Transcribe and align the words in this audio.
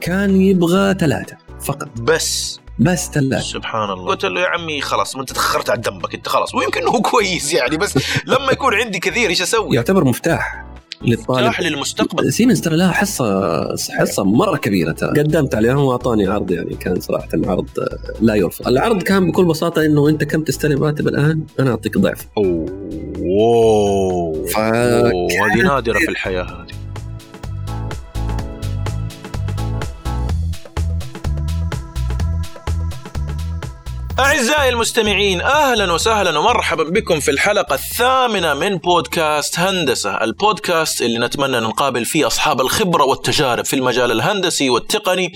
كان 0.00 0.40
يبغى 0.40 0.94
ثلاثة 0.94 1.36
فقط. 1.60 1.88
بس. 2.00 2.60
بس 2.78 3.10
ثلاثة. 3.10 3.42
سبحان 3.42 3.90
الله. 3.90 4.06
قلت 4.06 4.24
له 4.24 4.40
يا 4.40 4.46
عمي 4.46 4.80
خلاص 4.80 5.16
ما 5.16 5.20
انت 5.20 5.32
تاخرت 5.32 5.70
على 5.70 5.82
ذنبك 5.86 6.14
انت 6.14 6.28
خلاص. 6.28 6.54
ويمكن 6.54 6.86
هو 6.88 7.00
كويس 7.00 7.52
يعني 7.52 7.76
بس 7.76 7.98
لما 8.26 8.52
يكون 8.52 8.74
عندي 8.74 8.98
كثير 8.98 9.30
إيش 9.30 9.42
أسوي؟ 9.42 9.76
يعتبر 9.76 10.04
مفتاح 10.04 10.64
للطالب. 11.02 11.46
مفتاح 11.46 11.60
للمستقبل. 11.60 12.32
سيمنز 12.32 12.60
ترى 12.60 12.76
لها 12.76 12.92
حصة 12.92 13.76
حصة 13.98 14.24
مرة 14.24 14.56
كبيرة 14.56 14.92
ترى. 14.92 15.10
قدمت 15.10 15.54
عليهم 15.54 15.78
وأعطاني 15.78 16.26
عرض 16.26 16.50
يعني 16.50 16.74
كان 16.74 17.00
صراحة 17.00 17.28
عرض 17.34 17.68
لا 18.20 18.34
يرفض 18.34 18.68
العرض 18.68 19.02
كان 19.02 19.30
بكل 19.30 19.44
بساطة 19.44 19.84
إنه 19.84 20.08
أنت 20.08 20.24
كم 20.24 20.42
تستلم 20.42 20.84
راتب 20.84 21.08
الآن؟ 21.08 21.46
أنا 21.60 21.70
أعطيك 21.70 21.98
ضعف. 21.98 22.28
أوه. 22.36 22.66
ف... 24.46 24.58
أوه، 24.58 25.28
هذه 25.32 25.62
نادرة 25.62 25.98
في 25.98 26.08
الحياة 26.08 26.42
هذه. 26.42 26.83
أعزائي 34.18 34.68
المستمعين 34.68 35.40
أهلا 35.40 35.92
وسهلا 35.92 36.38
ومرحبا 36.38 36.82
بكم 36.84 37.20
في 37.20 37.30
الحلقة 37.30 37.74
الثامنة 37.74 38.54
من 38.54 38.76
بودكاست 38.76 39.58
هندسة 39.58 40.24
البودكاست 40.24 41.02
اللي 41.02 41.18
نتمنى 41.18 41.60
نقابل 41.60 42.04
فيه 42.04 42.26
أصحاب 42.26 42.60
الخبرة 42.60 43.04
والتجارب 43.04 43.64
في 43.64 43.76
المجال 43.76 44.12
الهندسي 44.12 44.70
والتقني. 44.70 45.32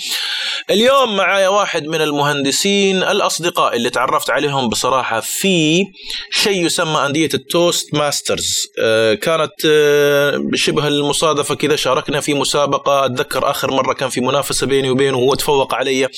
اليوم 0.71 1.17
معايا 1.17 1.49
واحد 1.49 1.87
من 1.87 2.01
المهندسين 2.01 3.03
الأصدقاء 3.03 3.77
اللي 3.77 3.91
تعرفت 3.91 4.31
عليهم 4.31 4.69
بصراحة 4.69 5.21
في 5.21 5.85
شيء 6.31 6.67
يسمى 6.67 7.07
أندية 7.07 7.29
ال 7.35 7.95
Toastmasters. 7.95 8.57
آه، 8.83 9.15
كانت 9.15 9.53
آه، 9.67 10.41
شبه 10.55 10.89
المصادفة 10.89 11.55
كذا 11.55 11.77
شاركنا 11.77 12.21
في 12.21 12.35
مسابقة 12.35 13.05
أتذكر 13.07 13.51
آخر 13.51 13.71
مرة 13.71 13.93
كان 13.93 14.09
في 14.09 14.21
منافسة 14.21 14.67
بيني 14.67 14.91
وبينه 14.91 15.17
وهو 15.19 15.35
تفوق 15.35 15.75
علي. 15.75 16.09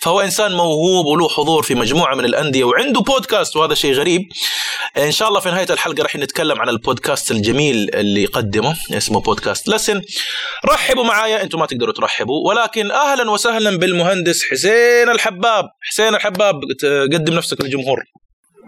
فهو 0.00 0.20
إنسان 0.20 0.52
موهوب 0.52 1.06
وله 1.06 1.28
حضور 1.28 1.62
في 1.62 1.74
مجموعة 1.74 1.95
من 1.96 2.24
الأندية 2.24 2.64
وعنده 2.64 3.00
بودكاست 3.00 3.56
وهذا 3.56 3.74
شيء 3.74 3.92
غريب. 3.92 4.22
إن 4.98 5.12
شاء 5.12 5.28
الله 5.28 5.40
في 5.40 5.48
نهاية 5.48 5.66
الحلقة 5.70 6.02
راح 6.02 6.16
نتكلم 6.16 6.60
عن 6.60 6.68
البودكاست 6.68 7.30
الجميل 7.30 7.90
اللي 7.94 8.22
يقدمه 8.22 8.76
اسمه 8.90 9.20
بودكاست 9.20 9.68
لسن. 9.68 10.02
رحبوا 10.64 11.04
معايا 11.04 11.42
أنتم 11.42 11.58
ما 11.58 11.66
تقدروا 11.66 11.94
ترحبوا 11.94 12.48
ولكن 12.48 12.90
أهلا 12.90 13.30
وسهلا 13.30 13.78
بالمهندس 13.78 14.42
حسين 14.50 15.10
الحباب. 15.10 15.64
حسين 15.80 16.14
الحباب 16.14 16.60
قدم 17.12 17.34
نفسك 17.34 17.60
للجمهور. 17.60 18.04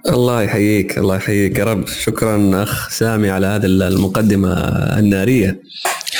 الله 0.08 0.42
يحييك 0.42 0.98
الله 0.98 1.16
يحييك. 1.16 1.58
يا 1.58 1.64
رب. 1.64 1.88
شكرا 1.88 2.62
أخ 2.62 2.90
سامي 2.90 3.30
على 3.30 3.46
هذه 3.46 3.66
المقدمة 3.66 4.52
النارية. 4.98 5.60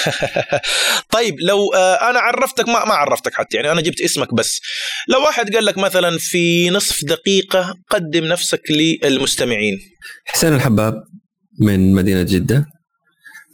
طيب 1.16 1.34
لو 1.40 1.72
آه، 1.74 2.10
أنا 2.10 2.18
عرفتك 2.18 2.68
ما 2.68 2.84
ما 2.84 2.94
عرفتك 2.94 3.34
حتى 3.34 3.56
يعني 3.56 3.72
أنا 3.72 3.80
جبت 3.80 4.00
اسمك 4.00 4.34
بس. 4.34 4.60
لو 5.08 5.22
واحد 5.22 5.54
قال 5.54 5.64
لك 5.64 5.78
مثلا 5.78 6.18
في 6.18 6.70
نصف 6.70 7.04
دقيقة 7.04 7.74
قدم 7.90 8.24
نفسك 8.24 8.62
للمستمعين. 8.70 9.78
حسين 10.24 10.54
الحباب 10.54 10.94
من 11.60 11.92
مدينة 11.94 12.22
جدة 12.22 12.66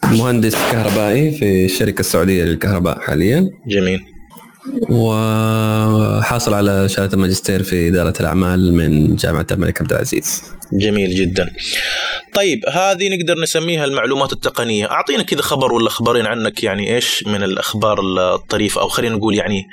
مهندس 0.05 0.55
كهربائي 0.55 1.39
في 1.39 1.65
الشركة 1.65 2.01
السعودية 2.01 2.45
للكهرباء 2.45 3.01
حاليا. 3.01 3.49
جميل. 3.69 4.14
وحاصل 4.89 6.55
على 6.55 6.89
شهادة 6.89 7.15
الماجستير 7.15 7.63
في 7.63 7.89
إدارة 7.89 8.15
الأعمال 8.21 8.73
من 8.73 9.17
جامعة 9.17 9.47
الملك 9.51 9.81
عبد 9.81 9.93
العزيز. 9.93 10.43
جميل 10.73 11.15
جدا. 11.15 11.51
طيب 12.35 12.61
هذه 12.69 13.17
نقدر 13.17 13.43
نسميها 13.43 13.85
المعلومات 13.85 14.33
التقنية. 14.33 14.91
أعطينا 14.91 15.23
كذا 15.23 15.43
خبر 15.43 15.73
ولا 15.73 15.91
خبرين 15.91 16.27
عنك 16.27 16.65
يعني 16.65 16.95
إيش 16.95 17.25
من 17.27 17.43
الأخبار 17.43 18.01
الطريفة؟ 18.35 18.81
أو 18.81 18.89
خلينا 18.89 19.15
نقول 19.15 19.35
يعني 19.35 19.67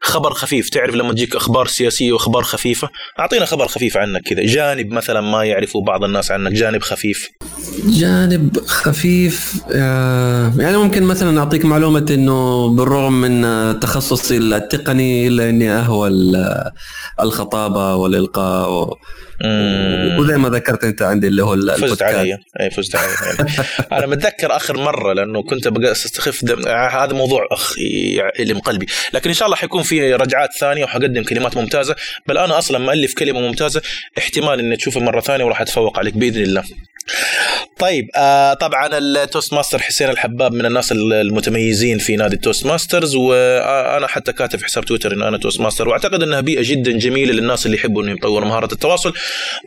خبر 0.00 0.34
خفيف. 0.34 0.68
تعرف 0.70 0.94
لما 0.94 1.12
تجيك 1.12 1.36
أخبار 1.36 1.66
سياسية 1.66 2.12
وأخبار 2.12 2.42
خفيفة؟ 2.42 2.88
أعطينا 3.18 3.44
خبر 3.44 3.68
خفيف 3.68 3.96
عنك 3.96 4.22
كذا. 4.22 4.46
جانب 4.46 4.92
مثلا 4.92 5.20
ما 5.20 5.44
يعرفه 5.44 5.80
بعض 5.80 6.04
الناس 6.04 6.30
عنك 6.30 6.52
جانب 6.52 6.82
خفيف. 6.82 7.30
جانب 7.86 8.58
خفيف 8.66 9.54
آه، 9.72 10.52
يعني 10.58 10.76
ممكن 10.76 11.02
مثلا 11.02 11.40
أعطيك 11.40 11.64
معلومة 11.64 12.06
إنه 12.10 12.68
بالرغم 12.68 13.20
من 13.20 13.80
تخصصي 13.80 14.36
التقني 14.36 15.26
إلا 15.26 15.48
إني 15.50 15.70
اهوى 15.70 16.10
الخطابة 17.20 17.94
والإلقاء. 17.94 18.98
وزي 20.18 20.36
ما 20.36 20.48
ذكرت 20.48 20.84
أنت 20.84 21.02
عندي 21.02 21.26
اللي 21.26 21.42
هو 21.42 21.56
فزت 21.56 22.02
علي. 22.02 22.38
اي 22.60 22.70
فزت 22.70 22.96
علي. 22.96 23.14
أنا 23.92 24.06
متذكر 24.06 24.56
آخر 24.56 24.76
مرة 24.76 25.12
لأنه 25.12 25.42
كنت 25.42 25.66
أستخف 25.66 26.44
هذا 26.68 27.12
موضوع 27.12 27.48
اخ 27.52 27.74
اللي 28.40 28.54
من 28.54 28.60
قلبي. 28.60 28.86
لكن 29.12 29.30
إن 29.30 29.34
شاء 29.34 29.46
الله 29.46 29.56
حيكون 29.56 29.82
في 29.82 30.14
رجعات 30.14 30.48
ثانية 30.60 30.84
وحقدم 30.84 31.22
كلمات 31.22 31.56
ممتازة. 31.56 31.96
بل 32.26 32.38
أنا 32.38 32.58
أصلا 32.58 32.78
مؤلف 32.78 33.14
كلمة 33.14 33.40
ممتازة. 33.40 33.82
احتمال 34.18 34.58
إني 34.60 34.76
تشوفها 34.76 35.02
مرة 35.02 35.20
ثانية 35.20 35.44
وراح 35.44 35.60
أتفوق 35.60 35.98
عليك 35.98 36.14
بإذن 36.14 36.42
الله. 36.42 36.62
طيب 37.78 38.08
آه 38.16 38.54
طبعا 38.54 38.98
ال 38.98 39.52
Toastmaster 39.52 39.78
حسين 39.78 40.10
الحباب 40.10 40.52
من 40.52 40.66
الناس 40.66 40.92
المتميزين 40.92 41.98
في 41.98 42.16
نادي 42.16 42.34
ال 42.36 42.66
Toastmasters 42.66 43.14
وأنا 43.14 44.06
حتى 44.06 44.32
كاتب 44.32 44.58
في 44.58 44.64
حساب 44.64 44.84
تويتر 44.84 45.12
إنه 45.12 45.28
أنا 45.28 45.38
Toastmaster 45.38 45.88
وأعتقد 45.88 46.22
إنها 46.22 46.40
بيئة 46.40 46.62
جدا 46.64 46.98
جميلة 46.98 47.32
للناس 47.32 47.66
اللي 47.66 47.76
يحبوا 47.76 48.02
إنهم 48.02 48.16
يطوروا 48.16 48.48
مهارة 48.48 48.72
التواصل 48.72 49.14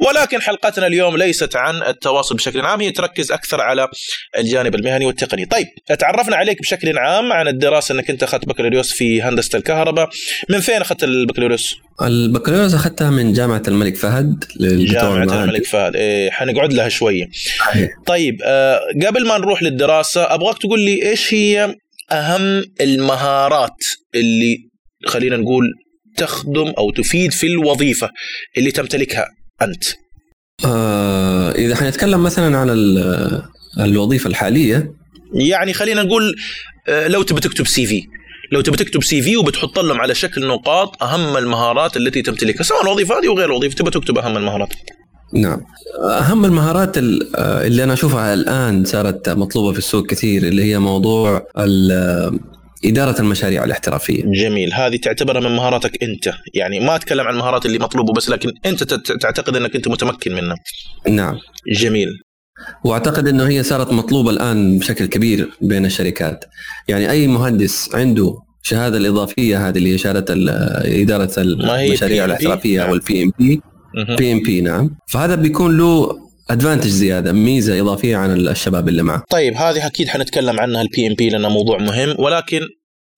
ولكن 0.07 0.41
حلقتنا 0.41 0.87
اليوم 0.87 1.17
ليست 1.17 1.55
عن 1.55 1.83
التواصل 1.83 2.35
بشكل 2.35 2.61
عام 2.61 2.81
هي 2.81 2.91
تركز 2.91 3.31
أكثر 3.31 3.61
على 3.61 3.87
الجانب 4.37 4.75
المهني 4.75 5.05
والتقني. 5.05 5.45
طيب 5.45 5.67
تعرفنا 5.99 6.35
عليك 6.35 6.61
بشكل 6.61 6.97
عام 6.97 7.33
عن 7.33 7.47
الدراسة 7.47 7.95
إنك 7.95 8.09
أنت 8.09 8.23
أخذت 8.23 8.45
بكالوريوس 8.45 8.91
في 8.91 9.21
هندسة 9.21 9.57
الكهرباء 9.57 10.09
من 10.49 10.59
فين 10.59 10.81
أخذت 10.81 11.03
البكالوريوس؟ 11.03 11.75
البكالوريوس 12.07 12.73
أخذتها 12.73 13.09
من 13.09 13.33
جامعة 13.33 13.63
الملك 13.67 13.95
فهد 13.95 14.43
جامعة 14.59 15.43
الملك 15.43 15.65
فهد. 15.65 15.95
إيه 15.95 16.31
حنقعد 16.31 16.73
لها 16.73 16.89
شوية. 16.89 17.25
طيب 18.05 18.41
آه 18.45 18.79
قبل 19.07 19.27
ما 19.27 19.37
نروح 19.37 19.63
للدراسة 19.63 20.33
أبغاك 20.33 20.57
تقول 20.57 20.79
لي 20.79 21.09
إيش 21.09 21.33
هي 21.33 21.75
أهم 22.11 22.63
المهارات 22.81 23.77
اللي 24.15 24.57
خلينا 25.05 25.37
نقول 25.37 25.65
تخدم 26.17 26.73
أو 26.77 26.91
تفيد 26.91 27.31
في 27.31 27.47
الوظيفة 27.47 28.09
اللي 28.57 28.71
تمتلكها 28.71 29.25
أنت؟ 29.61 29.83
آه 30.65 31.51
إذا 31.51 31.75
حنتكلم 31.75 32.23
مثلا 32.23 32.57
عن 32.57 32.69
الوظيفة 33.79 34.27
الحالية 34.27 34.91
يعني 35.33 35.73
خلينا 35.73 36.03
نقول 36.03 36.35
آه 36.87 37.07
لو 37.07 37.23
تبي 37.23 37.41
تكتب 37.41 37.67
CV 37.67 38.03
لو 38.51 38.61
تبي 38.61 38.77
تكتب 38.77 39.03
CV 39.03 39.37
وبتحط 39.37 39.79
لهم 39.79 40.01
على 40.01 40.15
شكل 40.15 40.47
نقاط 40.47 41.03
أهم 41.03 41.37
المهارات 41.37 41.97
التي 41.97 42.21
تمتلكها 42.21 42.63
سواء 42.63 42.83
الوظيفة 42.83 43.19
هذه 43.19 43.27
وغير 43.29 43.45
الوظيفة 43.45 43.75
تبي 43.75 43.91
تكتب 43.91 44.17
أهم 44.17 44.37
المهارات. 44.37 44.73
نعم. 45.33 45.61
أهم 46.03 46.45
المهارات 46.45 46.97
اللي 46.97 47.83
أنا 47.83 47.93
أشوفها 47.93 48.33
الآن 48.33 48.85
صارت 48.85 49.29
مطلوبة 49.29 49.71
في 49.71 49.77
السوق 49.77 50.05
كثير 50.05 50.43
اللي 50.43 50.63
هي 50.63 50.79
موضوع 50.79 51.47
إدارة 52.85 53.21
المشاريع 53.21 53.63
الاحترافية. 53.63 54.23
جميل. 54.25 54.73
هذه 54.73 54.95
تعتبرها 54.95 55.39
من 55.41 55.55
مهاراتك 55.55 56.03
أنت. 56.03 56.33
يعني 56.53 56.79
ما 56.79 56.95
أتكلم 56.95 57.27
عن 57.27 57.33
المهارات 57.33 57.65
اللي 57.65 57.79
مطلوبة 57.79 58.13
بس 58.13 58.29
لكن 58.29 58.51
أنت 58.65 58.83
تعتقد 59.21 59.55
أنك 59.55 59.75
أنت 59.75 59.87
متمكن 59.87 60.35
منها. 60.35 60.55
نعم. 61.09 61.37
جميل. 61.73 62.09
واعتقد 62.83 63.27
إنه 63.27 63.47
هي 63.47 63.63
صارت 63.63 63.93
مطلوبة 63.93 64.29
الآن 64.29 64.79
بشكل 64.79 65.05
كبير 65.05 65.49
بين 65.61 65.85
الشركات. 65.85 66.45
يعني 66.87 67.11
أي 67.11 67.27
مهندس 67.27 67.89
عنده 67.93 68.37
الشهاده 68.63 68.97
الإضافية 68.97 69.67
هذه 69.67 69.77
اللي 69.77 69.93
هي 69.93 69.97
شهادة 69.97 70.25
إدارة 71.01 71.31
المشاريع 71.37 72.25
الاحترافية 72.25 72.81
أو 72.81 72.93
ال 72.93 73.23
PMP 73.23 73.61
PMP 74.17 74.61
نعم. 74.61 74.95
فهذا 75.07 75.35
بيكون 75.35 75.77
له 75.77 76.19
advantage 76.49 76.89
زيادة 76.89 77.31
ميزة 77.31 77.81
إضافية 77.81 78.15
عن 78.15 78.31
الشباب 78.31 78.87
اللي 78.89 79.03
معه. 79.03 79.23
طيب 79.29 79.53
هذه 79.53 79.87
أكيد 79.87 80.07
حنتكلم 80.07 80.59
عنها 80.59 80.81
ال 80.81 81.07
PMP 81.07 81.29
لأنه 81.29 81.49
موضوع 81.49 81.77
مهم 81.77 82.15
ولكن 82.19 82.59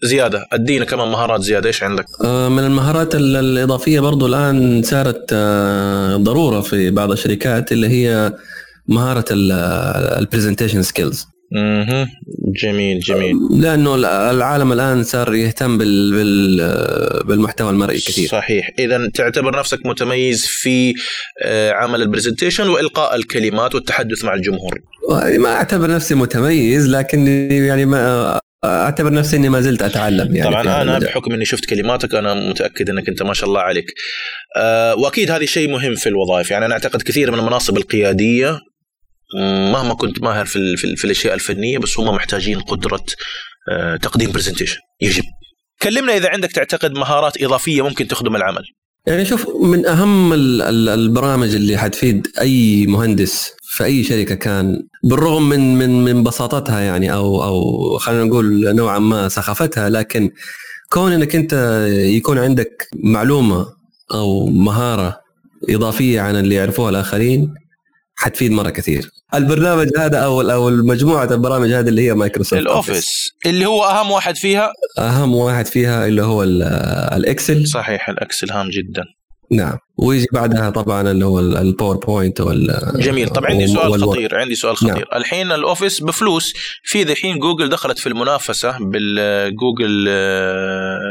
زيادة 0.04 0.48
أدينا 0.52 0.86
كمان 0.86 1.08
مهارات 1.08 1.42
زيادة 1.42 1.68
إيش 1.68 1.84
عندك؟ 1.84 2.06
من 2.26 2.60
المهارات 2.60 3.16
الإضافية 3.16 4.00
برضو 4.00 4.28
الآن 4.28 4.84
صارت 4.84 5.34
ضرورة 6.16 6.62
في 6.62 6.92
بعض 6.92 7.12
الشركات 7.12 7.72
اللي 7.72 7.88
هي 7.88 8.34
مهارة 8.88 9.26
ال 9.32 9.43
presentation 9.43 10.82
skills 10.82 11.26
أها 11.56 12.08
جميل 12.62 13.00
جميل. 13.00 13.36
لأنه 13.52 13.96
العالم 14.32 14.74
الآن 14.74 15.04
صار 15.04 15.36
يهتم 15.36 15.78
بال 15.78 16.12
بال 16.12 17.24
بالمحتوى 17.24 17.70
المرئي 17.70 17.98
كثير. 17.98 18.28
صحيح. 18.28 18.70
اذا 18.80 19.10
تعتبر 19.14 19.60
نفسك 19.60 19.86
متميز 19.86 20.46
في 20.46 20.94
عمل 21.72 22.02
ال 22.02 22.07
presentation 22.07 22.70
وإلقاء 22.70 23.16
الكلمات 23.16 23.76
والتحدث 23.76 24.26
مع 24.26 24.34
الجمهور. 24.34 24.80
ما 25.38 25.50
أعتبر 25.50 25.92
نفسي 25.92 26.16
متميز 26.16 26.90
لكن 26.90 27.28
يعني 27.52 27.86
ما 27.86 28.40
أعتبر 28.64 29.14
نفسي 29.14 29.38
إني 29.38 29.50
ما 29.50 29.62
زلت 29.62 29.82
أتعلم 29.82 30.36
يعني 30.36 30.50
طبعا 30.50 30.82
أنا 30.82 31.00
بحكم 31.00 31.34
إني 31.34 31.46
شفت 31.46 31.66
كلماتك 31.66 32.16
أنا 32.16 32.34
متأكد 32.34 32.90
إنك 32.90 33.10
أنت 33.10 33.24
ما 33.24 33.34
شاء 33.34 33.50
الله 33.50 33.62
عليك. 33.62 33.86
أه 34.58 34.96
وأكيد 34.96 35.32
هذا 35.32 35.46
شيء 35.46 35.70
مهم 35.70 35.96
في 35.96 36.10
الوظائف. 36.10 36.52
يعني 36.52 36.66
أنا 36.66 36.74
أعتقد 36.74 37.02
كثير 37.02 37.32
من 37.32 37.40
المناصب 37.40 37.78
القيادية 37.78 38.60
مهما 39.72 39.94
كنت 39.94 40.22
ماهر 40.22 40.46
في, 40.46 40.78
في, 40.78 40.96
في 40.96 41.06
الأشياء 41.06 41.34
الفنية 41.34 41.78
بس 41.78 42.00
هم 42.00 42.16
محتاجين 42.16 42.60
قدرة 42.60 43.06
تقديم 44.02 44.32
presentation 44.32 44.80
يجب. 45.02 45.24
كلمنا 45.82 46.18
إذا 46.18 46.30
عندك 46.30 46.52
تعتقد 46.52 46.92
مهارات 46.92 47.44
إضافية 47.44 47.82
ممكن 47.82 48.08
تخدم 48.08 48.36
العمل. 48.36 48.64
يعني 49.08 49.26
شوف 49.26 49.48
من 49.62 49.86
أهم 49.86 50.34
البرامج 50.34 51.56
اللي 51.56 51.78
حتفيد 51.78 52.28
أي 52.42 52.86
مهندس 52.88 53.52
في 53.62 53.84
أي 53.84 54.04
شركة 54.04 54.36
كان 54.36 54.88
بالرغم 55.04 55.50
من 55.50 55.76
من 55.76 56.04
من 56.04 56.24
بساطتها 56.24 56.80
يعني 56.80 57.14
أو 57.14 57.44
أو 57.44 57.98
خلينا 57.98 58.24
نقول 58.24 58.76
نوعا 58.76 59.00
ما 59.00 59.30
سخافتها 59.30 59.90
لكن 59.90 60.32
كون 60.90 61.12
إنك 61.12 61.36
أنت 61.36 61.54
يكون 61.90 62.38
عندك 62.38 62.88
معلومة 63.04 63.66
أو 64.14 64.46
مهارة 64.46 65.20
إضافية 65.70 66.22
عن 66.22 66.36
اللي 66.36 66.56
يعرفوها 66.56 66.90
الآخرين 66.90 67.54
حتفيد 68.24 68.52
مرة 68.52 68.70
كثير. 68.70 69.12
البرنامج 69.34 69.90
هذا 69.98 70.18
أو 70.18 70.42
أو 70.42 70.70
المجموعة 70.70 71.32
البرامج 71.32 71.72
هذه 71.72 71.88
اللي 71.88 72.08
هي 72.08 72.14
مايكروسوفت 72.14 72.62
ال 72.62 72.72
Office 72.72 73.32
اللي 73.46 73.66
هو 73.66 73.84
أهم 73.84 74.12
واحد 74.12 74.36
فيها؟ 74.36 74.72
أهم 75.00 75.36
واحد 75.36 75.66
فيها 75.66 76.06
اللي 76.06 76.24
هو 76.24 76.44
ال 76.44 76.64
Excel 76.64 77.68
صحيح 77.68 78.10
ال 78.10 78.17
Excel 78.17 78.52
هام 78.52 78.70
جدا. 78.70 79.04
نعم 79.52 79.78
ويجي 79.98 80.28
بعدها 80.34 80.70
طبعا 80.70 81.12
اللي 81.12 81.26
هو 81.26 81.40
ال 81.40 81.49
PowerPoint 81.49 82.42
وال 82.42 82.92
جميل 82.96 83.30
طبعا 83.30 83.50
عندي 83.50 83.68
سؤال 83.68 83.92
وال... 83.92 84.02
خطير 84.04 84.36
عندي 84.36 84.56
سؤال 84.56 84.78
خطير 84.78 84.94
نعم. 84.94 85.04
الحين 85.16 85.52
ال 85.52 85.59
Office 85.59 86.02
بفلوس 86.02 86.54
في 86.84 87.04
ذحين 87.04 87.40
جوجل 87.40 87.70
دخلت 87.70 88.00
في 88.00 88.08
المنافسة 88.08 88.78
بالجوجل 88.80 90.10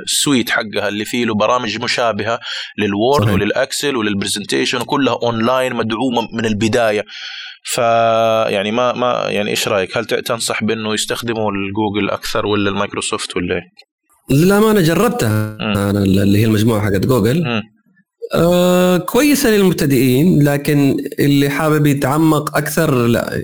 suite 0.06 0.50
حقها 0.50 0.88
اللي 0.88 1.04
فيه 1.04 1.24
له 1.24 1.34
برامج 1.34 1.80
مشابهة 1.80 2.40
لل 2.78 2.93
Word 2.93 3.24
صحيح. 3.24 3.34
ولل 3.34 3.57
Excel 3.57 3.96
ولل 3.96 4.12
presentation 4.12 4.78
كلها 4.78 5.18
اونلاين 5.22 5.74
مدعومة 5.74 6.28
من 6.32 6.46
البداية 6.46 7.04
ف 7.64 7.78
يعني 8.48 8.70
ما 8.70 8.92
ما 8.92 9.24
يعني 9.28 9.50
إيش 9.50 9.68
رأيك؟ 9.68 9.96
هل 9.96 10.04
تنصح 10.04 10.64
بأنه 10.64 10.94
يستخدموا 10.94 11.50
الجوجل 11.50 12.10
أكثر 12.10 12.46
ولا 12.46 12.70
المايكروسوفت 12.70 13.36
ولا؟ 13.36 13.60
للامانه 14.30 14.80
جربتها 14.80 15.56
أنا 15.60 15.90
اللي 15.90 16.38
هي 16.38 16.44
المجموعة 16.44 16.80
حقت 16.80 17.06
جوجل 17.06 17.42
م. 17.42 17.62
آه 18.34 18.96
كويسة 18.96 19.50
للمبتدئين 19.50 20.42
لكن 20.42 20.96
اللي 21.18 21.48
حابب 21.48 21.86
يتعمق 21.86 22.56
أكثر 22.56 22.94
لا 22.94 23.42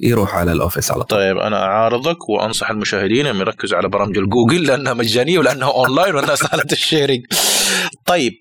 يروح 0.00 0.34
على 0.34 0.52
ال 0.52 0.57
Office 0.57 0.90
على 0.90 1.04
طول. 1.04 1.18
طيب 1.18 1.36
أنا 1.36 1.56
أعارضك 1.56 2.28
وأنصح 2.28 2.70
المشاهدين 2.70 3.26
ان 3.26 3.36
يركزوا 3.36 3.78
على 3.78 3.88
برامج 3.88 4.18
الجوجل 4.18 4.66
لأنها 4.66 4.94
مجانية 4.94 5.38
ولأنها 5.38 5.72
أونلاين 5.72 6.14
والناس 6.14 6.38
سهله 6.44 6.64
ال 6.72 6.79
sharing 6.79 7.26
طيب 8.06 8.32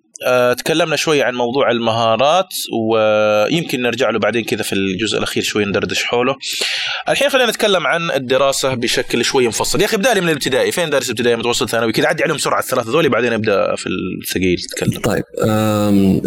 تكلمنا 0.58 0.96
شوي 0.96 1.22
عن 1.22 1.36
موضوع 1.36 1.72
المهارات 1.72 2.54
ويمكن 2.92 3.82
نرجع 3.82 4.10
له 4.10 4.20
بعدين 4.20 4.44
كذا 4.44 4.64
في 4.64 4.74
الجزء 4.74 5.18
الأخير 5.18 5.44
شوي 5.44 5.66
ندردش 5.66 6.04
حوله. 6.04 6.36
الحين 7.10 7.30
خلينا 7.30 7.50
نتكلم 7.50 7.88
عن 7.88 8.12
الدراسة 8.12 8.74
بشكل 8.74 9.26
شوي 9.26 9.48
مفصل، 9.48 9.82
يا 9.82 9.86
أخي 9.86 9.96
ابدأ 9.96 10.14
لي 10.14 10.22
من 10.22 10.30
الابتدائي، 10.30 10.72
فين 10.72 10.90
دارس 10.90 11.10
ابتدائي 11.10 11.36
متوسط 11.36 11.70
ثانوي؟ 11.70 11.92
كذا 11.92 12.08
عدي 12.08 12.24
عليهم 12.24 12.38
بسرعة 12.38 12.60
الثلاثة 12.60 12.92
ذولي 12.92 13.10
بعدين 13.10 13.34
أبدأ 13.34 13.76
في 13.76 13.90
الثقيل 14.24 14.58
تتكلم. 14.58 15.02
طيب 15.02 15.24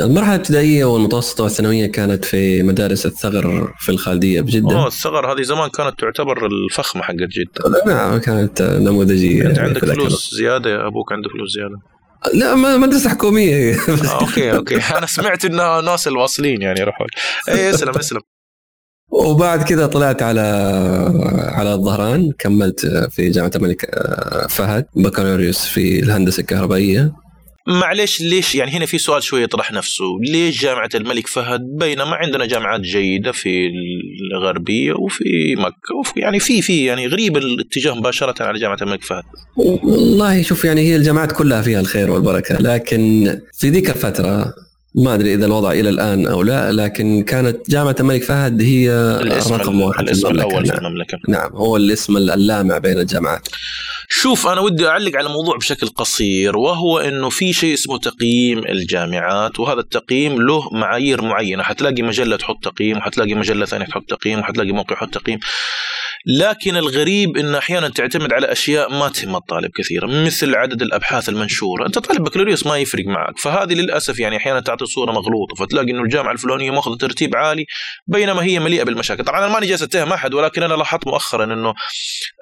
المرحلة 0.00 0.34
الابتدائية 0.34 0.84
والمتوسطة 0.84 1.44
والثانوية 1.44 1.86
كانت 1.86 2.24
في 2.24 2.62
مدارس 2.62 3.06
الثغر 3.06 3.74
في 3.78 3.88
الخالدية 3.88 4.40
بجدة. 4.40 4.76
أوه 4.76 4.86
الثغر 4.86 5.32
هذه 5.32 5.42
زمان 5.42 5.70
كانت 5.70 6.00
تعتبر 6.00 6.46
الفخمة 6.46 7.02
حقت 7.02 7.16
جدة. 7.16 7.82
نعم 7.86 8.18
كانت 8.18 8.62
نموذجية. 8.62 9.46
أنت 9.46 9.58
عندك 9.58 9.84
فلوس 9.84 10.34
زيادة 10.34 10.70
يا 10.70 10.86
أبوك 10.86 11.12
عنده 11.12 11.28
فلوس 11.28 11.50
زيادة. 11.50 11.89
لا 12.34 12.54
مدرسة 12.54 13.10
حكومية. 13.10 13.74
آه، 13.74 14.20
okay 14.20 14.52
okay. 14.52 14.76
أنا 14.76 15.06
سمعت 15.06 15.44
إنها 15.44 15.80
ناس 15.80 16.08
الواصلين 16.08 16.62
يعني 16.62 16.80
يروحوا 16.80 17.06
اي 17.48 17.70
اسلم 17.70 17.98
اسلم. 17.98 18.20
وبعد 19.12 19.62
كذا 19.62 19.86
طلعت 19.86 20.22
على 20.22 20.40
على 21.38 21.72
الظهران 21.74 22.32
كملت 22.38 22.86
في 23.10 23.30
جامعة 23.30 23.50
الملك 23.56 23.90
فهد 24.48 24.86
بكالوريوس 24.96 25.64
في 25.64 26.00
الهندسة 26.00 26.40
الكهربائية. 26.40 27.12
معلش 27.70 28.20
ليش 28.20 28.54
يعني 28.54 28.70
هنا 28.70 28.86
في 28.86 28.98
سؤال 28.98 29.22
شوي 29.22 29.42
يطرح 29.42 29.72
نفسه. 29.72 30.04
ليش 30.22 30.62
جامعة 30.62 30.90
الملك 30.94 31.26
فهد؟ 31.26 31.60
بينما 31.60 32.16
عندنا 32.16 32.46
جامعات 32.46 32.80
جيدة 32.80 33.32
في 33.32 33.70
الغربية 34.32 34.92
وفي 34.92 35.54
مكة 35.58 35.96
وفي 36.00 36.20
يعني 36.20 36.40
في 36.40 36.62
في 36.62 36.84
يعني 36.84 37.06
غريب 37.06 37.36
الاتجاه 37.36 37.94
مباشرة 37.94 38.42
على 38.42 38.58
جامعة 38.58 38.78
الملك 38.82 39.04
فهد. 39.04 39.22
والله 39.56 40.42
شوف 40.42 40.64
يعني 40.64 40.80
هي 40.80 40.96
الجامعات 40.96 41.32
كلها 41.32 41.62
فيها 41.62 41.80
الخير 41.80 42.10
والبركة 42.10 42.56
لكن 42.60 43.38
في 43.52 43.70
ذيك 43.70 43.90
الفترة 43.90 44.54
ما 44.94 45.14
أدري 45.14 45.34
إذا 45.34 45.46
الوضع 45.46 45.72
إلى 45.72 45.88
الآن 45.88 46.26
أو 46.26 46.42
لا 46.42 46.72
لكن 46.72 47.22
كانت 47.22 47.70
جامعة 47.70 47.96
الملك 48.00 48.22
فهد 48.22 48.62
هي 48.62 48.90
الاسم 49.20 49.54
رقم 49.54 49.80
واحد 49.80 50.00
الاسم 50.00 50.28
الأول 50.28 50.66
في 50.66 50.74
المملكة. 50.74 51.18
نعم 51.28 51.50
هو 51.52 51.76
الاسم 51.76 52.16
اللامع 52.16 52.78
بين 52.78 52.98
الجامعات. 52.98 53.48
شوف 54.12 54.46
أنا 54.46 54.60
ودي 54.60 54.88
أعلق 54.88 55.16
على 55.16 55.28
موضوع 55.28 55.56
بشكل 55.56 55.86
قصير 55.86 56.56
وهو 56.56 56.98
إنه 56.98 57.28
في 57.28 57.52
شيء 57.52 57.74
اسمه 57.74 57.98
تقييم 57.98 58.58
الجامعات 58.58 59.60
وهذا 59.60 59.80
التقييم 59.80 60.42
له 60.42 60.68
معايير 60.72 61.22
معينة. 61.22 61.62
حتلاقي 61.62 62.02
مجلة 62.02 62.36
تحط 62.36 62.64
تقييم 62.64 62.96
وحتلاقي 62.96 63.34
مجلة 63.34 63.66
ثانية 63.66 63.86
تحط 63.86 64.04
تقييم 64.08 64.38
وحتلاقي 64.38 64.72
موقع 64.72 64.94
يحط 64.94 65.14
تقييم. 65.14 65.38
لكن 66.26 66.76
الغريب 66.76 67.36
إنه 67.36 67.58
أحيانا 67.58 67.88
تعتمد 67.88 68.32
على 68.32 68.52
أشياء 68.52 68.92
ما 68.92 69.08
تهم 69.08 69.36
الطالب 69.36 69.70
كثيرا 69.74 70.06
مثل 70.06 70.54
عدد 70.54 70.82
الأبحاث 70.82 71.28
المنشورة، 71.28 71.86
أنت 71.86 71.98
طالب 71.98 72.24
بكالوريوس 72.24 72.66
ما 72.66 72.78
يفرق 72.78 73.04
معك، 73.06 73.38
فهذه 73.38 73.74
للأسف 73.74 74.18
يعني 74.18 74.36
أحيانا 74.36 74.60
تعطي 74.60 74.86
صورة 74.86 75.12
مغلوطة 75.12 75.54
فتلاقي 75.58 75.90
إنه 75.90 76.02
الجامعة 76.02 76.32
الفلانية 76.32 76.70
ماخذة 76.70 76.96
ترتيب 76.96 77.36
عالي 77.36 77.66
بينما 78.06 78.42
هي 78.42 78.58
مليئة 78.58 78.82
بالمشاكل، 78.82 79.24
طبعا 79.24 79.38
أنا 79.38 79.52
ماني 79.52 79.66
جالس 79.66 79.82
أتهم 79.82 80.12
أحد 80.12 80.34
ولكن 80.34 80.62
أنا 80.62 80.74
لاحظت 80.74 81.06
مؤخرا 81.06 81.44
إنه 81.44 81.74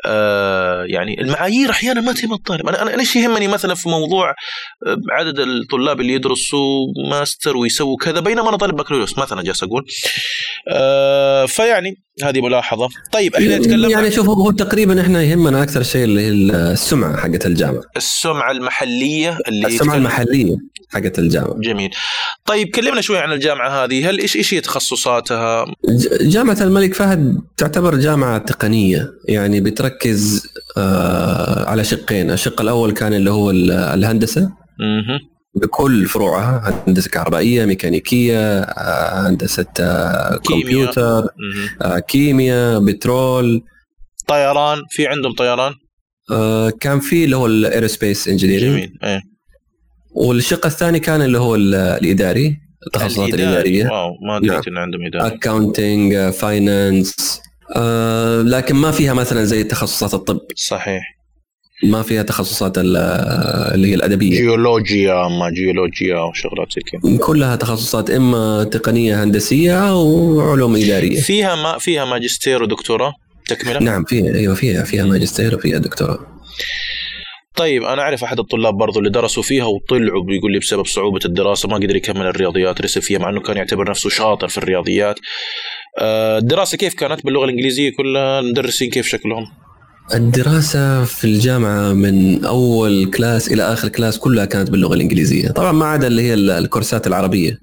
آه 0.07 0.85
يعني 0.85 1.21
المعايير 1.21 1.58
أحيانا 1.67 2.01
ما 2.01 2.13
تهم 2.13 2.33
الطالب، 2.33 2.69
أنا 2.69 2.83
أنا 2.83 2.91
ليش 2.91 3.17
يهمني 3.17 3.49
مثلا 3.49 3.75
في 3.75 3.89
موضوع 3.89 4.31
آه، 4.31 4.97
عدد 5.11 5.39
الطلاب 5.39 6.01
اللي 6.01 6.13
يدرسوا 6.13 6.87
ماستر 7.11 7.57
ويسووا 7.57 7.97
كذا؟ 7.97 8.21
بينما 8.21 8.49
أنا 8.49 8.57
طالب 8.57 8.77
بكالوريوس 8.77 9.19
مثلا 9.19 9.43
جالس 9.43 9.63
أقول. 9.63 9.85
آه 10.69 11.47
فيعني 11.47 11.95
هذه 12.23 12.41
ملاحظة، 12.41 12.89
طيب 13.13 13.35
إحنا 13.35 13.59
نتكلم 13.59 13.91
يعني 13.91 14.11
شوف 14.11 14.29
هو 14.29 14.51
تقريبا 14.51 15.01
إحنا 15.01 15.23
يهمنا 15.23 15.63
أكثر 15.63 15.83
شيء 15.83 16.05
اللي 16.05 16.21
هي 16.21 16.29
السمعة 16.29 17.17
حقت 17.17 17.47
الجامعة. 17.47 17.83
السمعة 17.97 18.51
المحلية 18.51 19.39
اللي 19.49 19.67
السمعة 19.67 19.95
يتكلم... 19.95 20.07
المحلية 20.07 20.57
حقت 20.91 21.19
الجامعة. 21.19 21.61
جميل. 21.61 21.91
طيب 22.45 22.69
كلمنا 22.69 23.01
شوي 23.01 23.19
عن 23.19 23.33
الجامعة 23.33 23.85
هذه. 23.85 24.11
هل 24.11 24.19
إيش 24.19 24.37
إيش 24.37 24.55
هي 24.55 24.61
تخصصاتها؟ 24.61 25.65
جامعة 26.21 26.59
الملك 26.61 26.95
فهد 26.95 27.39
تعتبر 27.57 27.95
جامعة 27.95 28.39
تقنية 28.39 29.11
يعني 29.29 29.61
بتركز 29.61 30.47
على 31.67 31.85
شقين. 31.85 32.31
الشق 32.31 32.61
الأول 32.61 32.93
كان 32.93 33.13
اللي 33.15 33.31
هو 33.31 33.51
الهندسة. 33.51 34.51
بكل 35.55 36.07
فروعها 36.07 36.83
هندسة 36.87 37.11
كهربائية 37.11 37.65
ميكانيكية 37.65 38.61
آه، 38.61 39.29
هندسة 39.29 39.67
آه، 39.81 40.37
كمبيوتر 40.37 41.27
كيمياء, 42.09 42.81
بترول. 42.81 43.63
طيران 44.27 44.79
في 44.91 45.07
عندهم 45.07 45.33
طيران؟ 45.33 45.73
آه 46.31 46.71
كان 46.81 47.01
في 47.01 47.25
اللي 47.25 47.37
هو 47.37 47.47
ال 47.47 47.55
aerospace 47.55 48.29
engineering 48.29 48.71
جميل. 48.73 48.99
إيه. 49.05 49.21
والشق 50.15 50.67
الثاني 50.67 51.01
كان 51.01 51.23
اللي 51.23 51.39
هو 51.39 51.55
الإداري 51.57 52.57
التخصصات 52.87 53.35
الإدارية. 53.35 53.85
wow 53.85 54.11
ما 54.29 54.37
ادري 54.37 54.49
نعم. 54.49 54.63
ان 54.69 54.79
عندهم 54.79 55.07
إداري. 55.07 55.27
accounting 55.27 56.31
finance 56.31 57.41
آه 57.77 58.43
لكن 58.43 58.75
ما 58.77 58.91
فيها 58.91 59.15
مثلا 59.15 59.45
زي 59.45 59.65
تخصصات 59.65 60.15
الطب. 60.15 60.41
صحيح. 60.57 61.19
ما 61.83 62.03
فيها 62.03 62.23
تخصصات 62.23 62.79
اللي 62.79 63.89
هي 63.89 63.95
الأدبية. 63.95 64.31
جيولوجيا 64.31 65.15
ما 65.29 65.51
جيولوجيا 65.51 66.19
وشغلات 66.21 66.73
زي 66.73 66.81
كذا. 66.81 67.19
كلها 67.27 67.57
تخصصات 67.57 68.11
إما 68.11 68.65
تقنية 68.65 69.25
هندسية 69.25 69.91
أو 69.91 70.41
علوم 70.41 70.77
إدارية. 70.77 71.21
فيها 71.21 71.55
ما 71.55 71.79
فيها 71.79 72.05
ماجستير 72.05 72.63
ودكتوراه؟ 72.63 73.13
تكملة؟ 73.49 73.79
نعم 73.79 74.05
فيها 74.05 74.35
أيوه 74.35 74.55
فيها 74.55 74.85
فيها 74.85 75.05
ماجستير 75.05 75.55
وفيها 75.55 75.79
دكتوراه. 75.79 76.19
طيب 77.57 77.83
أنا 77.83 78.03
أعرف 78.03 78.25
أحد 78.25 78.39
الطلاب 78.39 78.75
برضو 78.75 78.99
اللي 78.99 79.11
درسوا 79.11 79.43
فيها 79.43 79.65
وطلعوا 79.65 80.25
بيقول 80.25 80.53
لي 80.53 80.59
بسبب 80.59 80.87
صعوبة 80.87 81.21
الدراسة 81.25 81.69
ما 81.69 81.77
قدر 81.77 81.97
يكمل 81.97 82.27
الرياضيات 82.27 82.81
رسب 82.81 83.03
فيها 83.03 83.19
مع 83.19 83.29
إنه 83.29 83.41
كان 83.41 83.57
يعتبر 83.57 83.91
نفسه 83.91 84.11
شاطر 84.11 84.49
في 84.49 84.59
الرياضيات. 84.59 85.17
آه، 85.19 85.23
الدراسة 86.01 86.79
كيف 86.79 86.95
كانت 86.95 87.25
باللغة 87.25 87.45
الإنجليزية؟ 87.45 87.91
كلها 87.97 88.41
المدرسين 88.41 88.91
كيف 88.91 89.07
شكلهم؟ 89.07 89.45
الدراسة 90.15 91.05
في 91.05 91.25
الجامعة 91.25 91.93
من 91.93 92.45
أول 92.45 93.11
class 93.11 93.53
إلى 93.53 93.63
آخر 93.63 93.89
class 93.89 94.19
كلها 94.19 94.45
كانت 94.45 94.71
باللغة 94.71 94.95
الإنجليزية. 94.95 95.49
طبعا 95.49 95.73
ما 95.73 95.87
عدا 95.87 96.07
اللي 96.07 96.23
هي 96.23 96.35
الكورسات 96.35 97.07
العربية. 97.07 97.59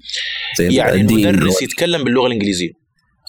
زي 0.58 0.74
يعني 0.74 1.00
المدرس 1.00 1.62
يتكلم 1.62 2.04
باللغة 2.04 2.26
الإنجليزية. 2.26 2.70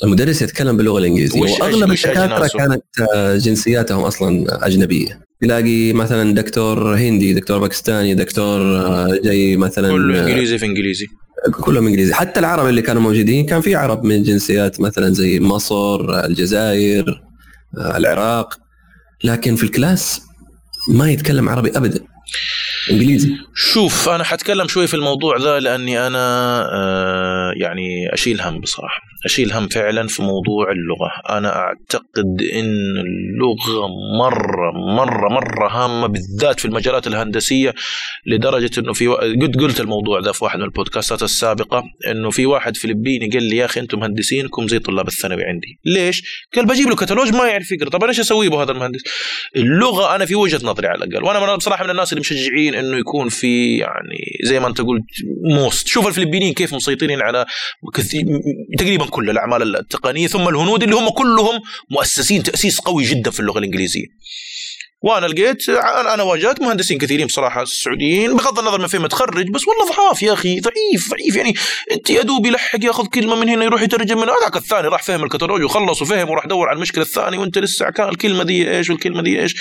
المدرس 0.03 0.41
يتكلم 0.41 0.77
باللغة 0.77 0.99
الإنجليزية. 0.99 1.41
وأغلب 1.41 1.91
الدكاترة 1.91 2.47
كانت 2.57 2.83
آه، 3.13 3.37
جنسياتهم 3.37 4.03
أصلا 4.03 4.45
أجنبية. 4.67 5.19
تلاقي 5.41 5.93
مثلا 5.93 6.33
دكتور 6.33 6.95
هندي 6.95 7.33
دكتور 7.33 7.59
باكستاني 7.59 8.15
دكتور 8.15 8.61
آه، 8.61 9.19
جاي 9.23 9.57
مثلا 9.57 9.89
كله 9.89 10.27
إنجليزي 10.27 10.57
في 10.57 10.65
إنجليزي. 10.65 11.07
كلهم 11.51 11.87
إنجليزي. 11.87 12.13
حتى 12.13 12.39
العرب 12.39 12.67
اللي 12.67 12.81
كانوا 12.81 13.01
موجودين 13.01 13.45
كان 13.45 13.61
في 13.61 13.75
عرب 13.75 14.03
من 14.03 14.23
جنسيات 14.23 14.81
مثلا 14.81 15.13
زي 15.13 15.39
مصر 15.39 16.25
الجزائر 16.25 17.21
العراق 17.77 18.59
لكن 19.23 19.55
في 19.55 19.63
ال 19.63 19.73
class 19.73 20.21
ما 20.89 21.11
يتكلم 21.11 21.49
عربي 21.49 21.77
ابدا. 21.77 21.99
إنجليزي. 22.91 23.31
شوف 23.55 24.09
أنا 24.09 24.23
حتكلم 24.23 24.67
شوي 24.67 24.87
في 24.87 24.93
الموضوع 24.93 25.37
ذا 25.37 25.59
لأني 25.59 26.07
أنا 26.07 26.17
آه 26.73 27.53
يعني 27.61 28.13
أشيل 28.13 28.41
هم 28.41 28.59
بصراحة. 28.59 29.01
أشيل 29.25 29.51
هم 29.51 29.67
فعلا 29.67 30.07
في 30.07 30.21
موضوع 30.21 30.71
اللغة. 30.71 31.37
أنا 31.37 31.55
أعتقد 31.55 32.41
إن 32.53 32.71
اللغة 32.97 33.87
مرة 34.19 34.71
مرة 34.95 35.29
مرة 35.29 35.67
هامة 35.67 36.07
بالذات 36.07 36.59
في 36.59 36.65
المجالات 36.65 37.07
الهندسية 37.07 37.73
لدرجة 38.25 38.79
إنه 38.79 38.93
في. 38.93 39.07
قد 39.41 39.55
قلت 39.59 39.81
الموضوع 39.81 40.19
ذا 40.19 40.31
في 40.31 40.43
واحد 40.43 40.59
من 40.59 40.65
البودكاستات 40.65 41.23
السابقة 41.23 41.83
إنه 42.11 42.29
في 42.29 42.45
واحد 42.45 42.77
فلبيني 42.77 43.29
قال 43.29 43.43
لي 43.43 43.57
يا 43.57 43.65
أخي 43.65 43.79
أنتم 43.79 43.99
مهندسينكم 43.99 44.67
زي 44.67 44.79
طلاب 44.79 45.07
الثانوي 45.07 45.43
عندي. 45.43 45.79
ليش؟ 45.85 46.47
قال 46.55 46.65
بجيب 46.65 46.87
له 46.87 46.95
كتالوج 46.95 47.33
ما 47.33 47.47
يعرف 47.47 47.71
يقرأ. 47.71 47.89
طب 47.89 48.03
أنا 48.03 48.09
إيش 48.09 48.19
أسوي 48.19 48.49
به 48.49 48.63
هذا 48.63 48.71
المهندس؟ 48.71 49.01
اللغة 49.55 50.15
أنا 50.15 50.25
في 50.25 50.35
وجهة 50.35 50.59
نظري 50.63 50.87
على 50.87 51.03
الأقل. 51.03 51.23
وأنا 51.23 51.55
بصراحة 51.55 51.83
من 51.83 51.89
الناس 51.89 52.13
اللي 52.13 52.19
مشجعين 52.19 52.75
إنه 52.79 52.97
يكون 52.97 53.29
في 53.29 53.77
يعني 53.77 54.17
زي 54.43 54.59
ما 54.59 54.67
أنت 54.67 54.81
قلت 54.81 55.03
موست. 55.55 55.87
شوف 55.87 56.07
الفلبينيين 56.07 56.53
كيف 56.53 56.73
مسيطرين 56.73 57.21
على 57.21 57.45
كثير 57.93 58.25
تقريبا 58.77 59.05
كل 59.05 59.29
الأعمال 59.29 59.75
التقنية 59.75 60.27
ثم 60.27 60.47
الهنود 60.47 60.83
اللي 60.83 60.95
هم 60.95 61.09
كلهم 61.09 61.61
مؤسسين 61.91 62.43
تأسيس 62.43 62.79
قوي 62.79 63.03
جدا 63.03 63.31
في 63.31 63.39
اللغة 63.39 63.59
الإنجليزية. 63.59 64.05
وأنا 65.01 65.25
لقيت 65.25 65.69
أنا 66.13 66.23
واجهت 66.23 66.61
مهندسين 66.61 66.97
كثيرين 66.97 67.27
بصراحة 67.27 67.61
السعوديين 67.61 68.33
بغض 68.37 68.59
النظر 68.59 68.81
من 68.81 68.87
فين 68.87 69.01
متخرج 69.01 69.49
بس 69.49 69.67
والله 69.67 69.95
ضعاف 69.95 70.23
يا 70.23 70.33
أخي 70.33 70.59
ضعيف 70.59 71.09
ضعيف. 71.09 71.35
يعني 71.35 71.53
أنت 71.91 72.09
يا 72.09 72.21
دوب 72.21 72.45
يلحق 72.45 72.85
ياخذ 72.85 73.05
كلمة 73.05 73.35
من 73.35 73.49
هنا 73.49 73.65
يروح 73.65 73.81
يترجم 73.81 74.17
من 74.17 74.29
هذاك 74.29 74.55
الثاني 74.55 74.87
راح 74.87 75.03
فهم 75.03 75.23
الكتالوج 75.23 75.63
وخلص 75.63 76.01
وفهم 76.01 76.29
وراح 76.29 76.45
دور 76.45 76.67
على 76.67 76.75
المشكلة 76.75 77.03
الثانية 77.03 77.37
وأنت 77.37 77.57
لسه 77.57 77.89
كان 77.89 78.09
الكلمة 78.09 78.43
دي 78.43 78.77
إيش 78.77 78.89
والكلمة 78.89 79.21
دي 79.21 79.41
إيش. 79.41 79.55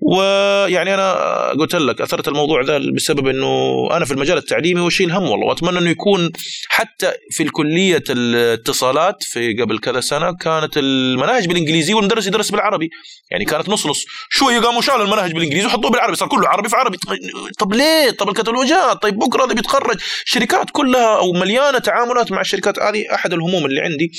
ويعني 0.00 0.94
أنا 0.94 1.14
قلت 1.58 1.74
لك 1.74 2.00
أثرت 2.00 2.28
الموضوع 2.28 2.62
ذا 2.62 2.78
بسبب 2.96 3.26
إنه 3.28 3.88
أنا 3.92 4.04
في 4.04 4.10
المجال 4.12 4.38
التعليمي 4.38 4.80
واشيل 4.80 5.10
هم 5.12 5.22
والله 5.22 5.46
وأتمنى 5.46 5.78
إنه 5.78 5.90
يكون 5.90 6.30
حتى 6.68 7.12
في 7.30 7.42
الكلية 7.42 8.04
الاتصالات 8.10 9.22
في 9.22 9.62
قبل 9.62 9.78
كذا 9.78 10.00
سنة 10.00 10.32
كانت 10.40 10.76
المناهج 10.76 11.48
بالإنجليزي 11.48 11.94
والمدرس 11.94 12.26
يدرس 12.26 12.50
بالعربي. 12.50 12.90
يعني 13.30 13.44
كانت 13.44 13.68
نص 13.68 13.86
نص 13.86 14.04
شوية 14.30 14.53
قاموا 14.58 14.82
شالوا 14.82 15.04
المناهج 15.04 15.32
بالإنجليزي 15.32 15.66
وحطوه 15.66 15.90
بالعربي 15.90 16.16
صار 16.16 16.28
كله 16.28 16.48
عربي 16.48 16.68
في 16.68 16.76
عربي. 16.76 16.98
طب 17.58 17.72
ليه؟ 17.72 18.10
طب 18.10 18.28
الكتالوجات 18.28 19.02
طيب 19.02 19.18
بكرة 19.18 19.44
اللي 19.44 19.54
بيتخرج 19.54 19.96
شركات 20.24 20.70
كلها 20.72 21.16
أو 21.16 21.32
مليانة 21.32 21.78
تعاملات 21.78 22.32
مع 22.32 22.40
الشركات 22.40 22.78
هذه 22.78 23.14
أحد 23.14 23.32
الهموم 23.32 23.66
اللي 23.66 23.80
عندي. 23.80 24.12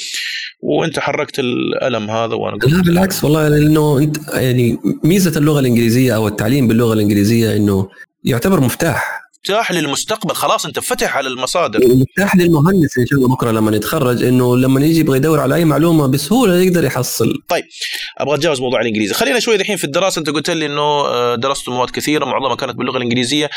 وأنت 0.62 1.00
حركت 1.00 1.39
الألم 1.39 2.10
هذا 2.10 2.36
وأنا 2.36 2.56
لا 2.56 2.82
بالعكس 2.82 3.24
والله 3.24 3.48
لأنه 3.48 3.98
أنت 3.98 4.18
يعني 4.34 4.77
ميزة 5.04 5.39
اللغة 5.39 5.60
الإنجليزية 5.60 6.15
أو 6.15 6.27
التعليم 6.27 6.68
باللغة 6.68 6.94
الإنجليزية 6.94 7.56
إنه 7.56 7.89
يعتبر 8.24 8.60
مفتاح. 8.60 9.25
مفتاح 9.45 9.71
للمستقبل. 9.71 10.35
خلاص 10.35 10.65
انت 10.65 10.79
فتح 10.79 11.17
على 11.17 11.27
المصادر. 11.27 11.79
مفتاح 11.79 12.35
للمهندس 12.35 12.97
إن 12.97 13.05
شاء 13.05 13.19
الله 13.19 13.27
بكرة 13.27 13.51
لما 13.51 13.75
يتخرج 13.75 14.23
إنه 14.23 14.57
لما 14.57 14.85
يجي 14.85 14.99
يبغى 14.99 15.17
يدور 15.17 15.39
على 15.39 15.55
أي 15.55 15.65
معلومة 15.65 16.07
بسهولة 16.07 16.55
يقدر 16.55 16.83
يحصل. 16.83 17.33
طيب 17.49 17.63
أبغى 18.17 18.35
أتجاوز 18.35 18.61
موضوع 18.61 18.81
الإنجليزي. 18.81 19.13
خلينا 19.13 19.39
شوي 19.39 19.55
الحين 19.55 19.77
في 19.77 19.83
الدراسة. 19.83 20.19
أنت 20.19 20.29
قلت 20.29 20.49
لي 20.49 20.65
إنه 20.65 21.35
درست 21.35 21.69
مواد 21.69 21.89
كثيرة 21.89 22.25
معظمها 22.25 22.55
كانت 22.55 22.75
باللغة 22.75 22.97
الإنجليزية. 22.97 23.49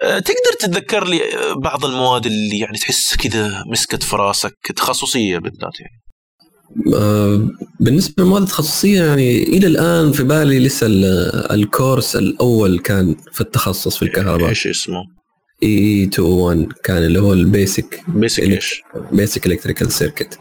تقدر 0.00 0.52
تتذكر 0.60 1.08
لي 1.08 1.20
بعض 1.56 1.84
المواد 1.84 2.26
اللي 2.26 2.58
يعني 2.58 2.78
تحس 2.78 3.16
كذا 3.16 3.64
مسكت 3.66 4.02
في 4.02 4.16
راسك 4.16 4.56
تخصصية 4.76 5.38
بالذات 5.38 5.72
يعني؟ 5.80 6.00
بالنسبة 7.80 8.14
للمواد 8.18 8.42
التخصصيه 8.42 9.02
يعني 9.02 9.42
إلى 9.42 9.66
الآن 9.66 10.12
في 10.12 10.22
بالي 10.22 10.58
لسه 10.58 10.86
ال 11.50 11.59
course 11.59 12.16
الأول 12.16 12.78
كان 12.78 13.16
في 13.32 13.40
التخصص 13.40 13.96
في 13.96 14.02
الكهرباء. 14.02 14.48
إيش 14.48 14.66
اسمه؟ 14.66 15.02
EE 15.64 16.06
201 16.06 16.72
كان 16.84 16.96
اللي 16.96 17.20
هو 17.20 17.32
ال 17.32 17.44
basic 17.44 18.02
basic 18.08 18.42
إيش؟ 18.42 18.82
basic 19.12 19.46
electrical 19.46 19.92
circuit 19.92 20.38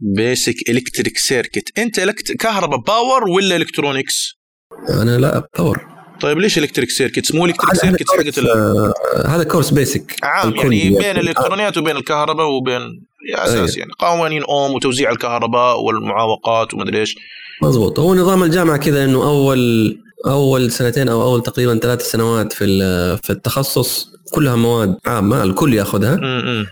basic 0.00 0.54
electric 0.68 1.18
circuit 1.18 1.78
أنت 1.78 2.00
elect... 2.00 2.32
كهرباء 2.32 2.78
power 2.78 3.28
ولا 3.28 3.56
electronics؟ 3.56 4.34
أنا 4.88 5.18
لا 5.18 5.48
power 5.58 5.94
طيب 6.20 6.38
ليش 6.38 6.58
electric 6.58 6.90
circuit 6.90 7.34
مو 7.34 7.46
electric 7.46 7.74
circuit 7.74 8.10
حقت 8.10 8.38
آه 8.38 8.92
هذا 9.26 9.44
course 9.44 9.70
basic 9.70 10.16
عام 10.22 10.54
يعني 10.56 10.90
بين 10.90 11.16
الإلكترونيات 11.16 11.78
وبين 11.78 11.96
الكهرباء 11.96 12.46
وبين 12.46 12.80
أساس 13.34 13.76
يعني 13.76 13.90
قوانين 13.98 14.42
أوم 14.42 14.74
وتوزيع 14.74 15.10
الكهرباء 15.10 15.80
والمعوقات 15.80 16.74
ومدري 16.74 17.00
إيش. 17.00 17.16
مضبوط. 17.62 17.98
هو 17.98 18.14
نظام 18.14 18.42
الجامعة 18.42 18.76
كذا 18.76 19.04
إنه 19.04 19.22
أول 19.22 19.98
أول 20.26 20.70
سنتين 20.70 21.08
أو 21.08 21.22
أول 21.22 21.42
تقريبا 21.42 21.78
ثلاث 21.78 22.10
سنوات 22.10 22.52
في 22.52 22.66
في 23.22 23.30
التخصص 23.30 24.08
كلها 24.32 24.56
مواد 24.56 24.96
عامة 25.06 25.42
الكل 25.42 25.74
يأخذها. 25.74 26.16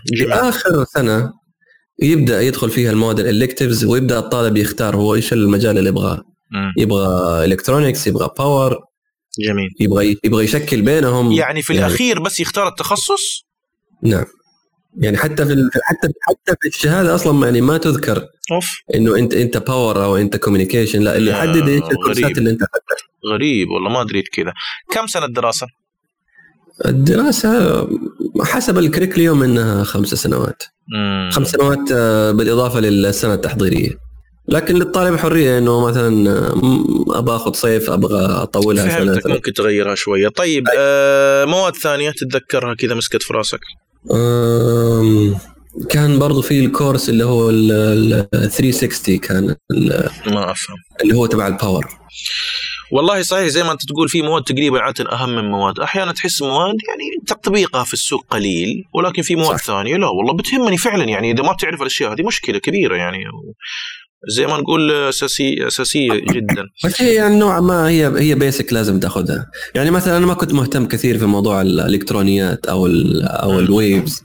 في 0.05 0.33
اخر 0.33 0.85
سنة 0.93 1.31
يبدأ 1.99 2.41
يدخل 2.41 2.69
فيها 2.69 2.91
المواد 2.91 3.19
ال 3.19 3.26
electives 3.26 3.85
ويبدأ 3.85 4.19
الطالب 4.19 4.57
يختار 4.57 4.95
هو 4.95 5.15
إيش 5.15 5.33
المجال 5.33 5.77
اللي 5.77 5.89
يبغاه. 5.89 6.23
يبغى 6.77 7.45
electronics 7.45 8.07
يبغى 8.07 8.29
power 8.37 8.79
جميل. 9.39 9.69
يبغى 9.79 10.17
يبغى 10.23 10.43
يشكل 10.43 10.81
بينهم. 10.81 11.31
يعني 11.31 11.61
في 11.61 11.73
يعني 11.73 11.87
الأخير 11.87 12.19
بس 12.19 12.39
يختار 12.39 12.67
التخصص؟ 12.67 13.45
نعم. 14.03 14.25
يعني 14.97 15.17
حتى 15.17 15.45
في 15.45 15.69
حتى 15.83 16.07
حتى 16.21 16.55
في 16.61 16.67
الشهادة 16.67 17.15
أصلا 17.15 17.45
يعني 17.45 17.61
ما 17.61 17.77
تذكر 17.77 18.27
of. 18.51 18.65
إنه 18.95 19.15
انت 19.15 19.33
أنت 19.33 19.57
power 19.57 20.03
أو 20.03 20.17
أنت 20.17 20.37
communication 20.37 21.01
لا 21.01 21.17
اللي 21.17 21.31
يحدد 21.31 21.67
إيش 21.67 21.83
الكورسات 21.83 22.37
اللي 22.37 22.49
أنت 22.49 22.61
أخذتها. 22.61 23.12
غريب 23.31 23.69
والله 23.69 23.89
ما 23.89 24.01
أدري 24.01 24.21
كذا. 24.21 24.53
كم 24.91 25.07
سنة 25.07 25.27
دراسه؟ 25.27 25.67
الدراسة 26.85 27.87
حسب 28.41 28.77
ال 28.77 28.83
curriculum 28.83 29.43
إنها 29.43 29.83
خمس 29.83 30.07
سنوات. 30.07 30.63
مم. 30.93 31.29
خمس 31.31 31.51
سنوات 31.51 31.93
بالإضافة 32.35 32.79
للسنة 32.79 33.33
التحضيرية. 33.33 33.89
لكن 34.47 34.75
للطالب 34.75 35.15
حرية 35.17 35.57
إنه 35.57 35.87
مثلا 35.87 36.47
أبغى 37.19 37.35
أخذ 37.35 37.53
صيف 37.53 37.89
أبغى 37.89 38.25
اطولها 38.25 38.89
فهمتك 38.89 39.27
ممكن 39.27 39.53
تغيرها 39.53 39.95
شوية. 39.95 40.27
طيب 40.27 40.63
آه 40.77 41.45
مواد 41.45 41.75
ثانية 41.75 42.11
تتذكرها 42.11 42.73
كذا 42.73 42.95
مسكت 42.95 43.23
في 43.23 43.33
راسك؟ 43.33 43.59
كان 45.89 46.19
برضو 46.19 46.41
في 46.41 46.65
الكورس 46.65 47.09
اللي 47.09 47.23
هو 47.23 47.49
ال 47.49 48.27
360 48.31 49.17
كان 49.17 49.55
ما 50.27 50.51
أفهم. 50.51 50.77
اللي 51.03 51.15
هو 51.15 51.25
تبع 51.25 51.47
الباور 51.47 51.87
والله 52.95 53.21
صحيح 53.21 53.47
زي 53.47 53.63
ما 53.63 53.71
أنت 53.71 53.81
تقول 53.85 54.09
في 54.09 54.21
مواد 54.21 54.43
تقريبا 54.43 54.79
عادة 54.79 55.11
أهم 55.11 55.35
من 55.35 55.51
مواد. 55.51 55.79
أحيانا 55.79 56.11
تحس 56.11 56.41
مواد 56.41 56.75
يعني 56.87 57.05
تطبيقها 57.27 57.83
في 57.83 57.93
السوق 57.93 58.25
قليل 58.29 58.83
ولكن 58.93 59.21
في 59.21 59.35
مواد 59.35 59.57
صح. 59.57 59.65
ثانية 59.65 59.97
لا 59.97 60.07
والله 60.07 60.33
بتهمني 60.33 60.77
فعلا 60.77 61.03
يعني 61.03 61.31
إذا 61.31 61.43
ما 61.43 61.51
بتعرف 61.51 61.81
الأشياء 61.81 62.13
هذه 62.13 62.21
مشكلة 62.27 62.59
كبيرة 62.59 62.95
يعني. 62.95 63.17
زي 64.27 64.47
ما 64.47 64.57
نقول 64.57 64.91
أساسي 64.91 65.67
أساسية 65.67 66.13
جدا. 66.13 66.65
بس 66.85 67.01
هي 67.01 67.13
يعني 67.13 67.39
نوعا 67.39 67.59
ما 67.59 67.89
هي 67.89 68.07
هي 68.17 68.35
basic 68.35 68.73
لازم 68.73 68.99
تاخذها 68.99 69.49
يعني 69.75 69.91
مثلا 69.91 70.17
أنا 70.17 70.25
ما 70.25 70.33
كنت 70.33 70.53
مهتم 70.53 70.85
كثير 70.85 71.17
في 71.17 71.25
موضوع 71.25 71.61
الإلكترونيات 71.61 72.65
أو 72.65 72.85
ال 72.87 73.21
أو 73.23 73.59
ال 73.59 73.70
waves 73.70 74.23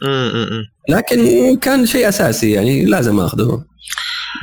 لكن 0.88 1.56
كان 1.56 1.86
شيء 1.86 2.08
أساسي 2.08 2.50
يعني 2.50 2.84
لازم 2.84 3.20
أخذه. 3.20 3.64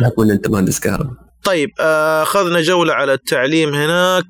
بحكم 0.02 0.32
أنت 0.32 0.48
مهندس 0.48 0.80
كهرباء. 0.80 1.25
طيب 1.46 1.70
أخذنا 1.80 2.62
جولة 2.62 2.94
على 2.94 3.14
التعليم 3.14 3.74
هناك. 3.74 4.26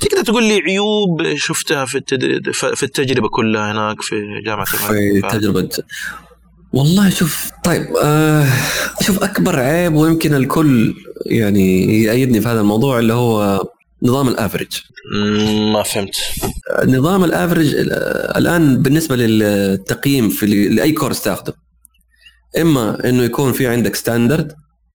تقدر 0.00 0.24
تقول 0.24 0.44
لي 0.44 0.54
عيوب 0.54 1.34
شفتها 1.36 1.84
في 1.84 2.02
في 2.52 2.82
التجربة 2.82 3.28
كلها 3.28 3.72
هناك 3.72 4.02
في 4.02 4.22
جامعة 4.46 4.64
في 4.64 5.22
تجربة. 5.30 5.68
والله 6.72 7.10
شوف 7.10 7.50
طيب 7.64 7.86
آه 8.02 8.46
شوف 9.02 9.22
أكبر 9.22 9.58
عيب 9.58 9.94
ويمكن 9.94 10.34
الكل 10.34 10.94
يعني 11.26 12.02
يأيدني 12.02 12.40
في 12.40 12.48
هذا 12.48 12.60
الموضوع 12.60 12.98
اللي 12.98 13.12
هو 13.12 13.62
نظام 14.02 14.28
ال 14.28 14.35
average 14.35 14.82
ما 15.72 15.82
فهمت. 15.82 16.16
نظام 16.84 17.24
ال 17.24 17.30
average 17.30 17.74
الآن 18.36 18.82
بالنسبة 18.82 19.16
للتقييم 19.16 20.28
في 20.28 20.46
لأي 20.46 20.92
course 20.92 21.22
تاخذه 21.22 21.52
إما 22.60 23.08
إنه 23.08 23.22
يكون 23.22 23.52
في 23.52 23.66
عندك 23.66 23.94
standard 23.94 24.52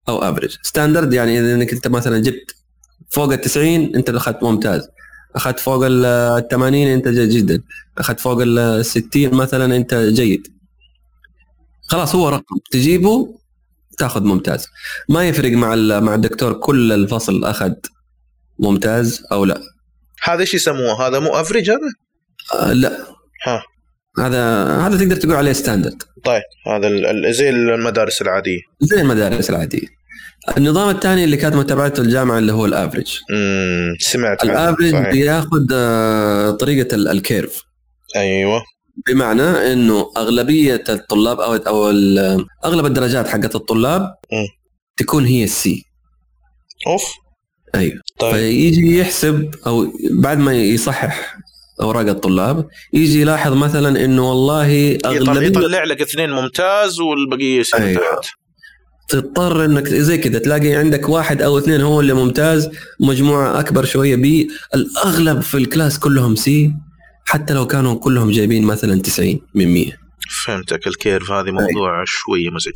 أو 0.10 0.18
average 0.18 0.58
standard 0.64 1.14
يعني 1.14 1.40
اذا 1.40 1.54
إنك 1.56 1.74
أنت 1.74 1.88
مثلا 1.88 2.20
جبت 2.20 2.56
فوق 3.10 3.34
ال 3.34 3.42
90 3.42 3.96
أنت 3.96 4.10
أخذت 4.10 4.44
ممتاز. 4.44 4.88
أخذت 5.36 5.60
فوق 5.60 5.86
ال 5.86 6.48
80 6.48 6.88
أنت 6.88 7.08
جيد 7.08 7.30
جدا. 7.30 7.64
أخذت 7.98 8.20
فوق 8.20 8.42
ال 8.42 8.86
60 8.86 9.36
مثلا 9.36 9.76
أنت 9.76 9.96
جيد. 9.96 10.48
خلاص 11.88 12.16
هو 12.16 12.30
رقم. 12.30 12.58
تجيبه 12.72 13.40
تأخذ 13.98 14.24
ممتاز. 14.24 14.68
ما 15.10 15.28
يفرق 15.28 15.52
مع 15.52 15.76
مع 16.00 16.16
الدكتور 16.16 16.54
كل 16.54 16.92
الفصل 16.92 17.46
أخذ 17.46 17.74
ممتاز 18.60 19.24
أو 19.32 19.46
لا. 19.46 19.62
هذا 20.24 20.42
إيش 20.42 20.54
يسموه؟ 20.54 21.08
هذا 21.08 21.20
مو 21.20 21.30
average 21.30 21.70
هذا؟ 21.72 21.80
آه 22.54 22.74
لا. 22.74 22.98
ها. 23.46 23.64
هذا 24.20 24.66
هذا 24.66 24.98
تقدر 24.98 25.16
تقول 25.16 25.36
عليه 25.36 25.54
standard 25.54 26.04
طيب 26.26 26.42
هذا 26.68 26.90
زي 27.32 27.50
المدارس 27.50 28.22
العادية. 28.22 28.60
زي 28.80 29.02
المدارس 29.02 29.50
العادية. 29.50 29.99
النظام 30.58 30.90
الثاني 30.90 31.24
اللي 31.24 31.38
كانت 31.38 31.56
متابعته 31.56 32.02
الجامعة 32.02 32.38
اللي 32.38 32.52
هو 32.52 32.66
ال 32.66 32.72
average. 32.72 33.18
امم 33.32 33.96
سمعت 34.00 34.44
ال 34.44 34.50
average 34.50 34.96
بياخذ 34.96 35.68
آه، 35.74 36.52
طريقة 36.52 36.96
ال 36.96 37.05
curve. 37.05 37.64
أيوه. 38.16 38.62
بمعنى 39.08 39.74
إنه 39.74 40.12
أغلبية 40.18 40.84
الطلاب 40.90 41.40
أو 41.40 41.56
أو 41.56 41.90
أغلب 42.66 42.86
الدرجات 42.86 43.28
حقت 43.28 43.56
الطلاب 43.56 44.02
م. 44.02 44.46
تكون 44.98 45.26
هي 45.26 45.44
السي 45.44 45.84
أوف. 46.88 47.04
أيوه. 47.76 48.02
طيب. 48.20 48.34
فيجي 48.34 49.00
يحسب 49.00 49.56
أو 49.68 49.94
بعد 50.12 50.38
ما 50.40 50.54
يصحح 50.54 51.38
أوراق 51.82 52.08
الطلاب 52.08 52.68
يجي 52.94 53.22
يلاحظ 53.22 53.54
مثلا 53.54 54.06
إنه 54.06 54.30
والله 54.30 54.98
أغلبية 55.06 55.48
يطلع 55.48 55.84
لك 55.84 56.02
اثنين 56.02 56.30
ممتاز 56.30 57.00
والبقية 57.00 57.64
سنه 57.64 57.86
أيوة. 57.86 58.22
تضطر 59.10 59.66
إنك 59.66 59.88
زي 59.88 60.18
كذا 60.18 60.40
تلاقي 60.40 60.76
عندك 60.76 61.10
واحد 61.10 61.42
أو 61.42 61.58
اثنين 61.58 61.82
هو 61.82 62.00
اللي 62.00 62.14
ممتاز 62.14 62.70
مجموعة 63.00 63.60
أكبر 63.60 63.86
شوية 63.86 64.16
بي 64.16 64.48
الأغلب 64.76 65.42
في 65.42 65.58
ال 65.58 65.65
class 65.65 66.00
كلهم 66.00 66.36
C 66.36 66.74
حتى 67.26 67.54
لو 67.54 67.68
كانوا 67.68 68.00
كلهم 68.00 68.32
جايبين 68.32 68.64
مثلا 68.64 69.02
90 69.02 69.40
من 69.56 69.74
100 69.74 69.92
فهمتك 70.46 70.88
ال 70.88 70.95
curve 70.95 71.32
هذه 71.32 71.52
موضوع 71.52 72.00
أي. 72.00 72.06
شوية 72.06 72.50
مزعج 72.50 72.74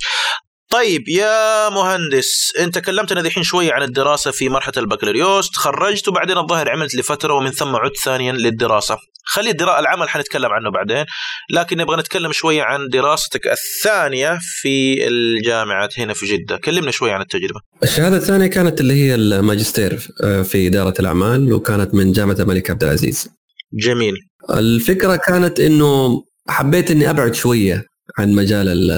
طيب 0.74 1.08
يا 1.08 1.70
مهندس 1.70 2.54
انت 2.60 2.80
كلمتنا 2.80 3.22
دحين 3.22 3.44
شوية 3.44 3.74
عن 3.74 3.84
الدراسة 3.84 4.32
في 4.32 4.50
مرحلة 4.50 4.74
البكالوريوس 4.78 5.50
تخرجت 5.50 6.08
وبعدين 6.08 6.38
الظاهر 6.38 6.70
عملت 6.70 6.96
لفترة 6.96 7.34
ومن 7.34 7.52
ثم 7.52 7.76
عدت 7.76 7.98
ثانيا 8.04 8.32
للدراسة. 8.32 8.98
خلي 9.26 9.50
الدراسه 9.50 9.80
العمل 9.80 10.10
حنتكلم 10.10 10.50
عنه 10.52 10.72
بعدين 10.72 11.06
لكن 11.50 11.78
نبغى 11.78 11.98
نتكلم 11.98 12.32
شوية 12.32 12.64
عن 12.64 12.88
دراستك 12.88 13.48
الثانية 13.48 14.40
في 14.42 15.08
الجامعة 15.08 15.90
هنا 15.98 16.14
في 16.14 16.26
جدة. 16.26 16.58
كلمنا 16.58 16.92
شوية 16.92 17.12
عن 17.12 17.22
التجربة. 17.22 17.60
الشهادة 17.84 18.18
الثانية 18.18 18.48
كانت 18.48 18.82
اللي 18.82 18.94
هي 18.94 19.16
الماجستير 19.16 20.08
آه، 20.24 20.42
في 20.42 20.68
إدارة 20.68 20.94
الأعمال 21.00 21.54
وكانت 21.54 21.94
من 21.94 22.12
جامعة 22.12 22.36
الملك 22.40 22.72
عبد 22.72 22.84
العزيز. 22.84 23.30
جميل. 23.74 24.16
الفكرة 24.50 25.16
كانت 25.16 25.60
إنه 25.60 26.24
حبيت 26.50 26.92
إني 26.92 27.10
أبعد 27.10 27.36
شوية 27.36 27.86
عن 28.18 28.32
مجال 28.32 28.92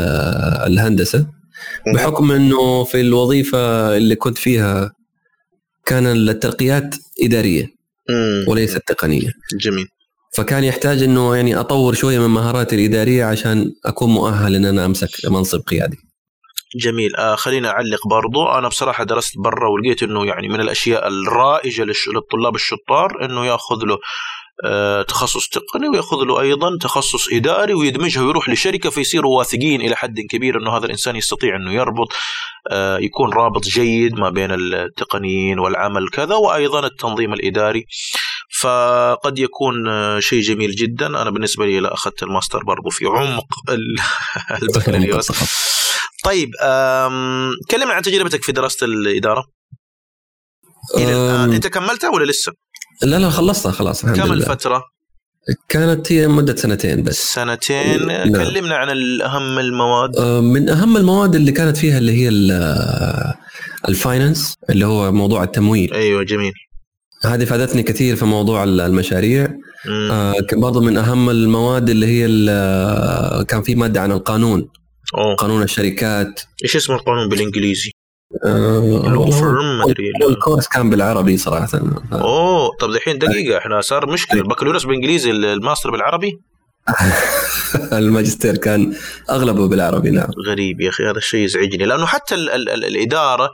الهندسة. 0.68 1.36
بحكم 1.94 2.32
إنه 2.32 2.84
في 2.84 3.02
الوظيفة 3.02 3.98
اللي 3.98 4.16
كنت 4.16 4.38
فيها 4.38 4.92
كان 5.86 6.08
الترقيات 6.08 6.96
إدارية 7.24 7.68
وليست 8.48 8.82
تقنية. 8.88 9.30
جميل. 9.62 9.88
فكان 10.36 10.64
يحتاج 10.64 11.04
إنه 11.04 11.36
يعني 11.36 11.60
أطور 11.60 11.94
شوية 11.94 12.20
من 12.20 12.30
مهاراتي 12.30 12.76
الإدارية 12.76 13.26
عشان 13.26 13.72
أكون 13.86 14.10
مؤهل 14.10 14.56
إن 14.56 14.66
أنا 14.66 14.86
أمسك 14.86 15.10
منصب 15.26 15.60
قيادي. 15.60 15.98
جميل. 16.76 17.16
آه 17.16 17.36
خلينا 17.36 17.70
أعلق 17.70 18.08
برضو. 18.08 18.48
أنا 18.48 18.68
بصراحة 18.68 19.04
درست 19.04 19.38
برا 19.38 19.70
ولقيت 19.70 20.04
إنه 20.04 20.26
يعني 20.26 20.48
من 20.48 20.62
الأشياء 20.62 21.08
الرائجة 21.08 21.86
للطلاب 22.14 22.56
الشطار 22.56 23.26
إنه 23.26 23.46
يأخذ 23.46 23.76
له 23.86 23.98
تخصص 25.08 25.50
تقني 25.50 25.90
وياخذ 25.90 26.18
له 26.18 26.42
أيضا 26.42 26.78
تخصص 26.82 27.34
إداري 27.34 27.74
ويدمجها 27.74 28.24
ويروح 28.24 28.50
لشركة 28.50 28.90
فيصيروا 28.90 29.38
واثقين 29.38 29.82
إلى 29.82 29.96
حد 29.96 30.20
كبير 30.30 30.58
إنه 30.62 30.78
هذا 30.78 30.86
الإنسان 30.86 31.16
يستطيع 31.16 31.56
إنه 31.56 31.74
يربط 31.74 32.08
آه، 32.72 32.98
يكون 32.98 33.34
رابط 33.34 33.64
جيد 33.64 34.14
ما 34.20 34.30
بين 34.30 34.52
التقنيين 34.52 35.60
والعمل 35.60 36.10
كذا 36.10 36.36
وأيضا 36.36 36.86
التنظيم 36.88 37.34
الإداري. 37.34 37.86
فقد 38.62 39.40
يكون 39.40 39.88
آه، 39.88 40.20
شيء 40.20 40.42
جميل 40.42 40.72
جدا. 40.76 41.08
أنا 41.08 41.30
بالنسبة 41.30 41.66
لي 41.66 41.80
لا 41.80 41.94
أخذت 41.94 42.24
الماستر 42.24 42.64
برضو 42.64 42.90
في 42.90 43.06
عمق 43.06 43.46
البكالوريوس. 44.62 45.32
طيب 46.24 46.50
كلمنا 47.72 47.94
عن 47.94 48.02
تجربتك 48.02 48.44
في 48.44 48.52
دراسة 48.52 48.86
الإدارة. 48.86 49.46
إلى 50.98 51.14
الآن. 51.14 51.54
أنت 51.54 51.68
كملتها 51.68 52.10
ولا 52.10 52.32
لسه؟ 52.32 52.52
لا 53.04 53.20
لا 53.20 53.30
خلصتها 53.30 53.72
خلاص 53.72 54.06
كم 54.06 54.34
الفترة؟ 54.34 54.84
كانت 55.70 56.12
هي 56.12 56.28
مدة 56.28 56.56
سنتين 56.56 57.04
بس. 57.04 57.34
سنتين. 57.34 58.08
نعم. 58.08 58.32
كلمنا 58.32 58.76
عن 58.76 58.90
أهم 59.22 59.60
المواد. 59.60 60.18
آه، 60.18 60.42
من 60.42 60.70
أهم 60.70 60.98
المواد 60.98 61.36
اللي 61.36 61.52
كانت 61.52 61.78
فيها 61.78 61.98
اللي 61.98 62.12
هي 62.12 62.30
الفاينانس 63.90 64.56
اللي 64.70 64.86
هو 64.86 65.12
موضوع 65.12 65.44
التمويل. 65.44 65.94
أيوة 65.94 66.24
جميل. 66.24 66.54
هذه 67.26 67.46
فادتني 67.46 67.84
كثير 67.84 68.16
في 68.16 68.26
موضوع 68.26 68.64
المشاريع. 68.64 69.54
آه 69.90 70.34
كان 70.50 70.60
برضو 70.60 70.82
من 70.82 70.98
أهم 70.98 71.30
المواد 71.30 71.90
اللي 71.90 72.08
هي 72.08 72.26
كان 73.48 73.62
في 73.62 73.76
مادة 73.76 74.02
عن 74.02 74.12
القانون. 74.12 74.70
أوه. 75.18 75.36
قانون 75.36 75.64
الشركات. 75.64 76.42
إيش 76.64 76.76
اسم 76.76 76.94
القانون 76.94 77.30
بالإنجليزي؟ 77.30 77.92
law 78.44 79.32
firm 79.32 79.80
مدري 79.80 80.12
ال 80.30 80.35
course 80.35 80.68
كان 80.68 80.90
بالعربي 80.90 81.38
صراحة. 81.38 81.68
أوه 82.14 82.70
طب 82.80 82.92
دحين 82.92 83.18
دقيقة 83.18 83.58
إحنا 83.58 83.82
صار 83.82 84.10
مشكلة. 84.10 84.42
البكالوريوس 84.42 84.86
بالإنجليزي 84.86 85.32
الماستر 85.32 85.92
بالعربي؟ 85.92 86.40
الماجستير 87.94 88.58
كان 88.58 88.96
أغلبه 89.30 89.68
بالعربي 89.68 90.10
نعم. 90.10 90.30
غريب 90.48 90.82
يا 90.82 90.90
أخي 90.90 91.04
هذا 91.04 91.18
الشيء 91.18 91.40
يزعجني. 91.46 91.86
لأنه 91.86 92.06
حتى 92.06 92.36
ال 92.36 92.50
ال 92.50 92.70
ال 92.70 92.86
الإدارة 92.86 93.52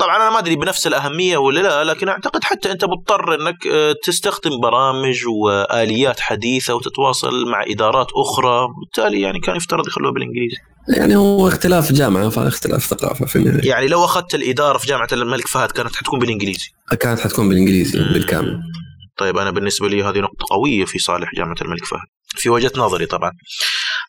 طبعا 0.00 0.16
أنا 0.16 0.30
ما 0.30 0.38
أدري 0.38 0.56
بنفس 0.56 0.86
الأهمية 0.86 1.36
ولا 1.36 1.60
لا 1.60 1.84
لكن 1.84 2.08
أعتقد 2.08 2.44
حتى 2.44 2.72
أنت 2.72 2.84
مضطر 2.84 3.34
إنك 3.34 3.66
أه، 3.72 3.94
تستخدم 4.04 4.60
برامج 4.60 5.26
وآليات 5.26 6.20
حديثة 6.20 6.74
وتتواصل 6.74 7.50
مع 7.50 7.64
إدارات 7.68 8.06
أخرى. 8.16 8.68
بالتالي 8.80 9.20
يعني 9.20 9.40
كان 9.40 9.56
يفترض 9.56 9.88
يخلوها 9.88 10.12
بالإنجليزي. 10.12 10.56
يعني 10.88 11.16
هو 11.16 11.48
اختلاف 11.48 11.92
جامعة 11.92 12.28
فاختلاف 12.28 12.84
ثقافة 12.84 13.26
في 13.26 13.36
النهاية. 13.36 13.68
يعني 13.68 13.88
لو 13.88 14.04
أخذت 14.04 14.34
الإدارة 14.34 14.78
في 14.78 14.86
جامعة 14.86 15.08
الملك 15.12 15.48
فهد 15.48 15.70
كانت 15.70 15.96
حتكون 15.96 16.18
بالإنجليزي. 16.18 16.68
كانت 17.00 17.20
حتكون 17.20 17.48
بالإنجليزي 17.48 17.98
بالكامل. 17.98 18.60
طيب 19.16 19.36
أنا 19.38 19.50
بالنسبة 19.50 19.88
لي 19.88 20.02
هذه 20.02 20.18
نقطة 20.18 20.46
قوية 20.50 20.84
في 20.84 20.98
صالح 20.98 21.30
جامعة 21.36 21.56
الملك 21.62 21.84
فهد. 21.84 22.00
في 22.36 22.50
وجهة 22.50 22.72
نظري 22.76 23.06
طبعا. 23.06 23.30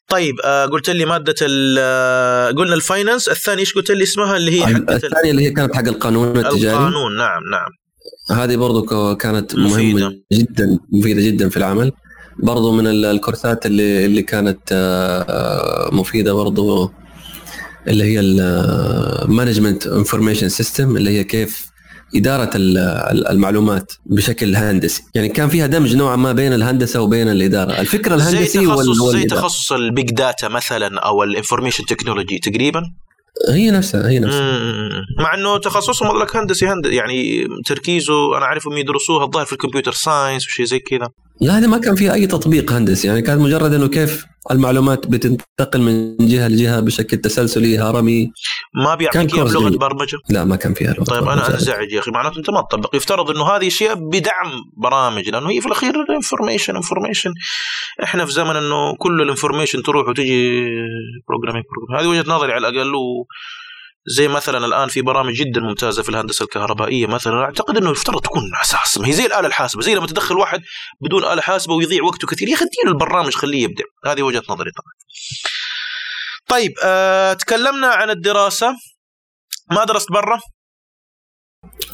طيب 0.08 0.36
آه 0.46 0.66
قلت 0.66 0.90
لي 0.90 1.06
مادة 1.06 1.36
آه 1.80 2.52
قلنا 2.52 2.76
ال 2.76 2.82
finance 2.83 3.30
الثاني 3.30 3.62
إيش 3.62 3.74
قلت 3.74 3.92
لي 3.92 4.04
اسمها؟ 4.04 4.38
اللي 4.38 4.62
هي 4.62 4.76
الثانية 4.76 5.32
اللي 5.32 5.44
هي 5.44 5.52
كانت 5.52 5.76
حق 5.76 5.88
القانون 5.88 6.38
التجاري. 6.38 6.78
القانون 6.78 7.18
نعم 7.18 7.42
نعم. 7.52 8.40
هذه 8.40 8.56
برضو 8.56 9.16
كانت 9.16 9.56
مفيدة. 9.56 10.00
مهمه 10.00 10.16
جدا 10.34 10.80
مفيدة 10.92 11.22
جدا 11.22 11.50
في 11.50 11.58
العمل. 11.58 11.92
برضو 12.44 12.72
من 12.72 12.88
الكورسات 12.88 13.66
اللي 13.66 14.06
اللي 14.06 14.22
كانت 14.22 14.60
آه، 14.72 15.90
مفيدة 15.92 16.34
برضو 16.34 16.92
اللي 17.88 18.04
هي 18.04 18.20
ال 18.20 18.35
management 18.35 19.88
information 19.88 20.50
system 20.50 20.98
اللي 20.98 21.10
هي 21.10 21.24
كيف 21.24 21.66
إدارة 22.16 22.50
المعلومات 22.56 23.92
بشكل 24.06 24.56
هندسي. 24.56 25.04
يعني 25.16 25.30
كان 25.30 25.50
فيها 25.50 25.68
دمج 25.68 25.96
نوعا 25.96 26.16
ما 26.16 26.32
بين 26.32 26.54
الهندسة 26.54 27.02
وبين 27.02 27.30
الإدارة. 27.30 27.80
الفكرة 27.80 28.16
الهندسي 28.16 28.60
زي 28.60 28.66
تخصص 28.66 29.10
زي 29.10 29.24
تخصص 29.24 29.72
ال 29.72 29.81
big 29.81 30.10
data 30.10 30.48
مثلا 30.48 31.00
أو 31.00 31.24
ال 31.24 31.29
information 31.29 31.86
technology 31.86 32.40
تقريبا؟ 32.40 32.84
هي 33.50 33.72
نفسها 33.72 34.10
هي 34.10 34.20
نفسها. 34.20 34.60
مع 35.20 35.34
إنه 35.34 35.58
تخصصهم 35.58 36.22
لك 36.22 36.36
هندسي 36.36 36.68
هند 36.68 36.86
يعني 36.86 37.48
تركيزه 37.66 38.38
أنا 38.38 38.46
أعرفهم 38.46 38.78
يدرسوها 38.78 39.26
الظاهر 39.26 39.46
في 39.46 39.54
ال 39.54 39.58
computer 39.58 39.92
science 39.92 40.48
وشيء 40.48 40.66
زي 40.66 40.80
كذا. 40.80 41.10
لا 41.42 41.58
هذه 41.58 41.68
ما 41.68 41.78
كان 41.78 41.96
فيها 41.96 42.14
أي 42.14 42.28
تطبيق 42.28 42.72
هندسي 42.72 43.08
يعني 43.08 43.22
كان 43.22 43.40
مجرد 43.40 43.74
إنه 43.74 43.88
كيف 43.88 44.26
المعلومات 44.52 45.08
بتنتقل 45.08 45.82
من 45.82 46.18
جهة 46.18 46.48
لجهة 46.48 46.80
بشكل 46.80 47.18
تسلسلي 47.18 47.80
هرمي. 47.80 48.32
ما 48.86 48.96
بيعطيك 48.96 49.36
لغه 49.36 49.78
برمجة؟ 49.78 50.18
لا 50.30 50.44
ما 50.44 50.56
كان 50.56 50.74
فيها 50.74 50.94
لغة 50.94 51.04
طيب 51.04 51.24
أنا 51.24 51.54
أنزعج 51.54 51.92
يا 51.92 52.00
أخي. 52.00 52.12
معناته 52.12 52.38
أنت 52.38 52.50
ما 52.50 52.62
تطبق. 52.62 52.96
يفترض 52.96 53.30
إنه 53.32 53.44
هذه 53.44 53.68
أشياء 53.68 53.96
بدعم 53.96 54.52
برامج 54.78 55.30
لأنه 55.30 55.50
هي 55.50 55.62
في 55.62 55.68
الأخير 55.68 55.94
information 56.16 56.76
information 56.76 57.34
إحنا 58.04 58.26
في 58.26 58.32
زمن 58.32 58.56
إنه 58.56 58.96
كل 59.00 59.22
ال 59.22 59.27
information 59.27 59.84
تروح 59.84 60.08
وتجي 60.08 60.64
programming 61.28 61.66
هذه 62.00 62.08
وجهة 62.08 62.26
نظري 62.28 62.52
على 62.52 62.68
الأقل 62.68 62.96
و 62.96 63.28
زي 64.08 64.28
مثلا 64.28 64.66
الآن 64.66 64.88
في 64.88 65.02
برامج 65.02 65.34
جدا 65.34 65.62
ممتازة 65.62 66.04
في 66.04 66.10
الهندسة 66.10 66.44
الكهربائية 66.44 67.08
مثلا 67.08 67.34
أعتقد 67.34 67.78
إنه 67.78 67.92
يفترض 67.92 68.22
تكون 68.22 68.44
أساس 68.62 68.98
ما 68.98 69.08
هي 69.08 69.12
زي 69.12 69.26
الآلة 69.26 69.48
الحاسبة 69.48 69.82
زي 69.82 69.96
لما 69.96 70.08
تدخل 70.08 70.38
واحد 70.38 70.62
بدون 71.02 71.24
آلة 71.24 71.42
حاسبة 71.42 71.74
ويضيع 71.74 72.04
وقته 72.04 72.28
كثير. 72.28 72.50
يا 72.50 72.56
أخي 72.56 72.66
اديله 72.66 72.92
البرنامج 72.94 73.34
خليه 73.34 73.64
يبدع 73.64 73.84
هذه 74.06 74.22
وجهة 74.22 74.44
نظري 74.50 74.72
طبعا. 74.72 74.94
طيب 76.48 76.72
آه 76.84 77.34
تكلمنا 77.34 77.88
عن 77.88 78.10
الدراسة. 78.10 78.76
ما 79.72 79.84
درست 79.84 80.12
برا؟ 80.12 80.40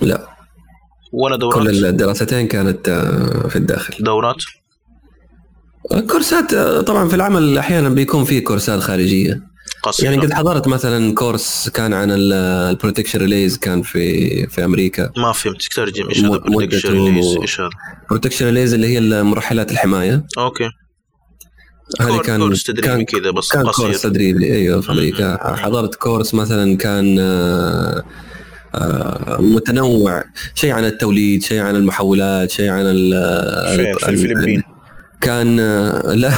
لا. 0.02 0.28
ولا 1.14 1.36
دورات؟ 1.36 1.68
كل 1.68 1.86
الدراستين 1.86 2.48
كانت 2.48 2.90
آه، 2.90 3.48
في 3.48 3.56
الداخل. 3.56 4.04
دورات؟ 4.04 4.44
كورسات 6.10 6.54
آه، 6.54 6.82
طبعا 6.82 7.08
في 7.10 7.16
العمل 7.16 7.58
أحيانا 7.58 7.90
بيكون 7.90 8.26
في 8.26 8.42
كورسات 8.42 8.80
خارجية. 8.80 9.51
قصيرة. 9.84 10.10
يعني 10.10 10.22
قد 10.22 10.34
حضرت 10.34 10.68
مثلا 10.68 11.16
course 11.16 11.70
كان 11.70 11.94
عن 11.94 12.08
ال 12.12 12.22
protection 12.22 13.20
relays 13.20 13.58
كان 13.58 13.82
في 13.82 14.48
في 14.48 14.66
أمريكا. 14.66 15.10
ما 15.18 15.32
فهمت. 15.32 15.62
ترجم؟ 15.76 16.10
إيش 16.10 16.20
هذا 16.20 16.38
protection 16.38 16.94
relays؟ 17.06 17.38
إيش 17.42 17.60
هذا؟ 17.60 17.70
protection 18.10 18.46
relays 18.46 18.74
اللي 18.74 18.88
هي 18.88 19.24
مرحلات 19.24 19.72
الحماية. 19.72 20.26
okay. 20.38 20.70
هذه 22.02 22.18
كان 22.22 22.40
course 22.40 22.64
تدريبي 22.64 23.06
كذا 23.06 23.32
بس 23.32 23.52
كان 23.52 23.68
قصير. 23.68 23.86
course 23.86 24.02
تدريبي. 24.02 24.54
أيوه 24.54 24.82
في 24.82 24.92
أمريكا 24.92 25.56
حضرت 25.56 25.96
course 25.96 26.34
مثلا 26.34 26.78
كان 26.78 27.18
آه، 27.20 28.04
آه، 28.76 29.38
متنوع. 29.42 30.24
شيء 30.56 30.72
عن 30.72 30.86
التوليد 30.86 31.44
شيء 31.44 31.60
عن 31.60 31.76
المحولات 31.76 32.52
شيء 32.52 32.70
عن 32.70 32.84
فين 33.76 33.94
في 33.98 34.10
الفلبين. 34.10 34.64
كان 35.22 35.56
لا. 36.14 36.32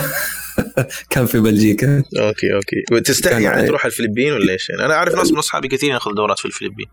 كان 1.10 1.26
في 1.26 1.40
بلجيكا. 1.40 2.04
okay 2.20 2.54
okay. 2.54 3.02
تستحي 3.02 3.44
يعني 3.44 3.68
تروح 3.68 3.86
الفلبين 3.86 4.34
ولا 4.34 4.54
إيش؟ 4.54 4.70
يعني؟ 4.70 4.86
أنا 4.86 4.94
أعرف 4.94 5.16
ناس 5.16 5.32
من 5.32 5.38
أصحابي 5.38 5.68
كثير 5.68 5.90
ياخذوا 5.94 6.16
دورات 6.16 6.40
في 6.40 6.46
الفلبين. 6.46 6.86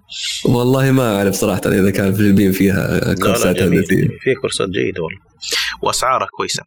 والله 0.45 0.91
ما 0.91 1.17
أعرف 1.19 1.35
صراحة 1.35 1.61
إذا 1.67 1.91
كان 1.91 2.07
الفلبين 2.09 2.53
فيها 2.53 3.15
كورسات 3.15 3.63
هندسية. 3.63 4.09
في 4.21 4.35
كورسات 4.41 4.69
جيدة 4.69 5.03
والله. 5.03 5.21
واسعارها 5.83 6.29
كويسة. 6.37 6.63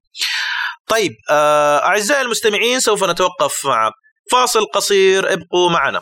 طيب 0.88 1.12
آه، 1.30 1.78
أعزائي 1.78 2.22
المستمعين 2.22 2.80
سوف 2.80 3.04
نتوقف 3.04 3.66
مع 3.66 3.92
فاصل 4.32 4.66
قصير 4.66 5.34
ابقوا 5.34 5.70
معنا. 5.70 6.02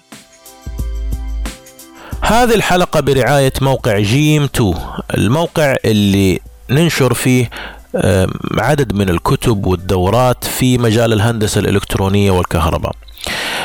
هذه 2.22 2.56
الحلقة 2.56 3.00
برعاية 3.00 3.54
موقع 3.62 4.00
جيم 4.00 4.44
2 4.44 4.74
الموقع 5.18 5.76
اللي 5.86 6.40
ننشر 6.70 7.14
فيه 7.14 7.50
عدد 8.58 8.94
من 8.94 9.10
الكتب 9.10 9.66
والدورات 9.66 10.44
في 10.44 10.78
مجال 10.78 11.14
الهندسة 11.14 11.60
الإلكترونية 11.60 12.32
والكهرباء. 12.32 12.92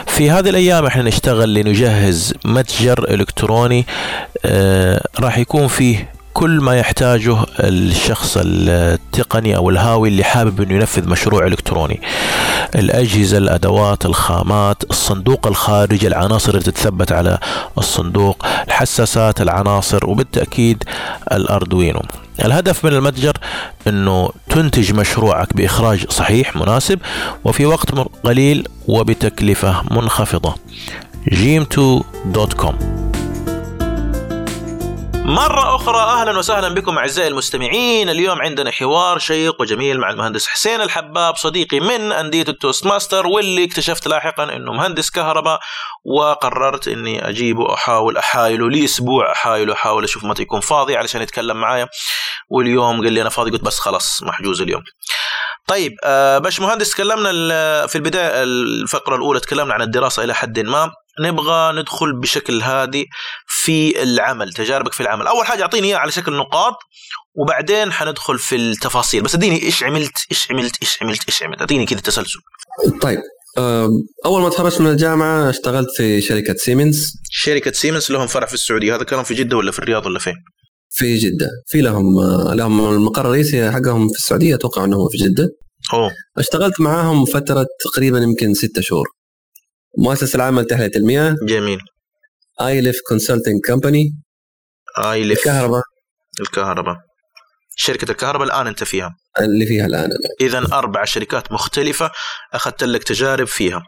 في 0.07 0.31
هذه 0.31 0.49
الأيام 0.49 0.87
إحنا 0.87 1.03
نشتغل 1.03 1.55
لنجهز 1.55 2.35
متجر 2.45 3.05
إلكتروني 3.15 3.87
آه، 4.45 5.03
راح 5.21 5.39
يكون 5.39 5.67
فيه 5.69 6.11
كل 6.37 6.61
ما 6.61 6.77
يحتاجه 6.77 7.37
الشخص 7.61 8.38
التقني 8.40 9.57
أو 9.57 9.70
الهاوي 9.70 10.09
اللي 10.09 10.25
حابب 10.25 10.61
إنه 10.61 10.75
ينفذ 10.75 11.09
مشروع 11.09 11.46
إلكتروني. 11.46 12.01
الأجهزة 12.75 13.38
الأدوات 13.38 14.07
الخامات 14.07 14.83
الصندوق 14.90 15.46
الخارجي 15.46 16.07
العناصر 16.07 16.51
اللي 16.51 16.62
تتثبت 16.62 17.12
على 17.12 17.38
الصندوق 17.79 18.46
الحساسات 18.66 19.40
العناصر 19.40 20.07
وبالتأكيد 20.07 20.85
الأردوينو. 21.33 22.03
الهدف 22.44 22.85
من 22.85 22.92
المتجر 22.92 23.38
إنه 23.87 24.31
تنتج 24.49 24.92
مشروعك 24.92 25.57
بإخراج 25.57 26.11
صحيح 26.11 26.57
مناسب 26.57 26.99
وفي 27.44 27.66
وقت 27.66 27.90
قليل 28.25 28.68
وبتكلفة 28.88 29.83
منخفضة. 29.90 30.55
gm2.com 31.31 32.75
مرة 35.29 35.77
أخرى 35.77 35.99
أهلا 35.99 36.39
وسهلا 36.39 36.69
بكم 36.69 36.99
أعزائي 36.99 37.29
المستمعين. 37.29 38.09
اليوم 38.09 38.43
عندنا 38.43 38.71
حوار 38.71 39.19
شيق 39.19 39.61
وجميل 39.61 40.01
مع 40.01 40.11
المهندس 40.11 40.47
حسين 40.47 40.81
الحباب 40.81 41.37
صديقي 41.37 41.81
من 41.81 42.12
أندية 42.12 42.45
التوست 42.49 42.87
ماستر 42.87 43.27
واللي 43.27 43.65
اكتشفت 43.65 44.09
لاحقا 44.09 44.57
أنه 44.57 44.73
مهندس 44.73 45.11
كهرباء 45.11 45.61
وقررت 46.05 46.89
أني 46.89 47.29
أجيبه 47.29 47.75
أحاول 47.75 48.17
أحايله 48.17 48.71
لي 48.71 48.85
أسبوع 48.85 49.33
أحايله 49.33 49.73
أحاول 49.73 50.05
أشوف 50.05 50.25
متى 50.25 50.43
يكون 50.43 50.61
فاضي 50.61 50.97
علشان 50.97 51.23
يتكلم 51.23 51.57
معايا. 51.57 51.89
واليوم 52.51 53.03
قال 53.05 53.12
لي 53.12 53.23
أنا 53.23 53.31
فاضي 53.31 53.51
قلت 53.51 53.65
بس 53.65 53.79
خلاص 53.79 54.23
محجوز 54.23 54.61
اليوم. 54.62 54.83
طيب 55.69 55.93
آه 56.05 56.39
باش 56.39 56.61
مهندس 56.61 56.91
تكلمنا 56.91 57.87
في 57.87 57.97
البداية 57.97 58.43
الفقرة 58.43 59.17
الأولى 59.17 59.41
تكلمنا 59.41 59.75
عن 59.75 59.83
الدراسة 59.83 60.25
إلى 60.25 60.35
حد 60.35 60.59
ما. 60.59 60.91
نبغى 61.21 61.81
ندخل 61.81 62.21
بشكل 62.21 62.63
هادي 62.63 63.07
في 63.47 64.03
العمل 64.03 64.53
تجاربك 64.53 64.93
في 64.93 65.01
العمل. 65.01 65.27
أول 65.27 65.47
حاجة 65.47 65.63
أعطيني 65.63 65.87
إياها 65.87 65.99
على 65.99 66.13
شكل 66.13 66.33
نقاط 66.33 66.75
وبعدين 67.35 67.93
حندخل 67.93 68.39
في 68.39 68.57
التفاصيل. 68.57 69.23
بس 69.23 69.35
اديني 69.35 69.63
إيش 69.63 69.83
عملت 69.83 70.13
إيش 70.31 70.51
عملت 70.51 70.77
إيش 70.83 71.03
عملت 71.03 71.21
إيش 71.29 71.43
عملت. 71.43 71.63
اديني 71.63 71.87
كذا 71.87 72.01
تسلسل. 72.01 72.39
طيب 73.01 73.19
أول 74.27 74.43
ما 74.43 74.49
تخرجت 74.49 74.81
من 74.81 74.91
الجامعة 74.91 75.51
اشتغلت 75.51 75.89
في 75.97 76.21
شركة 76.21 76.55
سيمنز 76.55 77.13
شركة 77.31 77.73
سيمنز 77.73 78.13
لهم 78.13 78.27
فرع 78.27 78.47
في 78.47 78.55
السعودية. 78.55 78.97
هذا 78.97 79.05
كانوا 79.05 79.25
في 79.25 79.35
جدة 79.35 79.57
ولا 79.57 79.73
في 79.73 79.79
الرياض 79.79 80.07
ولا 80.07 80.19
فين؟ 80.19 80.35
في 80.91 81.17
جدة. 81.17 81.49
في 81.67 81.81
لهم 81.81 82.05
لهم 82.55 82.95
المقر 82.95 83.21
الرئيسي 83.21 83.71
حقهم 83.71 84.09
في 84.09 84.19
السعودية 84.19 84.55
أتوقع 84.55 84.85
أنه 84.85 85.09
في 85.09 85.19
جدة. 85.19 85.49
أوه. 85.93 86.11
اشتغلت 86.39 86.81
معاهم 86.81 87.25
فترة 87.25 87.67
تقريبا 87.85 88.19
يمكن 88.19 88.55
ستة 88.55 88.81
شهور. 88.83 89.07
مؤسسة 89.99 90.37
العامة 90.37 90.63
لتحلية 90.63 90.91
المياه 90.97 91.35
جميل. 91.43 91.79
ايليف 92.61 92.97
consulting 93.09 93.61
company 93.67 94.11
ايليف 94.99 95.39
الكهرباء. 95.39 95.83
الكهرباء. 96.41 96.97
شركة 97.77 98.11
الكهرباء 98.11 98.47
الآن 98.47 98.67
أنت 98.67 98.85
فيها. 98.85 99.11
اللي 99.41 99.67
فيها 99.67 99.87
الآن 99.87 100.11
إذا 100.41 100.59
أربع 100.73 101.05
شركات 101.05 101.53
مختلفة 101.53 102.11
أخذت 102.55 102.85
لك 102.85 103.05
تجارب 103.05 103.47
فيها. 103.47 103.83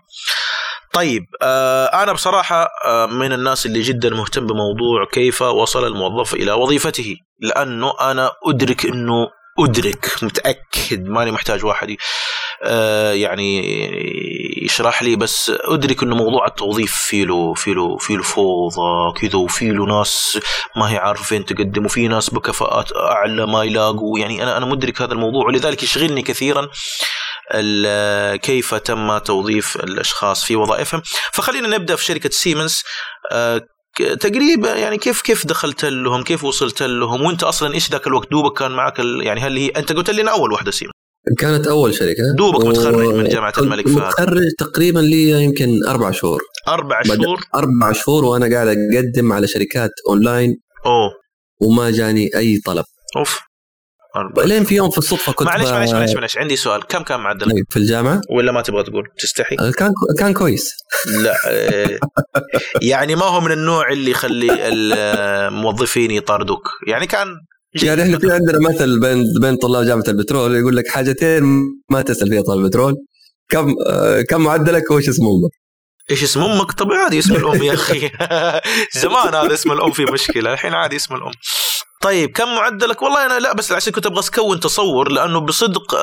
طيب 0.93 1.23
آه 1.43 2.03
أنا 2.03 2.13
بصراحة 2.13 2.69
آه 2.85 3.07
من 3.07 3.33
الناس 3.33 3.67
اللي 3.67 3.81
جدا 3.83 4.11
مهتم 4.11 4.47
بموضوع 4.47 5.05
كيف 5.13 5.43
وصل 5.43 5.87
الموظف 5.87 6.35
إلى 6.35 6.53
وظيفته 6.53 7.17
لأنه 7.41 7.93
أنا 8.01 8.31
أدرك 8.47 8.87
أنه 8.87 9.29
أدرك 9.59 10.11
متأكد 10.23 11.05
ماني 11.05 11.31
محتاج 11.31 11.65
واحد 11.65 11.97
آه، 12.63 13.13
يعني 13.13 13.63
يشرح 14.65 15.03
لي 15.03 15.17
بس 15.17 15.53
أدرك 15.65 16.03
إنه 16.03 16.17
موضوع 16.17 16.47
التوظيف 16.47 16.93
في 16.93 17.25
له 17.25 17.55
في 17.55 17.75
له 17.75 17.97
في 17.97 18.17
له 18.17 18.23
فوضى 18.23 19.13
كذا 19.21 19.37
وفي 19.39 19.71
له 19.71 19.87
ناس 19.87 20.39
ما 20.77 20.91
هي 20.91 20.97
عارفة 20.97 21.25
فين 21.25 21.45
تقدم 21.45 21.85
وفي 21.85 22.09
ناس 22.09 22.31
بكفاءات 22.31 22.93
أعلى 22.97 23.47
ما 23.47 23.65
يلاقوا. 23.65 24.19
يعني 24.19 24.43
أنا 24.43 24.57
أنا 24.57 24.67
مدرك 24.67 25.03
هذا 25.03 25.13
الموضوع 25.13 25.47
ولذلك 25.47 25.83
يشغلني 25.83 26.23
كثيرا 26.23 26.69
كيف 28.37 28.75
تم 28.75 29.19
توظيف 29.19 29.77
الأشخاص 29.77 30.45
في 30.45 30.57
وظائفهم. 30.57 31.03
فخلينا 31.33 31.69
نبدأ 31.69 31.97
في 31.97 32.05
شركة 32.05 32.31
سيمنز 32.31 32.83
آه، 33.33 33.61
تقريبا 34.21 34.75
يعني 34.75 34.99
كيف 34.99 35.23
كيف 35.23 35.47
دخلت 35.47 35.85
لهم؟ 35.85 36.23
كيف 36.23 36.45
وصلت 36.45 36.83
لهم؟ 36.83 37.23
وأنت 37.23 37.43
أصلا 37.43 37.75
إيش 37.75 37.91
ذاك 37.91 38.07
الوقت 38.07 38.31
دوبك 38.31 38.59
كان 38.59 38.71
معك 38.71 38.99
يعني 38.99 39.41
هل 39.41 39.57
هي 39.57 39.69
أنت 39.69 39.93
قلت 39.93 40.11
لي 40.11 40.31
أول 40.31 40.53
واحدة 40.53 40.71
سيمنز 40.71 40.98
كانت 41.39 41.67
أول 41.67 41.95
شركة. 41.95 42.23
دوبك 42.37 42.65
و... 42.65 42.69
متخرج 42.69 43.15
من 43.15 43.29
جامعة 43.29 43.53
الملك 43.59 43.89
فهد. 43.89 43.97
متخرج 43.97 44.51
تقريبا 44.59 45.01
لي 45.01 45.45
يمكن 45.45 45.87
أربع 45.87 46.11
شهور. 46.11 46.41
أربع 46.69 47.03
شهور؟ 47.03 47.41
أربع 47.55 47.93
شهور 47.93 48.25
وأنا 48.25 48.55
قاعد 48.55 48.69
أقدم 48.69 49.33
على 49.33 49.47
شركات 49.47 49.91
أونلاين. 50.09 50.57
أوه. 50.87 51.11
وما 51.61 51.91
جاني 51.91 52.31
أي 52.37 52.59
طلب. 52.67 52.85
أوف. 53.17 53.41
لين 54.45 54.65
في 54.65 54.77
يوم 54.77 54.91
في 54.91 54.99
الصدفة 54.99 55.33
كنت 55.33 55.49
معلش 55.49 55.69
معلش 55.69 55.93
معلش 55.93 56.15
معلش 56.15 56.39
عندي 56.39 56.57
سؤال. 56.57 56.87
كم 56.87 57.03
كان 57.03 57.21
معدلك؟ 57.21 57.53
طيب، 57.53 57.65
في 57.71 57.77
الجامعة؟ 57.77 58.21
ولا 58.31 58.53
ما 58.53 58.63
تبغى 58.63 58.83
تقول 58.83 59.05
تستحي؟ 59.19 59.57
آه، 59.61 59.71
كان 59.71 59.93
كان 60.19 60.35
كويس. 60.35 60.73
لا 61.25 61.35
آه، 61.47 61.99
يعني 62.83 63.15
ما 63.15 63.25
هو 63.25 63.41
من 63.41 63.53
النوع 63.53 63.93
اللي 63.93 64.11
يخلي 64.11 64.49
الموظفين 64.69 66.11
يطاردوك؟ 66.11 66.63
يعني 66.87 67.07
كان 67.07 67.27
يعني 67.87 68.03
إحنا 68.03 68.19
في 68.19 68.33
عندنا 68.33 68.59
مثل 68.69 69.01
بين 69.01 69.25
بين 69.41 69.57
طلاب 69.57 69.85
جامعة 69.85 70.05
البترول 70.09 70.57
يقول 70.57 70.77
لك 70.77 70.89
حاجتين 70.89 71.43
ما 71.91 72.03
تسأل 72.03 72.29
فيها 72.29 72.43
طالب 72.43 72.65
البترول 72.65 72.95
كم 73.49 73.75
آه، 73.87 74.23
كم 74.23 74.41
معدلك 74.41 74.91
وايش 74.91 75.09
اسم 75.09 75.27
أمك؟ 75.27 75.51
إيش 76.11 76.23
اسم 76.23 76.41
أمك؟ 76.41 76.73
طب 76.73 76.93
عادي 76.93 77.19
اسم 77.19 77.37
الأم 77.37 77.63
يا 77.63 77.75
أخي 77.75 78.11
زمان 79.03 79.35
هذا 79.35 79.55
اسم 79.55 79.73
الأم 79.73 79.93
في 79.93 80.05
مشكلة 80.05 80.53
الحين 80.53 80.75
عادي 80.75 80.97
اسم 80.97 81.15
الأم 81.15 81.33
طيب 82.03 82.31
كم 82.31 82.55
معدلك؟ 82.55 83.03
والله 83.03 83.27
أنا 83.27 83.39
لا 83.39 83.55
بس 83.55 83.73
عشان 83.73 83.93
كنت 83.93 84.07
أبغى 84.07 84.23
أكون 84.29 84.61
تصور 84.61 85.13
لأنه 85.13 85.41
بصدق 85.41 85.95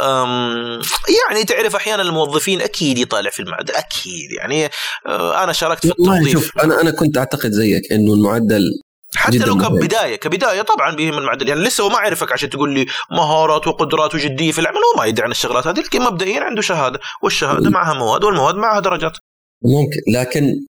يعني 1.25 1.43
تعرف 1.47 1.75
أحيانا 1.75 2.01
الموظفين 2.01 2.61
أكيد 2.61 2.97
يطالع 2.97 3.29
في 3.29 3.39
المعدل 3.39 3.73
أكيد 3.75 4.31
يعني 4.31 4.69
آه، 5.07 5.43
أنا 5.43 5.53
شاركت 5.53 5.85
في 5.87 5.91
التوظيف 5.91 6.31
شوف 6.31 6.59
أنا 6.63 6.81
أنا 6.81 6.91
كنت 6.91 7.17
أعتقد 7.17 7.51
زيك 7.51 7.91
إنه 7.91 8.13
المعدل 8.13 8.71
حتى 9.15 9.37
لو 9.37 9.57
كبداية 9.57 10.15
كبداية 10.15 10.61
طبعا 10.61 10.95
بيهم 10.95 11.17
المعدل 11.17 11.49
يعني 11.49 11.61
لسه 11.61 11.83
هو 11.83 11.89
ما 11.89 11.97
عرفك 11.97 12.31
عشان 12.31 12.49
تقول 12.49 12.73
لي 12.73 12.85
مهارات 13.11 13.67
وقدرات 13.67 14.15
وجدية 14.15 14.51
في 14.51 14.59
العمل 14.59 14.77
هو 14.77 15.01
ما 15.01 15.05
يدري 15.05 15.23
عن 15.23 15.31
الشغلات 15.31 15.67
هذه 15.67 15.79
لكن 15.79 16.01
مبدئيا 16.01 16.43
عنده 16.43 16.61
شهادة 16.61 16.99
والشهادة 17.23 17.69
معها 17.69 17.93
مواد 17.93 18.23
والمواد 18.23 18.55
معها 18.55 18.79
درجات. 18.79 19.17
ممكن 19.63 19.99
لكن 20.19 20.65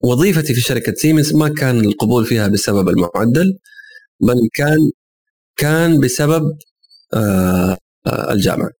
وظيفتي 0.00 0.54
في 0.54 0.60
شركة 0.60 0.92
سيمنز 0.92 1.34
ما 1.34 1.48
كان 1.48 1.80
القبول 1.84 2.26
فيها 2.26 2.48
بسبب 2.48 2.88
المعدل 2.88 3.58
بل 4.20 4.48
كان 4.54 4.78
كان 5.56 6.00
بسبب 6.00 6.42
آه 7.14 7.76
آه 8.06 8.32
الجامعة. 8.32 8.70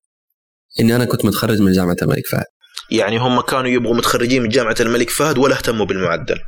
إني 0.80 0.96
أنا 0.96 1.04
كنت 1.04 1.24
متخرج 1.24 1.60
من 1.60 1.72
جامعة 1.72 1.96
الملك 2.02 2.26
فهد. 2.26 2.44
يعني 2.90 3.18
هم 3.18 3.40
كانوا 3.40 3.70
يبغوا 3.70 3.94
متخرجين 3.94 4.42
من 4.42 4.48
جامعة 4.48 4.76
الملك 4.80 5.10
فهد 5.10 5.38
ولا 5.38 5.56
اهتموا 5.56 5.86
بالمعدل. 5.86 6.38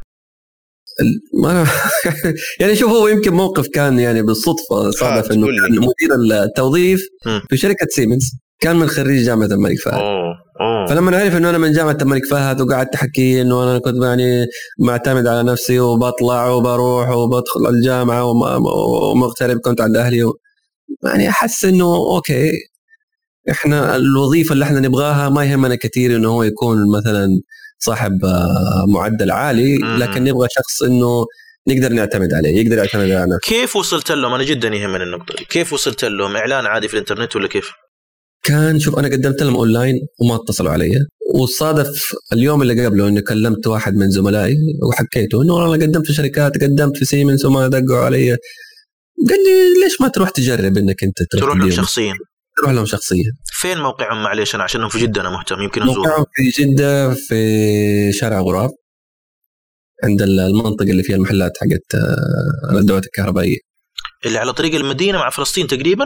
ما 1.34 1.66
يعني 2.60 2.76
شوف 2.76 2.90
هو 2.90 3.08
يمكن 3.08 3.32
موقف 3.32 3.66
كان 3.74 3.98
يعني 3.98 4.22
بالصدفة 4.22 4.90
صادف 4.90 5.32
إنه 5.32 5.46
كان 5.46 5.76
مدير 5.76 6.42
التوظيف 6.44 7.00
في 7.48 7.56
شركة 7.56 7.86
سيمنز 7.90 8.30
كان 8.60 8.76
من 8.76 8.86
خريج 8.86 9.24
جامعة 9.24 9.46
الملك 9.46 9.78
فهد. 9.78 9.94
أوه. 9.94 10.86
فلما 10.88 11.18
عرف 11.18 11.36
إنه 11.36 11.50
أنا 11.50 11.58
من 11.58 11.72
جامعة 11.72 11.98
الملك 12.02 12.26
فهد 12.26 12.60
وقعدت 12.60 12.94
أحكي 12.94 13.42
إنه 13.42 13.62
أنا 13.62 13.78
كنت 13.78 14.04
يعني 14.04 14.46
معتمد 14.78 15.26
على 15.26 15.42
نفسي 15.42 15.80
وبطلع 15.80 16.48
وبروح 16.48 17.10
وبدخل 17.10 17.66
الجامعة 17.68 18.24
ومغترب 19.10 19.58
كنت 19.58 19.80
عند 19.80 19.96
أهلي 19.96 20.24
و... 20.24 20.38
يعني 21.04 21.28
أحس 21.28 21.64
إنه 21.64 21.94
okay 21.94 22.52
إحنا 23.50 23.96
الوظيفة 23.96 24.52
اللي 24.52 24.64
إحنا 24.64 24.80
نبغاها 24.80 25.28
ما 25.28 25.44
يهمنا 25.44 25.74
كثير 25.74 26.16
إنه 26.16 26.28
هو 26.28 26.42
يكون 26.42 26.90
مثلا 26.96 27.40
صاحب 27.80 28.24
آه، 28.24 28.84
معدل 28.88 29.30
عالي 29.30 29.78
لكن 29.78 30.24
نبغى 30.24 30.48
شخص 30.50 30.82
إنه 30.82 31.26
نقدر 31.68 31.92
نعتمد 31.92 32.34
عليه 32.34 32.60
يقدر 32.60 32.78
يعتمد 32.78 33.10
علينا 33.10 33.38
كيف 33.42 33.76
وصلت 33.76 34.12
لهم؟ 34.12 34.34
أنا 34.34 34.44
جدا 34.44 34.68
يهمني 34.68 35.04
النقطة 35.04 35.34
دي. 35.38 35.44
كيف 35.44 35.72
وصلت 35.72 36.04
لهم؟ 36.04 36.36
إعلان 36.36 36.66
عادي 36.66 36.88
في 36.88 36.94
الإنترنت 36.94 37.36
ولا 37.36 37.48
كيف؟ 37.48 37.70
كان 38.42 38.78
شوف 38.80 38.98
أنا 38.98 39.08
قدمت 39.08 39.42
لهم 39.42 39.54
أونلاين 39.56 39.94
وما 40.20 40.34
اتصلوا 40.34 40.70
علي. 40.70 40.92
وصادف 41.34 42.02
اليوم 42.32 42.62
اللي 42.62 42.86
قبله 42.86 43.08
إني 43.08 43.22
كلمت 43.22 43.66
واحد 43.66 43.94
من 43.94 44.10
زملائي 44.10 44.56
وحكيته 44.88 45.42
إنه 45.42 45.54
والله 45.54 45.76
قدمت 45.76 46.06
في 46.06 46.12
شركات 46.12 46.62
قدمت 46.62 46.96
في 46.96 47.04
سيمنز 47.04 47.46
وما 47.46 47.68
دقوا 47.68 47.98
علي. 47.98 48.30
قال 49.28 49.38
لي 49.46 49.82
ليش 49.84 50.00
ما 50.00 50.08
تروح 50.08 50.30
تجرب 50.30 50.78
إنك 50.78 51.04
أنت 51.04 51.22
تروح, 51.30 51.44
تروح 51.44 51.56
لهم 51.56 51.70
شخصيا. 51.70 52.14
تروح 52.56 52.70
لهم 52.70 52.86
شخصيا. 52.86 53.32
فين 53.44 53.78
موقعهم 53.78 54.22
معليش؟ 54.22 54.54
أنا 54.54 54.64
عشانهم 54.64 54.88
في 54.88 54.98
جدة 54.98 55.20
أنا 55.20 55.30
مهتم. 55.30 55.60
يمكن 55.62 55.82
أزور. 55.82 55.96
موقعهم 55.96 56.24
في 56.34 56.62
جدة 56.62 57.14
في 57.14 58.12
شارع 58.12 58.40
غراب 58.40 58.70
عند 60.04 60.22
المنطقة 60.22 60.90
اللي 60.90 61.02
فيها 61.02 61.16
المحلات 61.16 61.52
حقت 61.60 61.94
آه، 61.94 62.72
الأدوات 62.72 63.04
الكهربائية. 63.06 63.58
اللي 64.26 64.38
على 64.38 64.52
طريق 64.52 64.74
المدينة 64.74 65.18
مع 65.18 65.30
فلسطين 65.30 65.66
تقريبا؟ 65.66 66.04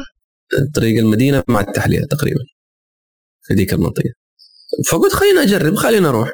طريق 0.75 0.99
المدينة 0.99 1.43
مع 1.49 1.61
التحلية 1.61 2.01
تقريبا 2.11 2.41
في 3.43 3.55
ذيك 3.55 3.73
المنطقة. 3.73 4.11
فقلت 4.91 5.13
خلينا 5.13 5.43
أجرب 5.43 5.75
خلينا 5.75 6.09
أروح. 6.09 6.31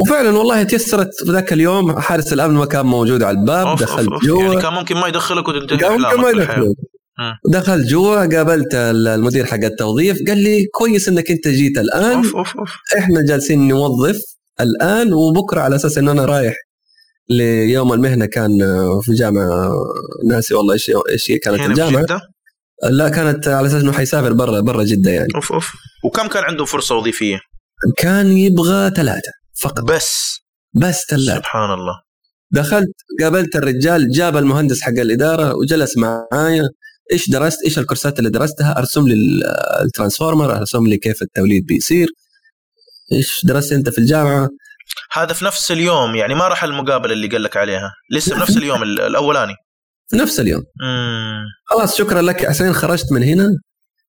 وفعلا 0.00 0.30
والله 0.38 0.62
تيسرت 0.62 1.10
في 1.24 1.32
ذاك 1.32 1.52
اليوم 1.52 2.00
حارس 2.00 2.32
الأمن 2.32 2.54
ما 2.54 2.66
كان 2.66 2.86
موجود 2.86 3.22
على 3.22 3.38
الباب 3.40 3.76
دخلت 3.78 4.08
جوا. 4.24 4.42
يعني 4.42 4.62
كان 4.62 4.72
ممكن 4.72 4.96
ما 4.96 5.08
يدخلك 5.08 5.48
وتنتهي 5.48 5.88
ممكن 5.98 6.20
ما 6.20 6.30
يدخلك. 6.30 6.76
دخلت 7.48 7.86
جوا 7.86 8.36
قابلت 8.36 8.74
المدير 8.74 9.46
حق 9.46 9.64
التوظيف 9.64 10.18
قال 10.28 10.38
لي 10.38 10.64
كويس 10.72 11.08
إنك 11.08 11.30
أنت 11.30 11.48
جيت 11.48 11.78
الآن. 11.78 12.16
أوف 12.16 12.36
أوف 12.36 12.56
أوف. 12.56 12.70
إحنا 12.98 13.22
جالسين 13.28 13.68
نوظف 13.68 14.20
الآن 14.60 15.12
وبكرة 15.12 15.60
على 15.60 15.76
أساس 15.76 15.98
إن 15.98 16.08
أنا 16.08 16.24
رايح 16.24 16.54
ليوم 17.28 17.92
المهنة 17.92 18.26
كان 18.26 18.58
في 19.02 19.12
جامعة 19.12 19.72
ناسي 20.28 20.54
والله 20.54 20.74
إيش 20.74 20.90
إيش 21.10 21.32
كانت 21.42 21.60
الجامعة؟ 21.60 22.06
لا 22.90 23.08
كانت 23.08 23.48
على 23.48 23.66
أساس 23.66 23.82
إنه 23.82 23.92
حيسافر 23.92 24.32
برا 24.32 24.60
برا 24.60 24.84
جدة 24.84 25.10
يعني. 25.10 25.28
أوف 25.34 25.52
أوف. 25.52 25.72
وكم 26.04 26.26
كان 26.26 26.44
عنده 26.44 26.64
فرصة 26.64 26.96
وظيفية؟ 26.96 27.38
كان 27.96 28.26
يبغى 28.26 28.90
ثلاثة 28.90 29.32
فقط. 29.62 29.84
بس؟ 29.84 30.38
بس 30.74 31.04
ثلاثة. 31.10 31.36
سبحان 31.38 31.70
الله. 31.70 31.94
دخلت 32.52 32.94
قابلت 33.20 33.56
الرجال 33.56 34.10
جاب 34.10 34.36
المهندس 34.36 34.80
حق 34.80 34.88
الإدارة 34.98 35.54
وجلس 35.54 35.98
معايا. 35.98 36.68
إيش 37.12 37.30
درست؟ 37.30 37.64
إيش 37.64 37.78
الكورسات 37.78 38.18
اللي 38.18 38.30
درستها؟ 38.30 38.78
أرسم 38.78 39.08
لي 39.08 39.14
ال 39.82 39.88
transformer 39.88 40.56
أرسم 40.56 40.86
لي 40.86 40.96
كيف 40.96 41.22
التوليد 41.22 41.66
بيصير. 41.66 42.08
إيش 43.12 43.40
درست 43.44 43.72
أنت 43.72 43.88
في 43.88 43.98
الجامعة؟ 43.98 44.48
هذا 45.12 45.32
في 45.32 45.44
نفس 45.44 45.72
اليوم 45.72 46.14
يعني 46.14 46.34
ما 46.34 46.48
راح 46.48 46.64
المقابلة 46.64 47.12
اللي 47.12 47.28
قال 47.28 47.42
لك 47.42 47.56
عليها. 47.56 47.90
لسه 48.10 48.34
في 48.34 48.40
نفس 48.40 48.56
اليوم 48.62 48.82
الأولاني. 48.82 49.54
نفس 50.14 50.40
اليوم. 50.40 50.60
مم. 50.60 51.44
خلاص 51.64 51.98
شكرا 51.98 52.22
لك. 52.22 52.46
حسين 52.48 52.72
خرجت 52.72 53.12
من 53.12 53.22
هنا. 53.22 53.48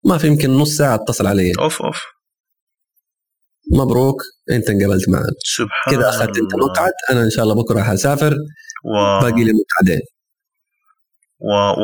ما 0.06 0.18
في 0.18 0.28
يمكن 0.28 0.50
نص 0.52 0.78
ساعة 0.78 0.96
اتصل 0.96 1.28
علي. 1.28 1.52
أوف 1.60 1.82
أوف. 1.82 2.04
مبروك. 3.74 4.22
أنت 4.52 4.70
انقبلت 4.70 5.10
معنا. 5.10 5.32
سبحان 5.46 5.96
كذا 5.96 6.10
أخذت 6.10 6.38
أنت 6.38 6.56
مقعد 6.56 6.92
أنا 7.10 7.24
إن 7.24 7.30
شاء 7.30 7.44
الله 7.44 7.56
بكرة 7.56 7.82
حسافر. 7.82 8.36
باقي 9.22 9.44
لي 9.44 9.52
مقعدين. 9.54 10.02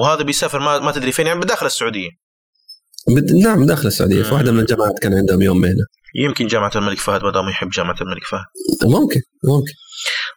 وهذا 0.01 0.23
بيسافر 0.23 0.59
ما, 0.59 0.79
ما 0.79 0.91
تدري 0.91 1.11
فين 1.11 1.27
يعني 1.27 1.39
بداخل 1.39 1.65
السعودية. 1.65 2.09
بد... 3.07 3.31
نعم 3.31 3.65
داخل 3.65 3.87
السعودية. 3.87 4.23
في 4.23 4.33
واحدة 4.33 4.51
من 4.51 4.59
الجامعات 4.59 4.99
كان 5.01 5.13
عندهم 5.13 5.41
يوم 5.41 5.61
مهنه 5.61 5.85
يمكن 6.15 6.47
جامعة 6.47 6.71
الملك 6.75 6.97
فهد 6.99 7.23
ما 7.23 7.31
دام 7.31 7.49
يحب 7.49 7.69
جامعة 7.69 7.95
الملك 8.01 8.23
فهد. 8.23 8.45
ممكن 8.83 9.21
ممكن. 9.43 9.73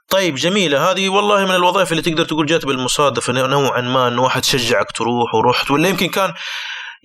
طيب 0.09 0.35
جميلة. 0.35 0.91
هذه 0.91 1.09
والله 1.09 1.45
من 1.45 1.55
الوظائف 1.55 1.91
اللي 1.93 2.03
تقدر 2.03 2.25
تقول 2.25 2.47
جات 2.47 2.67
بالمصادفة 2.67 3.33
نوعا 3.33 3.81
ما 3.81 4.09
انه 4.09 4.23
واحد 4.23 4.45
شجعك 4.45 4.93
تروح 4.93 5.35
ورحت 5.35 5.71
ولا 5.71 5.89
يمكن 5.89 6.09
كان 6.09 6.33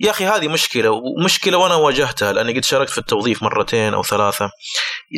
يا 0.00 0.10
أخي 0.10 0.24
هذه 0.24 0.48
مشكلة 0.48 0.90
ومشكلة 0.90 1.58
وأنا 1.58 1.74
واجهتها 1.74 2.32
لأني 2.32 2.52
قد 2.52 2.64
شاركت 2.64 2.90
في 2.90 2.98
التوظيف 2.98 3.42
مرتين 3.42 3.94
أو 3.94 4.02
ثلاثة. 4.02 4.50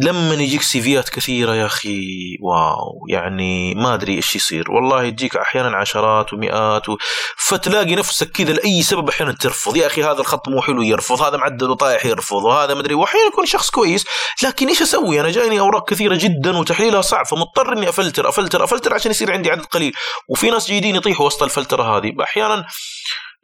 لما 0.03 0.35
يجيك 0.35 0.62
سيفيات 0.62 1.09
كثيرة 1.09 1.55
يا 1.55 1.67
أخي 1.67 2.01
wow 2.42 3.07
يعني 3.09 3.75
ما 3.75 3.95
أدري 3.95 4.14
إيش 4.14 4.37
يصير. 4.37 4.71
والله 4.71 5.05
يجيك 5.05 5.37
أحيانا 5.37 5.77
عشرات 5.77 6.33
ومئات 6.33 6.88
و... 6.88 6.97
فتلاقي 7.37 7.95
نفسك 7.95 8.31
كذا 8.31 8.53
لأي 8.53 8.83
سبب 8.83 9.09
أحيانا 9.09 9.33
ترفض. 9.33 9.77
يا 9.77 9.87
أخي 9.87 10.05
هذا 10.05 10.21
الخط 10.21 10.49
مو 10.49 10.62
حلو 10.62 10.83
يرفض. 10.83 11.23
هذا 11.23 11.37
معدل 11.37 11.71
وطايح 11.71 12.07
يرفض. 12.07 12.45
وهذا 12.45 12.75
مدري 12.75 12.95
واحيانا 12.95 13.27
يكون 13.27 13.47
شخص 13.47 13.71
كويس 13.71 14.07
لكن 14.43 14.69
إيش 14.69 14.83
أسوي؟ 14.83 15.21
أنا 15.21 15.31
جايني 15.31 15.61
أوراق 15.61 15.91
كثيرة 15.91 16.14
جدا 16.14 16.57
وتحليلها 16.59 17.01
صعب 17.01 17.27
فمضطر 17.27 17.73
إني 17.73 17.88
أفلتر 17.88 18.29
أفلتر 18.29 18.64
أفلتر 18.64 18.95
عشان 18.95 19.11
يصير 19.11 19.33
عندي 19.33 19.51
عدد 19.51 19.64
قليل. 19.64 19.93
وفي 20.29 20.51
ناس 20.51 20.67
جيدين 20.67 20.97
يطيحوا 20.97 21.27
وسط 21.27 21.43
الفلترة 21.43 21.97
هذه. 21.97 22.12
أحيانا 22.23 22.64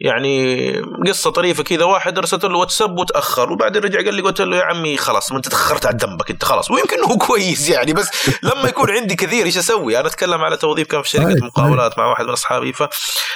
يعني 0.00 0.72
قصة 1.06 1.30
طريفة 1.30 1.62
كذا 1.62 1.84
واحد 1.84 2.18
ارسلت 2.18 2.44
له 2.44 2.58
واتساب 2.58 2.98
وتأخر 2.98 3.52
وبعدين 3.52 3.82
رجع 3.82 4.04
قال 4.04 4.14
لي 4.14 4.22
قلت 4.22 4.40
له 4.40 4.56
يا 4.56 4.62
عمي 4.62 4.96
خلاص 4.96 5.32
ما 5.32 5.36
انت 5.38 5.48
تأخرت 5.48 5.86
على 5.86 5.96
ذنبك 5.96 6.30
انت 6.30 6.44
خلاص. 6.44 6.70
ويمكن 6.70 7.00
هو 7.04 7.18
كويس 7.26 7.68
يعني 7.68 7.92
بس 7.92 8.08
لما 8.42 8.68
يكون 8.68 8.90
عندي 8.90 9.14
كثير 9.14 9.46
إيش 9.46 9.58
أسوي؟ 9.58 10.00
أنا 10.00 10.08
اتكلم 10.08 10.40
على 10.40 10.56
توظيف 10.56 10.86
كان 10.86 11.02
في 11.02 11.08
شركة 11.08 11.46
مقاولات 11.46 11.98
مع 11.98 12.06
واحد 12.06 12.24
من 12.24 12.30
أصحابي 12.30 12.72
ف 12.72 12.82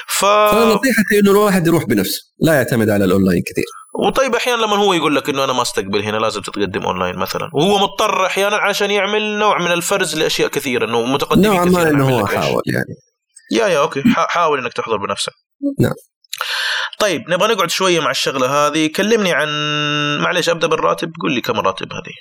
ف 0.06 0.24
نصيحتي 0.54 1.18
إنه 1.22 1.30
الواحد 1.30 1.66
يروح 1.66 1.84
بنفسه 1.84 2.22
لا 2.40 2.54
يعتمد 2.54 2.90
على 2.90 3.04
الأونلاين 3.04 3.42
كثير. 3.46 3.64
وطيب 4.06 4.34
أحيانا 4.34 4.62
لما 4.62 4.76
هو 4.76 4.92
يقول 4.92 5.16
لك 5.16 5.28
إنه 5.28 5.44
أنا 5.44 5.52
ما 5.52 5.62
أستقبل 5.62 6.02
هنا 6.02 6.16
لازم 6.16 6.40
تتقدم 6.40 6.82
أونلاين 6.82 7.16
مثلا. 7.16 7.50
وهو 7.54 7.78
مضطر 7.78 8.26
أحيانا 8.26 8.56
عشان 8.56 8.90
يعمل 8.90 9.38
نوع 9.38 9.58
من 9.58 9.72
الفرز 9.72 10.16
لأشياء 10.16 10.48
كثيرة 10.48 10.84
إنه 10.84 11.02
متقدم 11.02 11.42
نوعا 11.42 11.64
ما 11.64 11.90
إنه 11.90 12.10
هو 12.10 12.26
حاول 12.26 12.62
يعني. 12.66 12.94
يا 13.52 13.66
يا 13.66 13.78
أوكي. 13.78 14.02
حاول 14.06 14.58
إنك 14.58 14.72
تحضر 14.72 14.96
بنفسك. 14.96 15.32
نعم. 15.80 15.94
طيب 16.98 17.22
نبغى 17.28 17.54
نقعد 17.54 17.70
شوية 17.70 18.00
مع 18.00 18.10
الشغلة 18.10 18.46
هذه. 18.46 18.90
كلمني 18.96 19.32
عن 19.32 19.48
معليش 20.22 20.48
أبدأ 20.48 20.66
بالراتب. 20.66 21.12
قول 21.22 21.32
لي 21.34 21.40
كم 21.40 21.58
الراتب 21.58 21.86
هذه. 21.92 22.14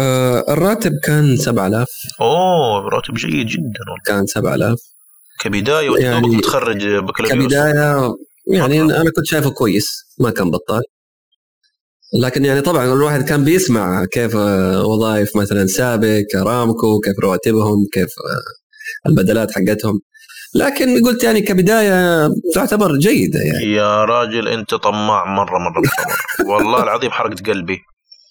آه 0.00 0.44
الراتب 0.48 0.92
كان 1.04 1.36
7000 1.36 1.88
أوه 2.20 2.88
راتب 2.88 3.14
جيد 3.14 3.46
جدا 3.46 3.84
كان 4.06 4.26
7000 4.26 4.78
كبداية 5.40 5.96
يعني 5.98 6.28
متخرج 6.28 6.86
بكالوريوس. 6.86 7.44
كبداية 7.44 8.14
يعني 8.52 8.84
أطلع. 8.84 8.96
أنا 8.96 9.10
كنت 9.16 9.26
شايفه 9.26 9.50
كويس 9.50 10.04
ما 10.20 10.30
كان 10.30 10.50
بطال. 10.50 10.82
لكن 12.20 12.44
يعني 12.44 12.60
طبعا 12.60 12.84
الواحد 12.84 13.28
كان 13.28 13.44
بيسمع 13.44 14.04
كيف 14.04 14.34
وظائف 14.84 15.36
مثلا 15.36 15.66
سابق 15.66 16.24
ارامكو 16.36 17.00
كيف 17.00 17.14
رواتبهم 17.22 17.86
كيف 17.92 18.10
البدلات 19.06 19.50
حقتهم. 19.50 20.00
لكن 20.54 21.04
قلت 21.04 21.24
يعني 21.24 21.40
كبداية 21.40 22.28
تعتبر 22.54 22.96
جيدة 22.96 23.40
يعني 23.40 23.72
يا 23.72 24.04
راجل 24.04 24.48
أنت 24.48 24.74
طماع 24.74 25.24
مرة 25.24 25.58
مرة 25.58 25.82
والله 26.50 26.82
العظيم 26.82 27.10
حرقت 27.10 27.46
قلبي 27.46 27.78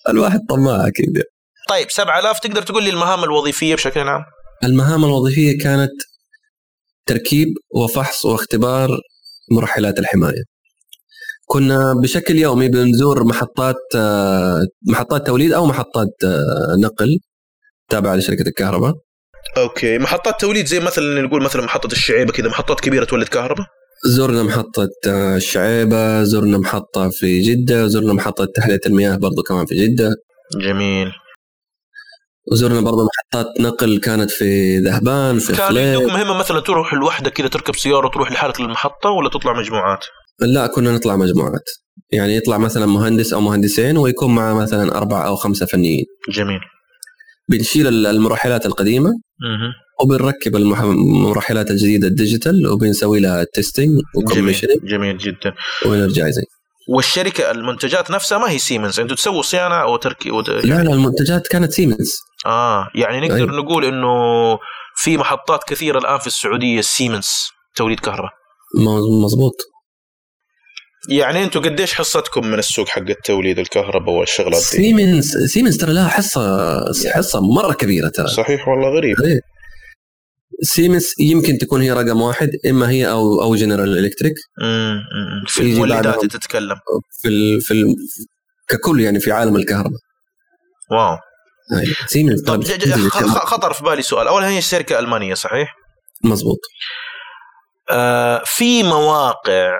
الواحد 0.09 0.39
طماع 0.49 0.87
أكيد 0.87 1.23
طيب 1.69 1.89
7000 1.91 2.39
تقدر 2.39 2.61
تقول 2.61 2.83
لي 2.83 2.89
المهام 2.89 3.23
الوظيفية 3.23 3.75
بشكل 3.75 3.99
عام؟ 3.99 4.21
المهام 4.63 5.05
الوظيفية 5.05 5.57
كانت 5.63 5.91
تركيب 7.05 7.47
وفحص 7.75 8.25
واختبار 8.25 8.89
مرحلات 9.51 9.99
الحماية. 9.99 10.43
كنا 11.45 11.93
بشكل 12.03 12.35
يومي 12.35 12.67
بنزور 12.69 13.23
محطات 13.23 13.75
محطات 14.87 15.27
توليد 15.27 15.51
أو 15.51 15.65
محطات 15.65 16.09
نقل 16.79 17.19
تابعة 17.89 18.15
لشركة 18.15 18.47
الكهرباء. 18.47 18.93
okay. 19.57 19.97
محطات 19.97 20.41
توليد 20.41 20.65
زي 20.65 20.79
مثلا 20.79 21.21
نقول 21.21 21.43
مثلا 21.43 21.61
محطة 21.61 21.91
الشعيبة 21.91 22.31
كذا 22.31 22.47
محطات 22.47 22.79
كبيرة 22.79 23.05
تولد 23.05 23.27
كهرباء؟ 23.27 23.65
زرنا 24.05 24.43
محطة 24.43 24.89
الشعيبة 25.07 26.23
زرنا 26.23 26.57
محطة 26.57 27.09
في 27.09 27.41
جدة 27.41 27.87
زرنا 27.87 28.13
محطة 28.13 28.45
تحلية 28.55 28.79
المياه 28.85 29.15
برضو 29.15 29.43
كمان 29.43 29.65
في 29.65 29.75
جدة. 29.75 30.09
جميل. 30.61 31.11
وزرنا 32.51 32.81
برضو 32.81 33.07
محطات 33.07 33.59
نقل 33.59 33.99
كانت 33.99 34.31
في 34.31 34.77
ذهبان 34.77 35.39
في 35.39 35.53
كان 35.53 35.77
عندكم 35.77 36.13
مهمة 36.13 36.37
مثلا 36.37 36.59
تروح 36.59 36.93
لوحدك 36.93 37.33
كذا 37.33 37.47
تركب 37.47 37.75
سيارة 37.75 38.07
وتروح 38.07 38.31
لحالك 38.31 38.61
للمحطة 38.61 39.09
ولا 39.09 39.29
تطلع 39.29 39.53
مجموعات؟ 39.53 40.05
لا 40.39 40.67
كنا 40.67 40.91
نطلع 40.91 41.15
مجموعات. 41.15 41.69
يعني 42.11 42.35
يطلع 42.35 42.57
مثلا 42.57 42.85
مهندس 42.85 43.33
أو 43.33 43.41
مهندسين 43.41 43.97
ويكون 43.97 44.35
معه 44.35 44.53
مثلا 44.53 44.97
أربعة 44.97 45.27
أو 45.27 45.35
خمسة 45.35 45.65
فنيين. 45.65 46.05
جميل. 46.29 46.59
بنشيل 47.49 48.05
المرحلات 48.05 48.65
القديمة 48.65 49.11
وبنركب 50.01 50.55
المرحلات 50.55 51.71
الجديدة 51.71 52.07
ال 52.07 52.15
digital 52.15 52.67
وبنسوي 52.67 53.19
لها 53.19 53.45
testing 53.53 53.99
جميل, 54.17 54.55
جميل 54.83 55.17
جدا. 55.17 55.53
ونرجع 55.85 56.29
زي 56.29 56.43
والشركة 56.89 57.51
المنتجات 57.51 58.11
نفسها 58.11 58.37
ما 58.37 58.49
هي 58.49 58.57
سيمنز 58.57 58.99
أنتم 58.99 59.15
تسووا 59.15 59.41
صيانة 59.41 59.75
أو 59.75 59.97
تركيب 59.97 60.29
يعني 60.29 60.61
لا 60.61 60.83
لا 60.83 60.93
المنتجات 60.93 61.47
كانت 61.47 61.71
سيمنز 61.71 62.15
آه 62.45 62.87
يعني 62.95 63.21
نقدر 63.21 63.35
أيوه. 63.35 63.61
نقول 63.61 63.85
إنه 63.85 64.09
في 64.95 65.17
محطات 65.17 65.63
كثيرة 65.67 65.99
الآن 65.99 66.19
في 66.19 66.27
السعودية 66.27 66.81
سيمنز 66.81 67.47
توليد 67.75 67.99
كهرباء. 67.99 68.31
مظبوط. 69.23 69.53
يعني 71.09 71.43
أنتم 71.43 71.61
قديش 71.61 71.93
حصتكم 71.93 72.47
من 72.47 72.59
السوق 72.59 72.87
حق 72.89 73.09
التوليد 73.09 73.59
الكهرباء 73.59 74.15
والشغلات 74.15 74.61
دي؟ 74.61 74.61
سيمنز 74.61 75.37
سيمنز 75.37 75.77
ترى 75.77 75.93
لها 75.93 76.07
حصه 76.07 77.11
حصة 77.11 77.41
مرة 77.41 77.73
كبيرة 77.73 78.09
ترى. 78.09 78.27
صحيح 78.27 78.67
والله 78.67 78.89
غريب. 78.89 79.21
إيه. 79.21 79.39
سيمنز 80.61 81.13
يمكن 81.19 81.57
تكون 81.57 81.81
هي 81.81 81.91
رقم 81.91 82.21
واحد 82.21 82.49
إما 82.69 82.89
هي 82.89 83.09
أو 83.09 83.41
أو 83.41 83.55
جنرال 83.55 83.97
الكتريك 83.97 84.33
في 85.47 85.61
المولدات 85.61 86.25
تتكلم. 86.25 86.75
في 87.21 87.27
ال 87.27 87.61
في 87.61 87.71
ال 87.73 87.95
ككل 88.67 89.01
يعني 89.01 89.19
في 89.19 89.31
عالم 89.31 89.55
الكهرباء. 89.55 89.99
wow. 90.91 91.17
سيمنز 92.07 92.43
طب 92.43 92.63
خطر 93.27 93.73
في 93.73 93.83
بالي 93.83 94.01
سؤال. 94.01 94.27
اولا 94.27 94.47
هي 94.47 94.61
شركة 94.61 94.99
ألمانية 94.99 95.33
صحيح؟ 95.33 95.75
مزبوط 96.23 96.59
آه 97.91 98.41
في 98.45 98.83
مواقع 98.83 99.79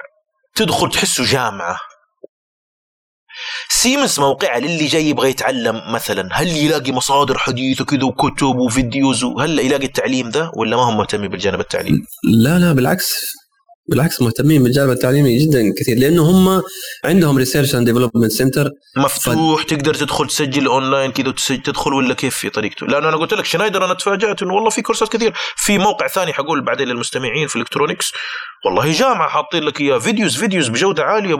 تدخل 0.55 0.89
تحسه 0.89 1.23
جامعة 1.23 1.77
سيمنز 3.69 4.19
موقعها 4.19 4.59
للي 4.59 4.85
جاي 4.87 5.09
يبغى 5.09 5.29
يتعلم 5.29 5.81
مثلا 5.93 6.29
هل 6.33 6.47
يلاقي 6.47 6.91
مصادر 6.91 7.37
حديثة 7.37 7.85
كذا 7.85 8.03
وكتب 8.03 8.55
وفيديوز 8.55 9.23
هل 9.23 9.59
يلاقي 9.59 9.85
التعليم 9.85 10.29
ده 10.29 10.51
ولا 10.55 10.75
ما 10.75 10.81
هم 10.83 10.97
مهتمين 10.97 11.29
بالجانب 11.29 11.59
التعليمي؟ 11.59 12.01
لا 12.23 12.59
لا 12.59 12.73
بالعكس 12.73 13.13
بالعكس 13.89 14.21
مهتمين 14.21 14.63
بالجانب 14.63 14.89
التعليمي 14.89 15.37
جدا 15.37 15.73
كثير 15.77 15.97
لأنه 15.97 16.23
هم 16.23 16.61
عندهم 17.05 17.37
research 17.37 17.75
and 17.75 17.85
development 17.85 18.31
center 18.31 18.69
مفتوح 18.97 19.61
ف... 19.61 19.65
تقدر 19.65 19.93
تدخل 19.93 20.27
تسجل 20.27 20.67
اونلاين 20.67 21.11
كذا 21.11 21.33
تدخل 21.65 21.93
ولا 21.93 22.13
كيف 22.13 22.35
في 22.35 22.49
طريقته؟ 22.49 22.87
لأنه 22.87 23.09
أنا 23.09 23.17
قلت 23.17 23.33
لك 23.33 23.45
شنايدر 23.45 23.85
أنا 23.85 23.93
تفاجأت 23.93 24.41
إنه 24.43 24.53
والله 24.53 24.69
في 24.69 24.81
كورسات 24.81 25.09
كثير. 25.09 25.33
في 25.55 25.77
موقع 25.77 26.07
ثاني 26.07 26.33
حقول 26.33 26.65
بعدين 26.65 26.87
للمستمعين 26.87 27.47
في 27.47 27.55
electronics 27.55 28.11
والله 28.65 28.91
جامعة 28.91 29.29
حاطين 29.29 29.63
لك 29.63 29.81
إياه. 29.81 29.99
فيديوز 29.99 30.35
فيديوز 30.35 30.67
بجودة 30.67 31.03
عالية 31.03 31.35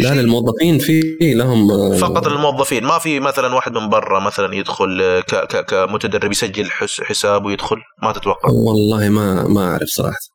يعني 0.00 0.16
لا 0.16 0.22
للموظفين 0.22 0.78
في 0.78 1.16
لهم 1.20 1.70
آه، 1.70 1.96
فقط 1.96 2.28
للموظفين. 2.28 2.84
ما 2.84 2.98
في 2.98 3.20
مثلا 3.20 3.54
واحد 3.54 3.72
من 3.72 3.88
برا 3.88 4.20
مثلا 4.20 4.54
يدخل 4.54 4.98
آه، 5.02 5.20
ك 5.20 5.34
ك 5.34 5.64
كمتدرب 5.64 6.32
يسجل 6.32 6.70
حساب 7.00 7.44
ويدخل؟ 7.44 7.76
ما 8.02 8.12
تتوقع؟ 8.12 8.50
والله 8.50 9.08
ما 9.08 9.48
ما 9.48 9.64
أعرف 9.64 9.88
صراحة. 9.88 10.31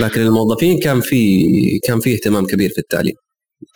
لكن 0.00 0.20
الموظفين 0.20 0.78
كان 0.78 1.00
في 1.00 1.44
كان 1.86 2.00
في 2.00 2.14
اهتمام 2.14 2.46
كبير 2.46 2.70
في 2.70 2.78
التعليم 2.78 3.14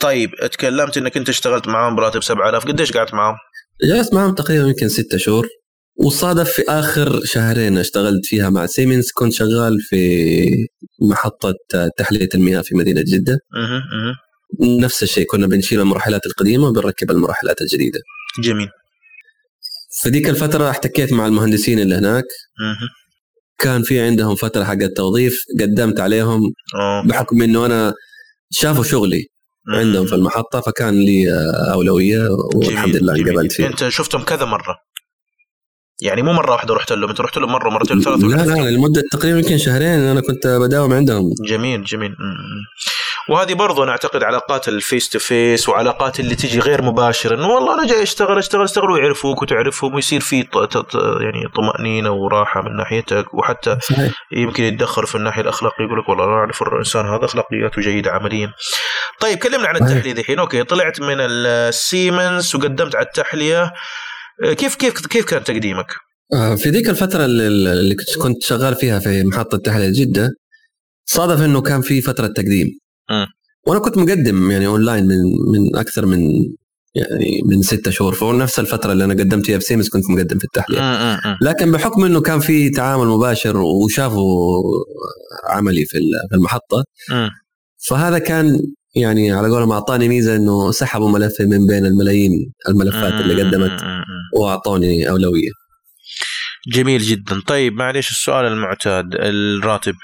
طيب 0.00 0.30
تكلمت 0.52 0.96
إنك 0.96 1.16
أنت 1.16 1.28
اشتغلت 1.28 1.68
معاهم 1.68 1.96
براتب 1.96 2.22
7000 2.22 2.64
قديش 2.64 2.92
قعدت 2.92 3.14
معاهم؟ 3.14 3.36
جلست 3.82 4.14
معهم 4.14 4.34
تقريبا 4.34 4.68
يمكن 4.68 4.88
ستة 4.88 5.18
شهور 5.18 5.48
وصادف 5.96 6.50
في 6.52 6.62
آخر 6.68 7.20
شهرين 7.24 7.78
اشتغلت 7.78 8.26
فيها 8.26 8.50
مع 8.50 8.66
سيمنز 8.66 9.10
كنت 9.14 9.32
شغال 9.32 9.80
في 9.80 10.48
محطة 11.02 11.54
تحلية 11.96 12.28
المياه 12.34 12.60
في 12.60 12.74
مدينة 12.76 13.02
جدة. 13.06 13.38
نفس 14.80 15.02
الشيء 15.02 15.26
كنا 15.26 15.46
بنشيل 15.46 15.80
المرحلات 15.80 16.26
القديمة 16.26 16.68
وبنركب 16.68 17.10
المرحلات 17.10 17.62
الجديدة 17.62 18.00
جميل 18.42 18.68
في 20.02 20.08
ذيك 20.08 20.28
الفترة 20.28 20.70
احتكيت 20.70 21.12
مع 21.12 21.26
المهندسين 21.26 21.78
اللي 21.78 21.94
هناك. 21.94 22.24
كان 23.58 23.82
في 23.82 24.00
عندهم 24.00 24.34
فترة 24.34 24.64
حق 24.64 24.82
التوظيف 24.82 25.44
قدمت 25.60 26.00
عليهم 26.00 26.40
أوه. 26.74 27.06
بحكم 27.06 27.42
إنه 27.42 27.66
أنا 27.66 27.94
شافوا 28.50 28.84
شغلي 28.84 29.26
عندهم 29.68 30.06
في 30.06 30.14
المحطة 30.14 30.60
فكان 30.60 30.94
لي 30.94 31.26
أولوية 31.72 32.28
والحمد 32.54 32.96
لله 32.96 33.14
انقبلت 33.14 33.52
فيه. 33.52 33.66
أنت 33.66 33.88
شفتهم 33.88 34.22
كذا 34.22 34.44
مرة؟ 34.44 34.76
يعني 36.02 36.22
مو 36.22 36.32
مرة 36.32 36.52
واحدة 36.52 36.74
رحت 36.74 36.92
لهم 36.92 37.08
أنت 37.10 37.20
رحت 37.20 37.38
لهم 37.38 37.52
مرة 37.52 37.70
مرتين 37.70 38.00
ثلاثة 38.00 38.26
لا 38.26 38.44
لا 38.46 38.70
لمدة 38.70 39.02
تقريبا 39.12 39.38
يمكن 39.38 39.58
شهرين 39.58 40.00
أنا 40.00 40.20
كنت 40.20 40.46
بداوم 40.46 40.92
عندهم. 40.92 41.30
جميل 41.48 41.84
جميل. 41.84 42.10
وهذه 43.28 43.54
برضو 43.54 43.82
أنا 43.82 43.90
اعتقد 43.90 44.22
علاقات 44.22 44.68
ال 44.68 44.76
face 44.76 45.08
to 45.08 45.18
face 45.18 45.68
وعلاقات 45.68 46.20
اللي 46.20 46.34
تجي 46.34 46.60
غير 46.60 46.82
مباشره 46.82 47.34
إنه 47.36 47.48
والله 47.48 47.74
أنا 47.74 47.86
جاي 47.86 48.02
أشتغل 48.02 48.38
أشتغل 48.38 48.64
أشتغل 48.64 48.90
ويعرفوك 48.90 49.42
وتعرفهم 49.42 49.94
ويصير 49.94 50.20
في 50.20 50.36
يعني 51.20 51.48
طمأنينة 51.54 52.10
وراحة 52.10 52.62
من 52.62 52.76
ناحيتك 52.76 53.34
وحتى 53.34 53.78
صحيح. 53.82 54.12
يمكن 54.36 54.64
يتدخل 54.64 55.06
في 55.06 55.14
الناحية 55.14 55.42
الأخلاقية 55.42 55.84
يقول 55.84 55.98
لك 55.98 56.08
والله 56.08 56.24
أنا 56.24 56.32
أعرف 56.32 56.62
الإنسان 56.62 57.06
هذا 57.06 57.24
أخلاقياته 57.24 57.82
جيدة 57.82 58.10
عمليا. 58.10 58.52
طيب 59.20 59.38
كلمنا 59.38 59.68
عن 59.68 59.76
التحليه 59.76 60.12
الحين 60.12 60.38
أوكي 60.38 60.62
طلعت 60.64 61.00
من 61.00 61.16
السيمنز 61.20 62.56
وقدمت 62.56 62.96
على 62.96 63.06
التحلية 63.06 63.72
كيف 64.42 64.74
كيف 64.74 65.06
كيف 65.06 65.24
كان 65.24 65.44
تقديمك؟ 65.44 65.94
آه، 66.34 66.54
في 66.54 66.68
ذيك 66.68 66.88
الفترة 66.88 67.24
اللي 67.24 67.94
كنت 68.22 68.42
شغال 68.42 68.74
فيها 68.74 68.98
في 68.98 69.24
محطة 69.24 69.58
تحلية 69.58 69.92
جدة 70.04 70.30
صادف 71.06 71.40
إنه 71.40 71.62
كان 71.62 71.82
في 71.82 72.00
فترة 72.00 72.26
تقديم 72.26 72.83
م. 73.10 73.26
وأنا 73.66 73.80
كنت 73.80 73.98
مقدم 73.98 74.50
يعني 74.50 74.66
اونلاين 74.66 75.06
من 75.06 75.16
من 75.52 75.76
أكثر 75.76 76.06
من 76.06 76.20
يعني 76.94 77.42
من 77.46 77.62
ستة 77.62 77.90
شهور 77.90 78.12
فهو 78.14 78.32
نفس 78.32 78.58
الفترة 78.58 78.92
اللي 78.92 79.04
أنا 79.04 79.14
قدمت 79.14 79.46
فيها 79.46 79.58
بسيمس 79.58 79.88
كنت 79.88 80.10
مقدم 80.10 80.38
في 80.38 80.44
التحلية 80.44 80.80
لكن 81.40 81.72
بحكم 81.72 82.04
إنه 82.04 82.20
كان 82.20 82.40
في 82.40 82.70
تعامل 82.70 83.06
مباشر 83.06 83.56
وشافوا 83.56 84.62
عملي 85.50 85.84
في 85.84 85.98
المحطة. 86.34 86.84
فهذا 87.88 88.18
كان 88.18 88.58
يعني 88.96 89.32
على 89.32 89.48
قولهم 89.48 89.72
أعطاني 89.72 90.08
ميزة 90.08 90.36
إنه 90.36 90.70
سحبوا 90.70 91.10
ملفي 91.10 91.44
من 91.44 91.66
بين 91.66 91.86
الملايين 91.86 92.52
الملفات 92.68 93.12
اللي 93.12 93.42
قدمت 93.42 93.80
وأعطوني 94.36 95.10
أولوية. 95.10 95.50
جميل 96.72 97.00
جدا 97.00 97.40
طيب 97.46 97.72
معلش 97.72 98.10
السؤال 98.10 98.46
المعتاد 98.46 99.04
الراتب 99.14 99.94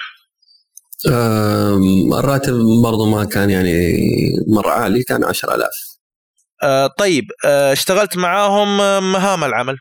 الراتب 1.06 2.54
برضو 2.82 3.10
ما 3.10 3.24
كان 3.24 3.50
يعني 3.50 3.96
مرة 4.48 4.70
عالي 4.70 5.02
كان 5.02 5.24
10000 5.24 5.68
أه 6.62 6.86
طيب 6.86 7.24
أه 7.44 7.72
اشتغلت 7.72 8.16
معاهم 8.16 8.76
مهام 9.12 9.44
العمل. 9.44 9.76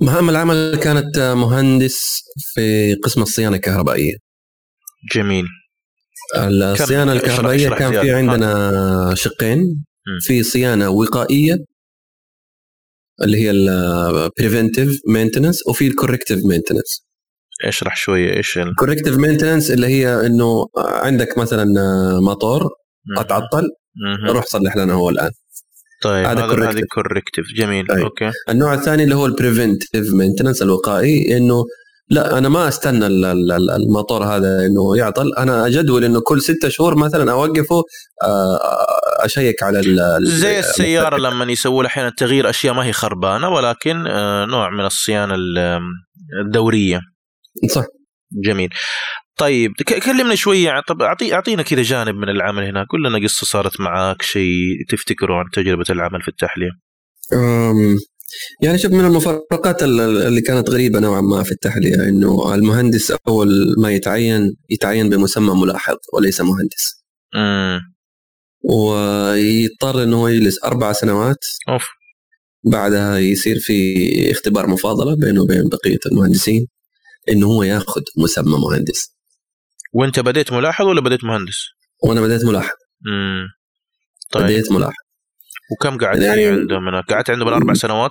مهام 0.00 0.30
العمل 0.30 0.80
كانت 0.82 1.18
مهندس 1.18 2.22
في 2.36 2.94
قسم 2.94 3.22
الصيانة 3.22 3.56
الكهربائية. 3.56 4.16
جميل. 5.14 5.44
الصيانة 6.36 7.12
الكهربائية 7.12 7.68
كان 7.68 8.00
في 8.00 8.10
عندنا 8.10 9.14
شقين. 9.14 9.84
في 10.20 10.42
صيانة 10.42 10.88
وقائية 10.88 11.56
اللي 13.22 13.38
هي 13.38 13.50
ال 13.50 13.64
preventive 13.64 15.00
maintenance 15.08 15.66
وفي 15.68 15.86
ال 15.86 15.91
corrective 15.91 16.44
maintenance 16.44 17.06
اشرح 17.64 17.96
شوية 17.96 18.36
إيش 18.36 18.58
ال 18.58 18.63
corrective 18.63 19.16
maintenance 19.16 19.70
اللي 19.70 19.86
هي 19.86 20.26
إنه 20.26 20.66
عندك 20.78 21.38
مثلا 21.38 21.64
موتور 22.20 22.68
أتعطل 23.18 23.68
روح 24.28 24.44
صلح 24.44 24.76
لنا 24.76 24.92
هو 24.92 25.10
الآن. 25.10 25.30
طيب 26.02 26.26
هذا 26.26 26.44
هذا 26.44 26.80
corrective 26.94 27.44
جميل. 27.56 27.90
أي. 27.90 28.02
okay. 28.02 28.30
النوع 28.48 28.74
الثاني 28.74 29.04
اللي 29.04 29.14
هو 29.14 29.26
ال 29.26 29.34
preventive 29.34 30.14
maintenance 30.14 30.62
الوقائي 30.62 31.36
إنه 31.36 31.64
لا 32.08 32.38
أنا 32.38 32.48
ما 32.48 32.68
أستنى 32.68 33.06
الموتور 33.76 34.24
هذا 34.24 34.66
إنه 34.66 34.96
يعطل. 34.96 35.34
أنا 35.38 35.66
أجدول 35.66 36.04
إنه 36.04 36.20
كل 36.20 36.40
ستة 36.40 36.68
شهور 36.68 36.98
مثلا 36.98 37.32
أوقفه 37.32 37.82
آه، 38.24 38.58
أشيك 39.20 39.62
على 39.62 39.82
زي 40.22 40.58
السيارة 40.58 41.16
لما 41.16 41.52
يسووا 41.52 41.86
أحيانا 41.86 42.12
تغيير 42.16 42.50
أشياء 42.50 42.74
ما 42.74 42.84
هي 42.84 42.92
خربانة 42.92 43.48
ولكن 43.48 44.06
آه، 44.06 44.44
نوع 44.44 44.70
من 44.70 44.84
الصيانة 44.84 45.34
الدورية. 46.44 47.00
صح. 47.70 47.84
جميل. 48.44 48.68
طيب 49.36 49.72
كلمنا 50.04 50.34
شوية 50.34 50.70
طب 50.88 51.02
اعطي 51.02 51.34
أعطينا 51.34 51.62
كذا 51.62 51.82
جانب 51.82 52.14
من 52.14 52.28
العمل 52.28 52.64
هنا. 52.64 52.86
قول 52.90 53.04
لنا 53.04 53.18
قصة 53.18 53.46
صارت 53.46 53.80
معك 53.80 54.22
شيء 54.22 54.84
تفتكره 54.88 55.34
عن 55.34 55.44
تجربة 55.52 55.84
العمل 55.90 56.22
في 56.22 56.28
التحليه 56.28 56.70
يعني 58.62 58.78
شوف 58.78 58.92
من 58.92 59.04
المفارقات 59.04 59.82
اللي 59.82 60.40
كانت 60.40 60.70
غريبة 60.70 61.00
نوعا 61.00 61.20
ما 61.20 61.42
في 61.42 61.52
التحليه 61.52 62.08
إنه 62.08 62.54
المهندس 62.54 63.12
أول 63.28 63.48
ما 63.78 63.92
يتعين 63.92 64.56
يتعين 64.70 65.08
بمسمى 65.08 65.54
ملاحظ 65.62 65.96
وليس 66.14 66.40
مهندس. 66.40 67.04
امم 67.34 67.80
ويضطر 68.64 70.02
إنه 70.02 70.16
هو 70.16 70.28
يجلس 70.28 70.64
أربع 70.64 70.92
سنوات. 70.92 71.44
أوف. 71.68 71.88
بعدها 72.64 73.18
يصير 73.18 73.58
في 73.58 74.30
اختبار 74.30 74.66
مفاضلة 74.66 75.16
بينه 75.16 75.42
وبين 75.42 75.68
بقية 75.68 75.98
المهندسين. 76.12 76.66
انه 77.28 77.46
هو 77.46 77.62
ياخذ 77.62 78.02
مسمى 78.16 78.58
مهندس. 78.58 79.14
وأنت 79.92 80.20
بديت 80.20 80.52
ملاحظ 80.52 80.86
ولا 80.86 81.00
بديت 81.00 81.24
مهندس؟ 81.24 81.64
وأنا 82.04 82.20
بديت 82.20 82.44
ملاحظ. 82.44 82.76
امم 83.06 83.46
طيب 84.32 84.44
بديت 84.44 84.72
ملاحظ. 84.72 84.94
وكم 85.72 85.98
قعدت 85.98 86.22
يعني 86.22 86.46
عندهم 86.46 86.88
أنا 86.88 87.00
قعدت 87.00 87.30
عندهم 87.30 87.48
الأربع 87.48 87.74
سنوات؟ 87.74 88.10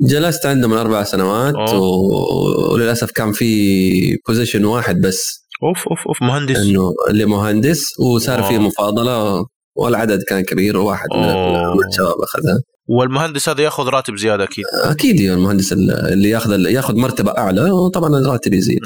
جلست 0.00 0.46
عندهم 0.46 0.72
الأربع 0.72 1.02
سنوات 1.02 1.54
و... 1.54 2.72
وللأسف 2.72 3.10
كان 3.10 3.32
في 3.32 4.16
position 4.28 4.64
واحد 4.64 5.00
بس 5.00 5.46
أوف 5.62 5.88
أوف 5.88 6.06
أوف 6.08 6.22
مهندس 6.22 6.56
إنه 6.56 6.92
اللي 7.10 7.24
مهندس 7.24 8.00
وصار 8.00 8.42
في 8.42 8.58
مفاضلة 8.58 9.46
والعدد 9.74 10.22
كان 10.28 10.42
كبير 10.44 10.76
وواحد 10.76 11.08
أوه. 11.12 11.74
من 11.74 11.88
الشباب 11.88 12.14
أخذها 12.22 12.60
والمهندس 12.90 13.48
هذا 13.48 13.62
ياخذ 13.62 13.88
راتب 13.88 14.16
زيادة 14.16 14.44
أكيد. 14.44 14.64
أكيد 14.84 15.20
المهندس 15.20 15.72
اللي 15.72 16.30
ياخذ 16.30 16.70
ياخذ 16.70 16.96
مرتبة 16.96 17.38
أعلى 17.38 17.70
وطبعا 17.70 18.08
الراتب 18.08 18.54
يزيد. 18.54 18.80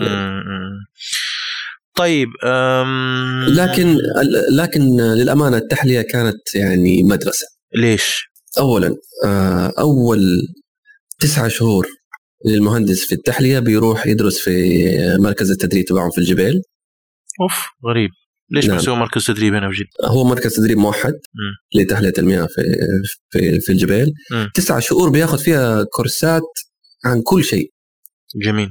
طيب 1.97 2.29
أم... 2.45 3.45
لكن 3.49 3.97
لكن 4.51 5.01
للأمانة 5.01 5.57
التحلية 5.57 6.03
كانت 6.03 6.55
يعني 6.55 7.03
مدرسة. 7.03 7.47
ليش؟ 7.75 8.25
اولا 8.59 8.97
آه، 9.25 9.73
أول 9.79 10.43
تسعة 11.21 11.49
شهور 11.49 11.87
للمهندس 12.47 13.05
في 13.05 13.15
التحلية 13.15 13.59
بيروح 13.59 14.07
يدرس 14.07 14.39
في 14.39 14.89
مركز 15.21 15.51
التدريب 15.51 15.85
تبعهم 15.85 16.11
في 16.11 16.19
الجبال. 16.19 16.63
أوف 17.41 17.67
غريب. 17.87 18.11
ليش 18.51 18.67
نعم. 18.67 18.77
بيسوي 18.77 18.97
مركز 18.97 19.27
تدريب 19.27 19.55
هنا 19.55 19.71
في 19.71 19.75
جده؟ 19.75 20.09
هو 20.09 20.25
مركز 20.25 20.57
تدريب 20.57 20.79
موحد 20.79 21.13
م. 21.13 21.79
لتحلية 21.79 22.13
المياه 22.19 22.47
في 22.47 22.63
في 23.31 23.61
في 23.61 23.73
الجبال 23.73 24.13
م. 24.33 24.47
تسعة 24.55 24.81
شهور 24.81 25.11
بياخذ 25.11 25.39
فيها 25.39 25.85
كورسات 25.85 26.43
عن 27.05 27.23
كل 27.23 27.45
شيء 27.45 27.73
جميل 28.45 28.69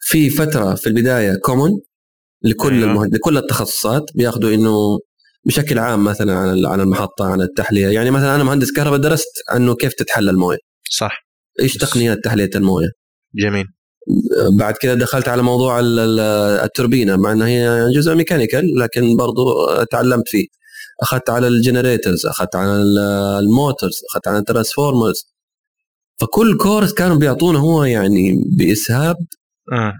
في 0.00 0.30
فترة 0.30 0.74
في 0.74 0.86
البداية 0.86 1.36
كومن 1.36 1.70
لكل 2.42 2.72
أيوه. 2.72 2.90
المهد... 2.90 3.14
لكل 3.14 3.36
التخصصات 3.36 4.04
بياخذوا 4.14 4.54
إنه 4.54 4.98
بشكل 5.46 5.78
عام 5.78 6.04
مثلا 6.04 6.34
عن 6.34 6.66
عن 6.66 6.80
المحطة 6.80 7.24
عن 7.24 7.40
التحلية 7.40 7.88
يعني 7.88 8.10
مثلا 8.10 8.34
أنا 8.34 8.44
مهندس 8.44 8.72
كهرباء 8.72 8.98
درست 8.98 9.32
إنه 9.56 9.74
كيف 9.74 9.94
تتحلى 9.94 10.30
الموية 10.30 10.58
صح 10.90 11.26
إيش 11.60 11.76
تقنيات 11.76 12.18
تحلية 12.24 12.50
الموية 12.54 12.88
جميل 13.34 13.66
بعد 14.58 14.74
كده 14.80 14.94
دخلت 14.94 15.28
على 15.28 15.42
موضوع 15.42 15.80
التوربينة 16.64 17.16
مع 17.16 17.32
إنها 17.32 17.48
هي 17.48 17.90
جزء 17.96 18.14
mechanical 18.14 18.78
لكن 18.78 19.16
برضو 19.16 19.44
تعلمت 19.90 20.28
فيه. 20.28 20.46
أخذت 21.02 21.30
على 21.30 21.48
ال 21.48 21.55
generators 21.55 22.26
أخذت 22.26 22.56
على 22.56 22.72
ال 23.38 23.47
motors 23.47 24.00
أخذت 24.10 24.28
على 24.28 24.38
ال 24.38 24.45
transformers 24.45 25.34
فكل 26.20 26.56
course 26.56 26.92
كانوا 26.92 27.16
بيعطونا 27.16 27.58
هو 27.58 27.84
يعني 27.84 28.42
بإسهاب 28.58 29.16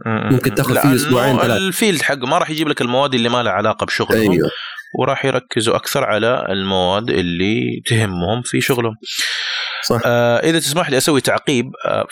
ممكن 0.06 0.54
تاخذ 0.54 0.76
فيه 0.80 0.94
أسبوعين 0.94 1.36
ثلاثة. 1.36 1.56
ال 1.56 1.64
field 1.64 2.02
حقه 2.02 2.26
ما 2.26 2.38
راح 2.38 2.50
يجيب 2.50 2.68
لك 2.68 2.80
المواد 2.80 3.14
اللي 3.14 3.28
ما 3.28 3.42
لها 3.42 3.52
علاقة 3.52 3.86
بشغلهم 3.86 4.30
أيوه. 4.30 4.50
وراح 4.98 5.24
يركزوا 5.24 5.76
أكثر 5.76 6.04
على 6.04 6.46
المواد 6.50 7.10
اللي 7.10 7.82
تهمهم 7.86 8.42
في 8.44 8.60
شغلهم. 8.60 8.94
صح. 9.88 10.00
آه 10.04 10.36
إذا 10.36 10.58
تسمح 10.58 10.90
لي 10.90 10.98
أسوي 10.98 11.20
تعقيب 11.20 11.66
آه 11.86 12.06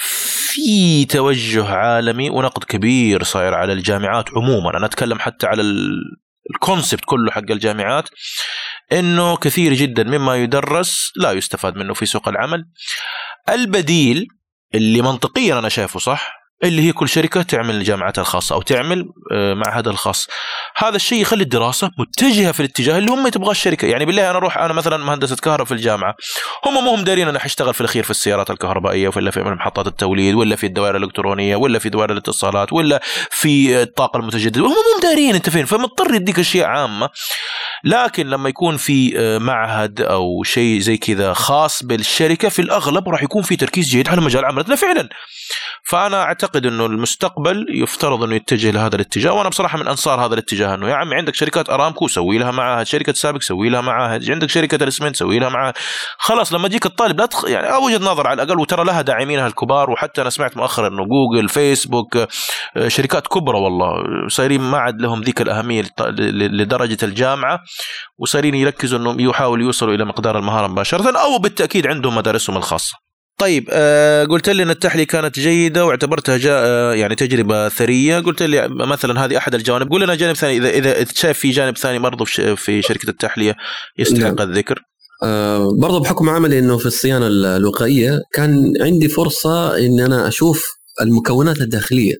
في 0.52 1.04
توجه 1.04 1.64
عالمي 1.74 2.30
ونقد 2.30 2.64
كبير 2.64 3.22
صاير 3.22 3.54
على 3.54 3.72
الجامعات 3.72 4.30
عموما. 4.36 4.76
أنا 4.76 4.86
أتكلم 4.86 5.18
حتى 5.18 5.46
على 5.46 5.62
الكونسبت 6.54 7.00
كله 7.04 7.30
حق 7.30 7.50
الجامعات 7.50 8.08
إنه 8.92 9.36
كثير 9.36 9.74
جدا 9.74 10.02
مما 10.04 10.36
يدرس 10.36 11.12
لا 11.16 11.32
يستفاد 11.32 11.76
منه 11.76 11.94
في 11.94 12.06
سوق 12.06 12.28
العمل. 12.28 12.64
البديل 13.48 14.26
اللي 14.74 15.02
منطقيا 15.02 15.58
أنا 15.58 15.68
شايفه 15.68 16.00
صح 16.00 16.41
اللي 16.64 16.82
هي 16.82 16.92
كل 16.92 17.08
شركة 17.08 17.42
تعمل 17.42 17.74
الجامعات 17.74 18.18
الخاصة 18.18 18.54
أو 18.54 18.62
تعمل 18.62 19.04
آه، 19.32 19.54
معهد 19.54 19.88
الخاص. 19.88 20.28
هذا 20.76 20.96
الشيء 20.96 21.20
يخلي 21.20 21.42
الدراسة 21.42 21.90
متجهة 21.98 22.52
في 22.52 22.60
الاتجاه 22.60 22.98
اللي 22.98 23.10
هم 23.10 23.28
تبغاه 23.28 23.50
الشركة. 23.50 23.86
يعني 23.86 24.04
بالله 24.04 24.30
أنا 24.30 24.38
أروح 24.38 24.58
أنا 24.58 24.72
مثلا 24.72 24.96
مهندسة 24.96 25.36
كهرباء 25.36 25.66
في 25.66 25.72
الجامعة. 25.72 26.14
هم 26.64 26.84
مو 26.84 26.94
هم 26.94 27.04
دارين 27.04 27.28
أنا 27.28 27.38
حاشتغل 27.38 27.74
في 27.74 27.80
الأخير 27.80 28.02
في 28.02 28.10
السيارات 28.10 28.50
الكهربائية 28.50 29.10
ولا 29.16 29.30
في 29.30 29.40
محطات 29.40 29.86
التوليد 29.86 30.34
ولا 30.34 30.56
في 30.56 30.66
الدوائر 30.66 30.96
الإلكترونية 30.96 31.56
ولا 31.56 31.78
في 31.78 31.88
دوائر 31.88 32.12
الاتصالات 32.12 32.72
ولا 32.72 33.00
في 33.30 33.82
الطاقة 33.82 34.16
المتجددة. 34.16 34.60
هم 34.60 34.68
مو 34.68 35.00
دارين 35.02 35.34
أنت 35.34 35.50
فين؟ 35.50 35.64
فمضطر 35.64 36.14
يديك 36.14 36.38
أشياء 36.38 36.66
عامة. 36.66 37.10
لكن 37.84 38.26
لما 38.26 38.48
يكون 38.48 38.76
في 38.76 39.18
آه، 39.18 39.38
معهد 39.38 40.00
أو 40.00 40.42
شيء 40.42 40.80
زي 40.80 40.96
كذا 40.96 41.32
خاص 41.32 41.82
بالشركة 41.82 42.48
في 42.48 42.62
الأغلب 42.62 43.08
راح 43.08 43.22
يكون 43.22 43.42
في 43.42 43.56
تركيز 43.56 43.88
جيد 43.88 44.08
على 44.08 44.20
مجال 44.20 44.44
عملنا 44.44 44.76
فعلا. 44.76 45.08
فأنا 45.84 46.22
أعتقد 46.22 46.66
إنه 46.66 46.86
المستقبل 46.86 47.66
يفترض 47.70 48.22
إنه 48.22 48.34
يتجه 48.34 48.70
لهذا 48.70 48.96
الاتجاه 48.96 49.32
وأنا 49.32 49.48
بصراحة 49.48 49.78
من 49.78 49.88
أنصار 49.88 50.26
هذا 50.26 50.34
الاتجاه 50.34 50.74
إنه 50.74 50.88
يا 50.88 50.94
عمي 50.94 51.14
عندك 51.14 51.34
شركات 51.34 51.70
أرامكو 51.70 52.08
سوي 52.08 52.38
لها 52.38 52.50
معاهد 52.50 52.86
شركة 52.86 53.12
سابك 53.12 53.42
سوي 53.42 53.68
لها 53.68 53.80
معاهد 53.80 54.30
عندك 54.30 54.50
شركة 54.50 54.82
الاسمنت 54.82 55.16
سوي 55.16 55.38
لها 55.38 55.48
معاهد 55.48 55.74
خلاص 56.18 56.52
لما 56.52 56.66
يجيك 56.66 56.86
الطالب 56.86 57.20
لا 57.20 57.26
تخ... 57.26 57.44
يعني 57.44 57.76
وجهة 57.76 57.98
نظر 57.98 58.26
على 58.26 58.42
الأقل 58.42 58.60
وترى 58.60 58.84
لها 58.84 59.02
داعمينها 59.02 59.46
الكبار 59.46 59.90
وحتى 59.90 60.22
أنا 60.22 60.30
سمعت 60.30 60.56
مؤخرا 60.56 60.88
إنه 60.88 61.04
جوجل 61.04 61.48
فيسبوك 61.48 62.16
آه، 62.16 62.88
شركات 62.88 63.26
كبرى 63.26 63.58
والله 63.58 64.02
صايرين 64.28 64.60
ما 64.60 64.78
عاد 64.78 65.00
لهم 65.00 65.20
ذيك 65.20 65.40
الأهمية 65.40 65.84
لدرجة 66.30 66.98
الجامعة 67.02 67.60
وصايرين 68.18 68.54
يركزوا 68.54 68.98
إنهم 68.98 69.20
يحاولوا 69.20 69.64
يوصلوا 69.64 69.94
إلى 69.94 70.04
مقدار 70.04 70.38
المهارة 70.38 70.66
مباشرة 70.66 71.18
أو 71.18 71.38
بالتأكيد 71.38 71.86
عندهم 71.86 72.14
مدارسهم 72.14 72.56
الخاصة. 72.56 73.11
طيب 73.42 73.68
آه 73.70 74.24
قلت 74.24 74.48
لي 74.48 74.62
إن 74.62 74.70
التحلية 74.70 75.04
كانت 75.04 75.38
جيدة 75.38 75.84
واعتبرتها 75.86 76.36
جاء 76.36 76.62
آه 76.66 76.94
يعني 76.94 77.14
تجربة 77.14 77.68
ثرية. 77.68 78.18
قلت 78.20 78.42
لي 78.42 78.68
مثلا 78.68 79.24
هذه 79.24 79.36
أحد 79.36 79.54
الجوانب. 79.54 79.90
قول 79.90 80.02
لنا 80.02 80.14
جانب 80.14 80.36
ثاني. 80.36 80.56
إذا 80.56 80.70
إذا 80.70 81.04
شايف 81.14 81.38
في 81.38 81.50
جانب 81.50 81.76
ثاني 81.76 81.98
برضه 81.98 82.24
في 82.56 82.82
شركة 82.82 83.10
التحلية 83.10 83.54
يستحق 83.98 84.34
نعم. 84.34 84.48
الذكر؟ 84.48 84.80
آه 85.22 85.68
برضه 85.80 86.00
بحكم 86.00 86.28
عملي 86.28 86.58
إنه 86.58 86.78
في 86.78 86.86
الصيانة 86.86 87.26
الوقائية 87.56 88.18
كان 88.32 88.72
عندي 88.80 89.08
فرصة 89.08 89.78
إن 89.78 90.00
أنا 90.00 90.28
أشوف 90.28 90.64
المكونات 91.00 91.60
الداخلية 91.60 92.14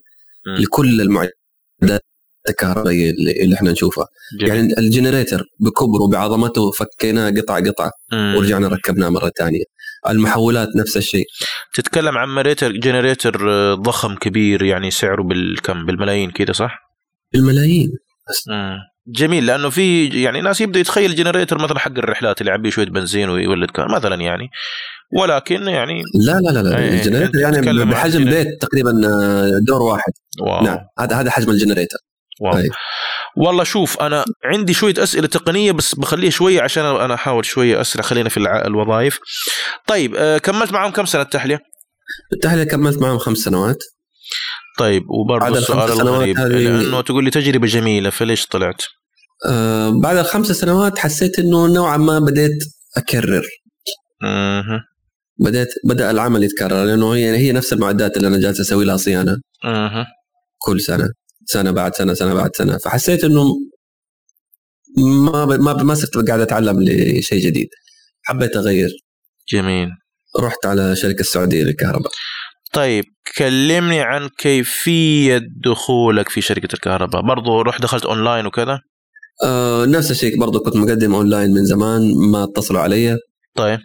م. 0.46 0.62
لكل 0.62 1.00
المعدات 1.00 2.04
الكهربائية 2.48 3.10
اللي 3.44 3.54
إحنا 3.54 3.72
نشوفها. 3.72 4.06
جميل. 4.40 4.54
يعني 4.54 4.74
ال 4.78 4.85
generator 4.85 5.44
بكبره 5.60 6.06
بعظمته 6.08 6.70
فكيناه 6.70 7.30
قطعه 7.30 7.62
قطعه 7.70 7.90
ورجعنا 8.12 8.68
ركبناه 8.68 9.08
مرة 9.08 9.32
ثانية. 9.38 9.64
المحولات 10.08 10.68
نفس 10.76 10.96
الشيء. 10.96 11.26
تتكلم 11.74 12.18
عن 12.18 12.28
generator 12.28 12.72
generator 12.72 13.36
ضخم 13.74 14.14
كبير 14.14 14.62
يعني 14.62 14.90
سعره 14.90 15.22
بالكم 15.22 15.86
بالملايين 15.86 16.30
كذا 16.30 16.52
صح؟ 16.52 16.78
بالملايين. 17.32 17.92
جميل 19.06 19.46
لأنه 19.46 19.70
في 19.70 20.06
يعني 20.22 20.40
ناس 20.40 20.60
يبدأ 20.60 20.80
يتخيل 20.80 21.14
generator 21.14 21.58
مثلا 21.58 21.78
حق 21.78 21.98
الرحلات 21.98 22.40
اللي 22.40 22.50
يعبي 22.50 22.70
شوية 22.70 22.86
بنزين 22.86 23.28
ويولد 23.28 23.70
كار 23.70 23.92
مثلا 23.96 24.14
يعني. 24.14 24.48
ولكن 25.20 25.62
يعني 25.62 26.02
لا 26.26 26.32
لا 26.32 26.50
لا, 26.50 26.62
لا. 26.62 26.78
يعني 26.78 27.00
ال 27.00 27.04
generator 27.04 27.38
يعني 27.38 27.84
بحجم 27.84 28.24
بيت 28.24 28.46
تقريبا 28.60 28.90
آه، 29.04 29.58
دور 29.66 29.82
واحد. 29.82 30.12
wow. 30.40 30.64
نعم 30.64 30.78
هذا 30.98 31.16
هذا 31.16 31.30
حجم 31.30 31.50
ال 31.50 31.55
generator 31.55 31.98
wow. 32.42 32.58
أي. 32.58 32.70
والله 33.36 33.64
شوف 33.64 34.00
أنا 34.00 34.24
عندي 34.44 34.74
شوية 34.74 34.94
أسئلة 34.98 35.26
تقنية 35.26 35.72
بس 35.72 35.94
بخليها 35.94 36.30
شوية 36.30 36.62
عشان 36.62 36.84
أنا 36.84 37.14
أحاول 37.14 37.44
شوية 37.44 37.80
أسرع 37.80 38.02
خلينا 38.02 38.28
في 38.28 38.36
الوظائف 38.66 39.18
طيب 39.86 40.14
آه 40.14 40.38
كملت 40.38 40.72
معهم 40.72 40.90
كم 40.90 41.04
سنة 41.04 41.22
التحلية؟ 41.22 41.60
التحلية 42.32 42.64
كملت 42.64 42.98
معهم 42.98 43.18
خمس 43.18 43.38
سنوات 43.38 43.78
طيب 44.78 45.02
وبرضه 45.10 45.58
السؤال 45.58 45.92
الغريب 45.92 46.38
هذه... 46.38 46.68
انه 46.68 47.00
تقول 47.00 47.24
لي 47.24 47.30
تجربة 47.30 47.66
جميلة 47.66 48.10
فليش 48.10 48.46
طلعت؟ 48.46 48.82
آه 49.48 49.92
بعد 50.02 50.16
الخمس 50.16 50.52
سنوات 50.52 50.98
حسيت 50.98 51.38
إنه 51.38 51.66
نوعا 51.66 51.96
ما 51.96 52.18
بديت 52.18 52.64
أكرر 52.96 53.46
أها 54.24 54.84
بديت 55.38 55.68
بدأ 55.84 56.10
العمل 56.10 56.44
يتكرر 56.44 56.84
لأنه 56.84 57.14
هي 57.14 57.36
هي 57.36 57.52
نفس 57.52 57.72
المعدات 57.72 58.16
اللي 58.16 58.28
أنا 58.28 58.40
جالس 58.40 58.60
أسوي 58.60 58.84
لها 58.84 58.96
صيانة 58.96 59.36
أها 59.64 60.06
كل 60.58 60.80
سنة 60.80 61.08
سنة 61.46 61.70
بعد 61.70 61.94
سنة 61.94 62.14
سنة 62.14 62.34
بعد 62.34 62.50
سنة. 62.56 62.78
فحسيت 62.78 63.24
إنه 63.24 63.44
ما 64.98 65.44
ما 65.46 65.82
ما 65.82 65.94
صرت 65.94 66.28
قاعد 66.28 66.40
أتعلم 66.40 66.82
لشيء 66.82 67.38
جديد. 67.46 67.68
حبيت 68.22 68.56
أغير. 68.56 68.90
جميل. 69.48 69.88
رحت 70.40 70.66
على 70.66 70.96
شركة 70.96 71.20
السعوديه 71.20 71.64
للكهرباء. 71.64 72.12
طيب 72.72 73.04
كلمني 73.36 74.00
عن 74.00 74.28
كيفية 74.38 75.40
دخولك 75.64 76.28
في 76.28 76.40
شركة 76.40 76.74
الكهرباء. 76.74 77.22
برضو 77.22 77.60
رحت 77.60 77.82
دخلت 77.82 78.04
أونلاين 78.04 78.46
وكذا؟ 78.46 78.80
آه 79.44 79.86
نفس 79.86 80.10
الشيء. 80.10 80.40
برضو 80.40 80.60
كنت 80.60 80.76
مقدم 80.76 81.14
أونلاين 81.14 81.50
من 81.50 81.64
زمان 81.64 82.14
ما 82.30 82.44
اتصلوا 82.44 82.80
علي. 82.80 83.18
طيب. 83.54 83.78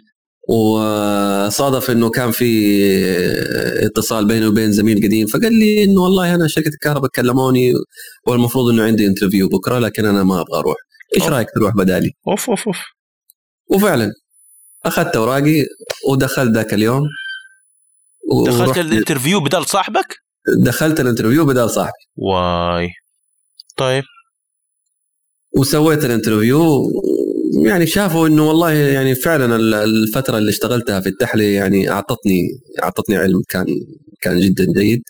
وصادف 0.48 1.90
إنه 1.90 2.10
كان 2.10 2.30
في 2.30 2.46
اتصال 3.86 4.26
بيني 4.26 4.46
وبين 4.46 4.72
زميل 4.72 4.96
قديم 4.96 5.26
فقال 5.26 5.52
لي 5.52 5.84
إنه 5.84 6.00
والله 6.02 6.34
أنا 6.34 6.48
شركة 6.48 6.68
الكهرباء 6.68 7.10
كلموني 7.10 7.72
والمفروض 8.26 8.72
إنه 8.72 8.82
عندي 8.82 9.06
interview 9.06 9.48
بكرة 9.48 9.78
لكن 9.78 10.04
أنا 10.06 10.22
ما 10.22 10.40
أبغى 10.40 10.58
أروح. 10.58 10.76
إيش 11.16 11.24
رأيك 11.28 11.48
تروح 11.54 11.74
بدالي؟ 11.74 12.10
أوف 12.28 12.50
أوف 12.50 12.66
أوف. 12.66 12.78
وفعلا 13.70 14.12
أخذت 14.86 15.16
أوراقي 15.16 15.64
ودخلت 16.08 16.54
ذاك 16.54 16.74
اليوم. 16.74 17.02
دخلت 18.46 18.78
ال 18.78 18.84
interview 18.84 19.40
بدال 19.40 19.66
صاحبك؟ 19.66 20.16
دخلت 20.58 21.00
ال 21.00 21.04
interview 21.04 21.44
بدال 21.44 21.70
صاحبي. 21.70 21.92
واي. 22.16 22.88
طيب. 23.76 24.04
وسويت 25.56 26.04
ال 26.04 26.13
interview 26.13 26.90
يعني 27.64 27.86
شافوا 27.86 28.28
إنه 28.28 28.48
والله 28.48 28.72
يعني 28.72 29.14
فعلا 29.14 29.56
الفترة 29.84 30.38
اللي 30.38 30.50
اشتغلتها 30.50 31.00
في 31.00 31.08
التحليه 31.08 31.56
يعني 31.56 31.90
اعطتني 31.90 32.42
أعطتني 32.82 33.16
علم 33.16 33.42
كان 33.48 33.66
كان 34.20 34.40
جدا 34.40 34.64
جيد 34.72 35.02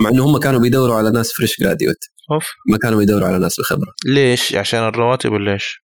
مع 0.00 0.10
إنه 0.10 0.24
هم 0.24 0.38
كانوا 0.38 0.60
بيدوروا 0.60 0.94
على 0.94 1.10
ناس 1.10 1.32
fresh 1.32 1.60
graduate 1.60 1.96
أوف. 2.32 2.46
ما 2.68 2.78
كانوا 2.78 2.98
بيدوروا 2.98 3.28
على 3.28 3.38
ناس 3.38 3.60
بخبره 3.60 3.92
ليش؟ 4.06 4.54
عشان 4.54 4.80
الرواتب 4.80 5.32
ولا 5.32 5.52
إيش؟ 5.52 5.82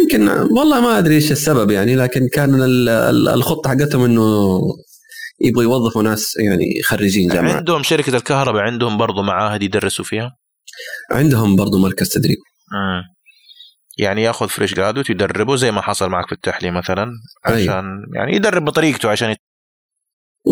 يمكن 0.00 0.28
والله 0.28 0.80
ما 0.80 0.98
أدري 0.98 1.14
إيش 1.14 1.32
السبب 1.32 1.70
يعني 1.70 1.96
لكن 1.96 2.28
كان 2.32 2.62
الخطة 3.28 3.70
حقتهم 3.70 4.04
إنه 4.04 4.60
يبغوا 5.40 5.62
يوظفوا 5.62 6.02
ناس 6.02 6.36
يعني 6.36 6.82
خريجين 6.84 7.28
جامعه 7.28 7.52
عندهم 7.52 7.82
شركة 7.82 8.16
الكهرباء 8.16 8.62
عندهم 8.62 8.96
برضو 8.98 9.22
معاهد 9.22 9.62
يدرسوا 9.62 10.04
فيها؟ 10.04 10.30
عندهم 11.10 11.56
برضو 11.56 11.78
مركز 11.78 12.08
تدريب. 12.08 12.38
مم. 12.72 13.02
يعني 13.98 14.22
ياخذ 14.22 14.48
fresh 14.48 14.74
graduate 14.74 15.10
ويدربه 15.10 15.56
زي 15.56 15.70
ما 15.70 15.80
حصل 15.82 16.08
معك 16.08 16.26
في 16.26 16.32
التحليه 16.32 16.70
مثلا 16.70 17.10
عشان 17.44 17.56
أيوه. 17.56 18.02
يعني 18.14 18.36
يدرب 18.36 18.64
بطريقته 18.64 19.10
عشان 19.10 19.30
يت... 19.30 19.38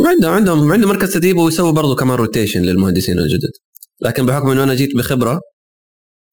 عندهم 0.06 0.32
عندهم 0.32 0.72
عندهم 0.72 0.90
مركز 0.90 1.12
تدريب 1.14 1.36
ويسوي 1.36 1.72
برضه 1.72 1.96
كمان 1.96 2.16
rotation 2.16 2.62
للمهندسين 2.62 3.18
الجدد. 3.18 3.50
لكن 4.00 4.26
بحكم 4.26 4.48
انه 4.50 4.62
أنا 4.62 4.74
جيت 4.74 4.96
بخبرة 4.96 5.40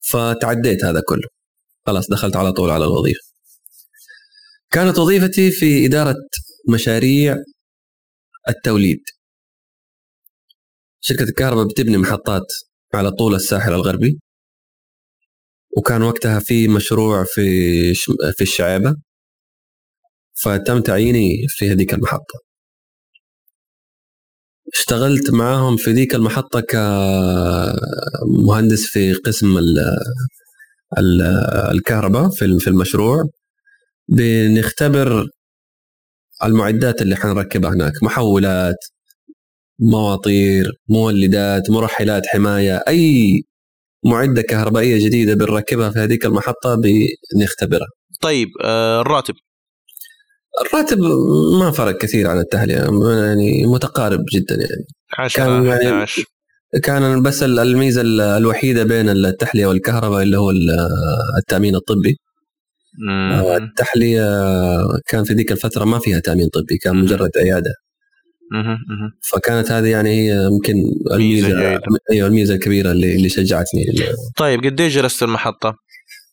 فتعديت 0.02 0.86
هذا 0.86 1.02
كله. 1.08 1.28
خلاص 1.86 2.10
دخلت 2.10 2.36
على 2.36 2.52
طول 2.52 2.70
على 2.70 2.86
الوظيفة. 2.86 3.22
كانت 4.72 5.00
وظيفتي 5.00 5.52
في 5.52 5.86
إدارة 5.86 6.16
مشاريع 6.70 7.38
التوليد. 8.50 9.02
شركة 11.02 11.24
الكهرباء 11.24 11.66
بتبني 11.66 11.98
محطات 11.98 12.48
على 12.96 13.12
طول 13.12 13.36
الساحل 13.36 13.74
الغربي. 13.74 14.20
وكان 15.78 16.02
وقتها 16.02 16.40
في 16.40 16.68
مشروع 16.68 17.24
في 17.24 17.94
في 18.38 18.42
الشعيبة. 18.42 18.96
فتم 20.44 20.82
تعييني 20.82 21.46
في 21.48 21.72
هذيك 21.72 21.94
المحطة. 21.94 22.40
اشتغلت 24.74 25.32
معاهم 25.32 25.78
في 25.78 25.92
ذيك 25.92 26.16
المحطة 26.16 26.60
كمهندس 26.60 28.86
في 28.86 29.14
قسم 29.14 29.58
الكهرباء 31.72 32.30
في 32.30 32.68
المشروع. 32.68 33.24
بنختبر 34.08 35.28
المعدات 36.44 37.02
اللي 37.02 37.16
حنركبها 37.16 37.70
هناك 37.74 37.94
محولات 38.04 38.76
مواطير 39.80 40.72
مولدات 40.90 41.70
مرحلات 41.70 42.24
حماية 42.26 42.84
أي 42.88 43.42
معدة 44.06 44.42
كهربائية 44.42 45.06
جديدة 45.06 45.34
بنركبها 45.34 45.90
في 45.90 46.00
هذيك 46.00 46.26
المحطة 46.26 46.82
بنختبرها. 47.36 47.88
طيب 48.22 48.48
آه 48.64 49.02
الراتب؟ 49.02 49.34
الراتب 50.66 50.98
ما 51.60 51.72
فرق 51.72 51.98
كثير 51.98 52.28
عن 52.28 52.40
التهلئه 52.40 52.76
يعني 53.26 53.66
متقارب 53.66 54.26
جدا 54.34 54.56
يعني. 54.56 54.86
عشرة 55.18 55.44
كان 55.44 55.66
يعني 55.66 56.06
كان 56.84 57.22
بس 57.22 57.44
الميزة 57.44 58.02
الوحيدة 58.38 58.84
بين 58.84 59.10
التحليه 59.10 59.66
والكهرباء 59.66 60.24
اللي 60.24 60.38
هو 60.38 60.52
التأمين 61.38 61.76
الطبي. 61.76 62.18
آه، 63.10 63.58
التحليه 63.58 64.24
كان 65.08 65.24
في 65.24 65.34
ذيك 65.34 65.52
الفترة 65.52 65.86
ما 65.86 66.00
فيها 66.00 66.20
تأمين 66.20 66.48
طبي 66.48 66.78
كان 66.78 66.96
مجرد 66.96 67.30
عيادة. 67.38 67.74
فكانت 69.32 69.72
هذه 69.72 69.88
يعني 69.88 70.10
هي 70.10 70.46
يمكن 70.52 70.74
الميزه 71.12 71.80
أيوه 72.12 72.28
الميزة 72.28 72.54
الكبيرة 72.54 72.92
اللي 72.92 73.16
اللي 73.16 73.30
شجعتني 73.30 73.86
طيب 74.38 74.64
قد 74.64 74.82
إيش 74.82 74.96
جلست 74.96 75.24
المحطة؟ 75.24 75.76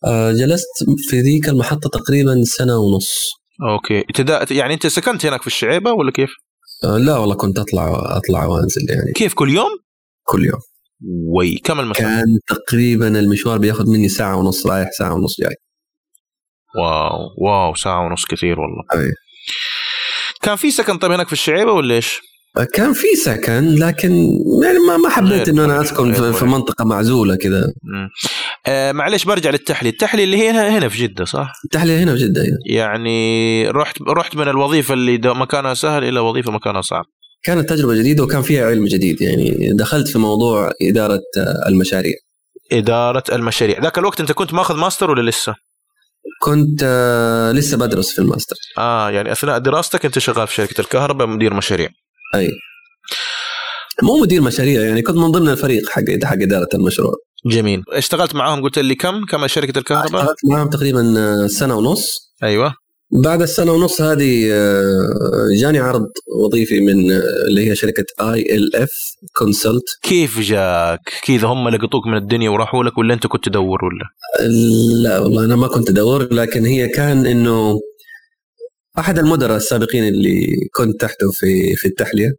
آه، 0.05 0.33
جلست 0.33 0.85
في 1.09 1.21
ذيك 1.21 1.49
المحطة 1.49 1.91
تقريبا 1.91 2.43
سنة 2.45 2.79
ونص 2.79 3.31
أوكي 3.63 4.05
يعني 4.51 4.75
أنت 4.75 4.87
سكنت 4.87 5.27
هناك 5.27 5.41
في 5.41 5.47
الشعيبة 5.47 5.93
ولا 5.93 6.11
كيف؟ 6.11 6.31
آه، 6.85 6.99
لا 6.99 7.17
والله 7.17 7.35
كنت 7.35 7.59
اطلع 7.59 8.17
أطلع 8.17 8.47
وأنزل 8.47 8.91
يعني 8.91 9.13
كيف 9.13 9.35
كل 9.35 9.51
يوم؟ 9.51 9.79
كل 10.25 10.45
يوم. 10.45 10.61
وي 11.37 11.59
كم 11.65 11.81
المسافه؟ 11.81 12.09
كان 12.09 12.39
تقريبا 12.49 13.21
المشوار 13.21 13.59
بياخذ 13.59 13.91
مني 13.91 14.09
ساعة 14.09 14.37
ونص 14.37 14.67
رايح 14.67 14.91
ساعة 14.91 15.15
ونص 15.15 15.41
جاي 15.41 15.55
wow 16.77 17.35
wow 17.39 17.75
ساعة 17.75 18.07
ونص 18.07 18.25
كثير 18.27 18.61
والله 18.61 18.83
أي. 18.95 19.13
كان 20.43 20.57
في 20.57 20.71
سكن 20.71 20.99
طيب 20.99 21.13
هناك 21.13 21.27
في 21.27 21.33
الشعيبة 21.33 21.73
ولا 21.73 21.95
إيش؟ 21.95 22.21
كان 22.75 22.93
في 22.93 23.15
سكن 23.17 23.75
لكن 23.75 24.11
يعني 24.63 24.79
ما 24.89 24.97
ما 24.97 25.09
حبيت 25.09 25.49
إنه 25.49 25.65
أنا 25.65 25.81
أسكن 25.81 26.13
في, 26.13 26.33
في 26.33 26.45
منطقة 26.45 26.85
معزولة 26.85 27.37
كذا 27.37 27.73
آه 28.67 28.93
معلش 28.93 29.25
برجع 29.25 29.51
للتحليه، 29.51 29.91
التحليه 29.91 30.25
اللي 30.25 30.37
هي 30.37 30.51
هنا 30.51 30.89
في 30.89 30.99
جدة 31.07 31.25
صح؟ 31.25 31.53
التحليه 31.65 32.03
هنا 32.03 32.15
في 32.17 32.19
جدة 32.19 32.43
أيوة. 32.43 32.59
يعني 32.67 33.69
رحت 33.69 34.03
رحت 34.03 34.37
من 34.37 34.49
الوظيفة 34.49 34.95
اللي 34.95 35.21
مكانها 35.25 35.75
سهل 35.75 36.05
إلى 36.05 36.21
وظيفة 36.21 36.53
مكانها 36.53 36.81
صعب 36.81 37.05
كانت 37.43 37.69
تجربة 37.69 37.95
جديدة 37.95 38.23
وكان 38.25 38.43
فيها 38.43 38.67
علم 38.67 38.85
جديد 38.85 39.23
يعني 39.23 39.73
دخلت 39.73 40.09
في 40.09 40.19
موضوع 40.19 40.71
إدارة 40.83 41.21
المشاريع 41.69 42.15
إدارة 42.73 43.25
المشاريع، 43.33 43.81
ذاك 43.81 43.99
الوقت 43.99 44.21
أنت 44.21 44.33
كنت 44.33 44.55
ماخذ 44.55 44.77
ماستر 44.77 45.11
ولا 45.11 45.31
لسه؟ 45.31 45.55
كنت 46.43 46.81
آه 46.85 47.53
لسه 47.53 47.77
بدرس 47.77 48.13
في 48.13 48.19
الماستر. 48.19 48.57
آه 48.79 49.11
يعني 49.11 49.33
أثناء 49.33 49.59
دراستك 49.59 50.05
أنت 50.05 50.19
شغال 50.19 50.47
في 50.47 50.55
شركة 50.55 50.81
الكهرباء 50.81 51.27
مدير 51.27 51.55
مشاريع. 51.55 51.89
أي. 52.35 52.49
مو 54.03 54.21
مدير 54.23 54.41
مشاريع 54.43 54.83
يعني 54.83 55.03
كنت 55.03 55.17
من 55.17 55.31
ضمن 55.31 55.49
الفريق 55.49 55.89
حق 55.89 56.03
حق 56.25 56.37
إدارة 56.43 56.69
المشروع. 56.75 57.13
جميل. 57.47 57.83
اشتغلت 57.89 58.35
معاهم 58.35 58.63
قلت 58.63 58.79
لي 58.79 58.95
كم 58.95 59.25
كم 59.25 59.47
شركة 59.47 59.79
الكهرباء؟ 59.79 60.21
اشتغلت 60.23 60.39
معاهم 60.51 60.69
تقريبا 60.69 61.15
آه، 61.19 61.47
سنة 61.47 61.75
ونص. 61.75 62.33
أيوه. 62.43 62.75
بعد 63.13 63.43
السنة 63.43 63.73
ونص 63.73 64.01
هذه 64.01 64.53
آه، 64.53 65.61
جاني 65.61 65.79
عرض 65.79 66.07
وظيفي 66.45 66.81
من 66.81 67.13
آه، 67.13 67.23
اللي 67.49 67.71
هي 67.71 67.75
شركة 67.75 68.05
ILF 68.21 68.91
Consult 69.39 69.85
كيف 70.03 70.41
جاك؟ 70.41 71.01
كذا 71.23 71.47
هم 71.47 71.69
لقطوك 71.69 72.07
من 72.07 72.17
الدنيا 72.17 72.51
وراحوا 72.51 72.85
لك 72.85 72.99
ولا 72.99 73.15
انت 73.15 73.27
كنت 73.27 73.45
تدور 73.45 73.79
ولا؟ 73.85 74.05
لا 75.03 75.19
والله 75.19 75.45
أنا 75.45 75.57
ما 75.57 75.69
كنت 75.69 75.91
أدور 75.91 76.35
لكن 76.35 76.65
هي 76.65 76.89
كان 76.89 77.27
إنه 77.27 77.81
أحد 78.99 79.19
المدراء 79.19 79.57
السابقين 79.57 80.09
اللي 80.09 80.47
كنت 80.75 81.01
تحته 81.01 81.31
في 81.33 81.75
في 81.77 81.89
التحلية 81.89 82.31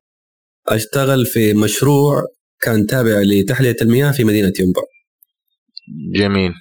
أشتغل 0.68 1.26
في 1.26 1.54
مشروع 1.54 2.24
كان 2.62 2.86
تابع 2.86 3.22
لتحلية 3.22 3.76
المياه 3.82 4.12
في 4.12 4.24
مدينة 4.24 4.54
ينبع 4.60 4.82
جميل 6.16 6.52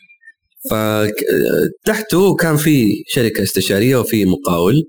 فتحته 0.70 2.34
كان 2.34 2.56
في 2.56 3.04
شركة 3.06 3.42
استشارية 3.42 3.96
وفي 3.96 4.24
مقاول. 4.24 4.84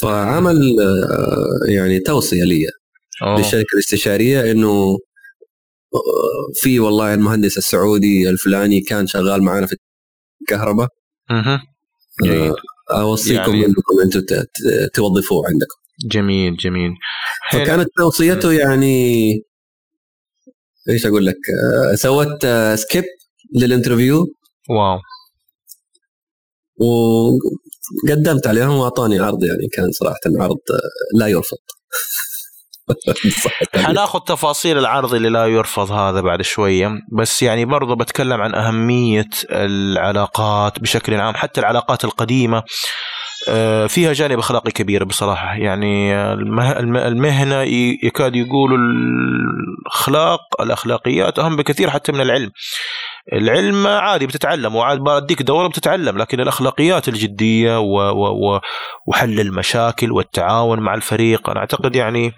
فعمل 0.00 0.76
آه، 0.80 1.70
يعني 1.72 2.00
توصية 2.00 2.44
لي 2.44 2.66
للشركة 3.38 3.74
الاستشارية 3.74 4.50
إنه 4.50 4.98
آه، 5.94 6.52
في 6.54 6.80
والله 6.80 7.14
المهندس 7.14 7.58
السعودي 7.58 8.30
الفلاني 8.30 8.80
كان 8.80 9.06
شغال 9.06 9.42
معنا 9.42 9.66
في 9.66 9.76
الكهرباء. 10.42 10.88
أها. 11.30 11.62
أوصيكم 12.90 13.54
يعني... 13.54 13.66
إنكم 13.66 14.00
أنتم 14.04 14.20
توظفوه 14.94 15.46
عندكم. 15.48 15.76
جميل 16.10 16.56
جميل. 16.56 16.90
فكانت 17.52 17.88
توصيته 17.96 18.52
يعني 18.52 19.32
إيش 20.88 21.06
أقول 21.06 21.26
لك 21.26 21.36
آه، 21.92 21.94
سوت 21.94 22.46
skip 22.74 23.04
لل 23.54 23.67
interview 23.67 24.26
واو. 24.68 25.00
وقدمت 26.80 28.46
عليهم 28.46 28.70
واعطوني 28.70 29.18
عرض 29.18 29.44
يعني 29.44 29.68
كان 29.72 29.92
صراحة 29.92 30.20
عرض 30.26 30.58
لا 31.18 31.26
يرفض. 31.26 31.58
حناخذ 33.86 34.20
تفاصيل 34.20 34.78
العرض 34.78 35.14
اللي 35.14 35.28
لا 35.28 35.46
يرفض 35.46 35.92
هذا 35.92 36.20
بعد 36.20 36.42
شوية 36.42 36.90
بس 37.12 37.42
يعني 37.42 37.64
برضه 37.64 37.96
بتكلم 37.96 38.40
عن 38.40 38.54
أهمية 38.54 39.28
العلاقات 39.50 40.80
بشكل 40.80 41.14
عام 41.14 41.34
حتى 41.34 41.60
العلاقات 41.60 42.04
القديمة 42.04 42.62
آه، 43.48 43.86
فيها 43.86 44.12
جانب 44.12 44.38
أخلاقي 44.38 44.70
كبير 44.70 45.04
بصراحة. 45.04 45.54
يعني 45.54 46.14
المهنة 47.08 47.62
يكاد 48.02 48.36
يقولوا 48.36 48.78
الأخلاق 49.86 50.40
الأخلاقيات 50.60 51.38
أهم 51.38 51.56
بكثير 51.56 51.90
حتى 51.90 52.12
من 52.12 52.20
العلم. 52.20 52.50
العلم 53.32 53.86
عادي 53.86 54.26
بتتعلم. 54.26 54.74
وعاد 54.74 54.98
بديك 54.98 55.42
دورة 55.42 55.68
بتتعلم. 55.68 56.18
لكن 56.18 56.40
الأخلاقيات 56.40 57.08
الجدية 57.08 57.80
و 57.80 57.94
و 58.10 58.60
وحل 59.06 59.40
المشاكل 59.40 60.12
والتعاون 60.12 60.80
مع 60.80 60.94
الفريق 60.94 61.50
أنا 61.50 61.60
أعتقد 61.60 61.96
يعني 61.96 62.32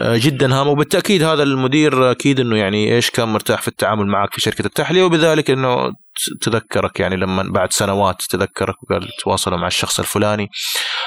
آه، 0.00 0.16
جدا 0.16 0.54
هام. 0.54 0.68
وبالتأكيد 0.68 1.22
هذا 1.22 1.42
المدير 1.42 2.10
أكيد 2.10 2.40
إنه 2.40 2.56
يعني 2.56 2.94
إيش 2.94 3.10
كان 3.10 3.28
مرتاح 3.28 3.62
في 3.62 3.68
التعامل 3.68 4.06
معك 4.06 4.34
في 4.34 4.40
شركة 4.40 4.66
التحلية. 4.66 5.02
وبذلك 5.02 5.50
إنه 5.50 5.92
تذكرك 6.40 7.00
يعني 7.00 7.16
لما 7.16 7.42
بعد 7.42 7.72
سنوات 7.72 8.22
تذكرك 8.30 8.74
وقال 8.82 9.08
تواصلوا 9.24 9.58
مع 9.58 9.66
الشخص 9.66 9.98
الفلاني. 9.98 10.48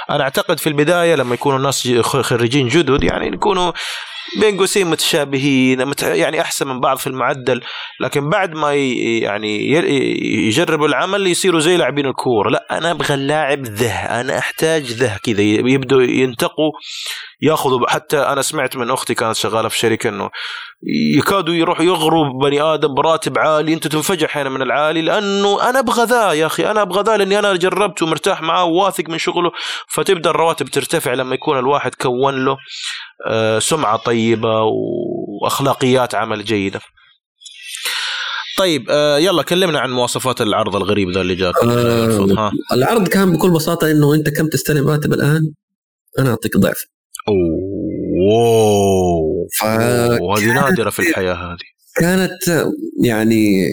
أنا 0.10 0.24
أعتقد 0.24 0.60
في 0.60 0.68
البداية 0.68 1.16
لما 1.16 1.34
يكونوا 1.34 1.58
الناس 1.58 1.88
خريجين 2.02 2.68
جدد 2.68 3.04
يعني 3.04 3.28
يكونوا 3.28 3.72
بين 4.40 4.58
قوسين 4.58 4.88
متشابهين 4.88 5.94
يعني 6.02 6.42
أحسن 6.42 6.68
من 6.68 6.80
بعض 6.80 6.98
في 6.98 7.08
المعدل 7.08 7.62
لكن 8.00 8.30
بعد 8.30 8.54
ما 8.54 8.74
يعني 8.74 9.72
يجربوا 10.48 10.88
العمل 10.88 11.28
يصيروا 11.28 11.60
زي 11.60 11.78
لاعبين 11.78 12.06
الكورة. 12.06 12.50
لا 12.50 12.78
أنا 12.78 12.92
أبغى 12.92 13.14
اللاعب 13.14 13.66
ذه 13.66 14.22
أنا 14.22 14.38
أحتاج 14.38 14.84
ذه 14.84 15.18
كذا 15.24 15.42
يبدوا 15.42 16.02
ينتقوا 16.02 16.72
ياخذوا 17.46 17.90
حتى 17.90 18.18
أنا 18.18 18.42
سمعت 18.42 18.76
من 18.76 18.92
أختي 18.92 19.14
كانت 19.14 19.36
شغالة 19.36 19.70
في 19.70 19.80
شركة 19.80 20.10
إنه 20.10 20.30
يكادوا 21.18 21.54
يروحوا 21.54 21.86
يغروا 21.86 22.26
بني 22.44 22.62
آدم 22.62 22.94
براتب 22.94 23.38
عالي 23.38 23.74
أنت 23.74 23.88
تنفجع 23.88 24.28
أحيانا 24.28 24.50
من 24.50 24.62
العالي 24.62 25.02
لأنه 25.02 25.70
أنا 25.70 25.80
أبغى 25.80 26.06
ذا 26.06 26.32
يا 26.32 26.46
أخي 26.46 26.72
أنا 26.72 26.82
أبغى 26.82 27.04
ذا 27.04 27.18
لأني 27.18 27.40
أنا 27.40 27.56
جربت 27.56 28.02
ومرتاح 28.02 28.42
معاه 28.42 28.66
وواثق 28.66 29.10
من 29.10 29.18
شغله. 29.18 29.52
فتبدأ 29.90 30.30
الرواتب 30.30 30.66
ترتفع 30.66 31.14
لما 31.14 31.36
يكون 31.36 31.60
الواحد 31.60 31.96
كون 31.96 32.46
له 32.46 32.58
آه، 33.28 33.60
سمعة 33.60 33.98
طيبة 33.98 34.62
وأخلاقيات 35.42 36.16
عمل 36.16 36.44
جيدة. 36.44 36.80
طيب 38.58 38.86
آه 38.90 39.18
يلا 39.18 39.44
كلمنا 39.44 39.80
عن 39.80 39.92
مواصفات 39.92 40.42
العرض 40.42 40.76
الغريب 40.76 41.10
ذا 41.12 41.22
اللي 41.22 41.36
جاك. 41.36 41.56
آه 41.64 42.52
العرض 42.74 43.08
كان 43.08 43.32
بكل 43.32 43.52
بساطة 43.52 43.92
إنه 43.92 44.14
أنت 44.14 44.30
كم 44.30 44.48
تستلم 44.48 44.88
راتب 44.90 45.14
الآن؟ 45.14 45.42
أنا 46.20 46.30
أعطيك 46.30 46.58
ضعف. 46.58 46.95
أوه 47.28 47.76
وهذه 50.22 50.54
نادرة 50.54 50.90
في 50.90 51.00
الحياة 51.00 51.34
هذه. 51.34 51.58
كانت 51.96 52.68
يعني 53.04 53.68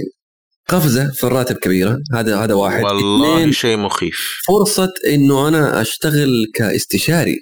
قفزة 0.68 1.10
في 1.10 1.24
الراتب 1.24 1.56
كبيرة. 1.56 1.98
هذا 2.14 2.36
هذا 2.36 2.54
واحد. 2.54 2.84
والله 2.84 3.50
شيء 3.50 3.76
مخيف. 3.76 4.42
فرصة 4.46 4.92
إنه 5.06 5.48
أنا 5.48 5.80
أشتغل 5.80 6.46
كاستشاري 6.54 7.36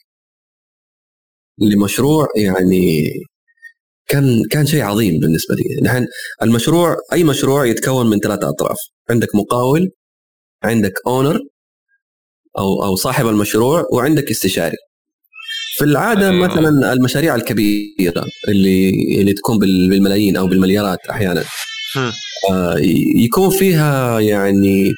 لمشروع 1.59 2.27
يعني 2.37 3.11
كان 4.09 4.43
كان 4.51 4.67
شيء 4.67 4.83
عظيم 4.83 5.21
بالنسبة 5.21 5.55
لي. 5.55 5.65
نحن 5.83 6.07
المشروع 6.43 6.97
أي 7.13 7.25
مشروع 7.25 7.67
يتكون 7.67 8.11
من 8.11 8.19
ثلاثة 8.19 8.49
أطراف. 8.49 8.79
عندك 9.11 9.35
مقاول 9.35 9.91
عندك 10.63 10.93
اونر 11.07 11.41
أو 12.59 12.85
أو 12.85 12.97
صاحب 12.97 13.27
المشروع 13.27 13.85
وعندك 13.93 14.31
استشاري. 14.31 14.77
في 15.81 15.87
العادة 15.87 16.31
أيوة. 16.31 16.49
مثلا 16.49 16.93
المشاريع 16.93 17.35
الكبيرة 17.35 18.25
اللي 18.49 18.91
اللي 19.21 19.33
تكون 19.33 19.59
بالملايين 19.59 20.37
أو 20.37 20.47
بالمليارات 20.47 20.99
أحيانا 21.11 21.45
آه 22.51 22.77
يكون 23.17 23.51
فيها 23.51 24.21
يعني 24.21 24.93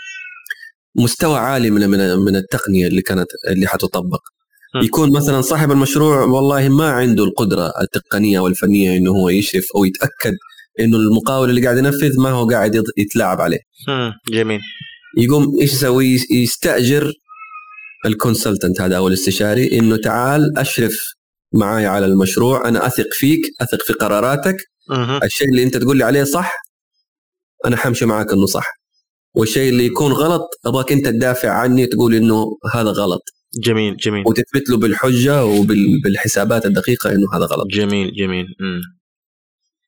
مستوى 0.97 1.39
عالي 1.39 1.71
من 1.71 1.91
من 1.91 2.17
من 2.17 2.37
التقنية 2.37 2.87
اللي 2.87 3.03
كانت 3.03 3.27
اللي 3.49 3.67
حتطبق 3.67 4.21
يكون 4.83 5.13
مثلا 5.13 5.41
صاحب 5.41 5.71
المشروع 5.71 6.25
والله 6.25 6.69
ما 6.69 6.91
عنده 6.91 7.25
القدرة 7.25 7.73
التقنية 7.83 8.41
والفنية 8.41 8.97
إنه 8.97 9.11
هو 9.11 9.29
يشرف 9.29 9.65
أو 9.77 9.85
يتأكد 9.85 10.37
إنه 10.81 10.97
المقاول 10.97 11.51
اللي 11.51 11.65
قاعد 11.65 11.79
ينفذ 11.79 12.21
ما 12.21 12.31
هو 12.31 12.47
قاعد 12.47 12.83
يتلاعب 12.99 13.41
عليه. 13.41 13.59
جميل. 14.33 14.61
يقوم 15.19 15.61
إيش 15.61 15.73
يسوي؟ 15.73 16.19
يستأجر 16.31 17.13
الكونسلتنت 18.05 18.81
هذا 18.81 18.97
أو 18.97 19.09
الاستشاري 19.09 19.79
إنه 19.79 19.97
تعال 19.97 20.59
أشرف 20.59 20.95
معاي 21.55 21.87
على 21.87 22.07
المشروع 22.07 22.69
أنا 22.69 22.87
أثق 22.87 23.09
فيك 23.13 23.41
أثق 23.61 23.83
في 23.83 23.93
قراراتك 23.93 24.57
الشيء 25.25 25.49
اللي 25.49 25.63
أنت 25.63 25.77
تقول 25.77 25.97
لي 25.97 26.05
عليه 26.05 26.25
صح 26.25 26.63
أنا 27.67 27.77
حمشي 27.77 28.07
معاك 28.07 28.33
إنه 28.33 28.47
صح. 28.47 28.67
والشيء 29.35 29.69
اللي 29.69 29.87
يكون 29.87 30.13
غلط 30.13 30.43
ابغاك 30.67 30.93
أنت 30.93 31.09
تدافع 31.09 31.51
عني 31.51 31.87
تقول 31.87 32.15
إنه 32.15 32.59
هذا 32.75 32.91
غلط. 32.91 33.23
جميل 33.65 33.97
جميل. 33.97 34.25
وتثبت 34.27 34.71
له 34.71 34.77
بالحجة 34.77 35.45
وبالحسابات 35.45 36.67
الدقيقة 36.67 37.11
إنه 37.11 37.27
هذا 37.35 37.45
غلط. 37.45 37.67
جميل 37.71 38.13
جميل. 38.15 38.47
مم. 38.61 38.81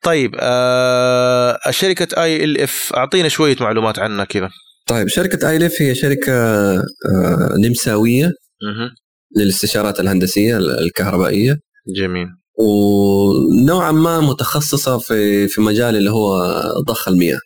طيب 0.03 0.35
آه 0.41 1.59
شركه 1.71 2.23
ILF 2.23 2.93
أعطينا 2.97 3.29
شوية 3.29 3.57
معلومات 3.61 3.99
عنها 3.99 4.25
كذا. 4.25 4.51
طيب 4.87 5.09
شركة 5.09 5.51
ILF 5.51 5.83
هي 5.83 5.95
شركة 5.95 6.33
آه 6.33 7.55
نمساوية 7.59 8.27
مه. 8.27 8.91
للاستشارات 9.37 10.01
الهندسية 10.01 10.57
الكهربائية. 10.59 11.57
جميل. 11.97 12.27
ونوعا 12.59 13.93
ما 13.93 14.21
متخصصة 14.21 14.99
في 14.99 15.49
في 15.49 15.61
مجال 15.61 15.97
اللي 15.97 16.11
هو 16.11 16.43
ضخ 16.89 17.09
المياه. 17.09 17.39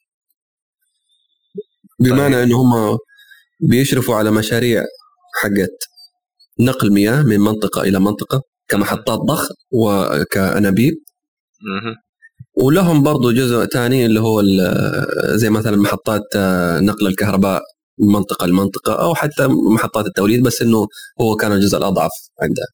بمعنى 2.01 2.35
طيب. 2.35 2.43
انه 2.43 2.57
هم 2.63 2.99
بيشرفوا 3.61 4.15
على 4.15 4.31
مشاريع 4.31 4.85
حقت 5.43 5.79
نقل 6.61 6.93
مياه 6.93 7.23
من 7.23 7.41
منطقة 7.41 7.83
إلى 7.83 8.01
منطقة 8.01 8.43
كمحطات 8.69 9.19
ضخ 9.19 9.49
وكأنابيب. 9.73 10.95
ولهم 12.63 13.03
برضو 13.03 13.33
جزء 13.33 13.65
ثاني 13.65 14.07
اللي 14.07 14.21
هو 14.21 14.43
زي 15.35 15.51
مثلا 15.51 15.77
محطات 15.77 16.37
نقل 16.81 17.07
الكهرباء 17.07 17.63
من 17.99 18.13
منطقة 18.13 18.47
لمنطقة 18.47 19.03
أو 19.03 19.15
حتى 19.15 19.47
محطات 19.75 20.07
التوليد 20.07 20.43
بس 20.43 20.63
إنه 20.63 20.87
هو 21.21 21.37
كان 21.37 21.53
الجزء 21.53 21.79
الأضعف 21.79 22.11
عندها 22.43 22.67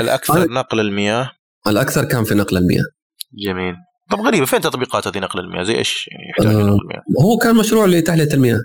الأكثر 0.00 0.50
نقل 0.50 0.80
المياه؟ 0.80 1.30
الأكثر 1.66 2.04
كان 2.04 2.24
في 2.24 2.34
نقل 2.34 2.56
المياه. 2.56 2.84
جميل. 3.46 3.74
طب 4.10 4.20
غريبه 4.20 4.46
فين 4.46 4.60
تطبيقات 4.60 5.06
هذه 5.06 5.18
نقل 5.18 5.40
المياه؟ 5.40 5.62
زي 5.62 5.78
إيش 5.78 6.08
يعني 6.08 6.30
يحتاج 6.30 6.46
آه 6.46 6.66
نقل 6.66 6.80
المياه؟ 6.82 7.02
هو 7.24 7.36
كان 7.36 7.56
مشروع 7.56 7.86
لتحلية 7.86 8.34
المياه. 8.34 8.60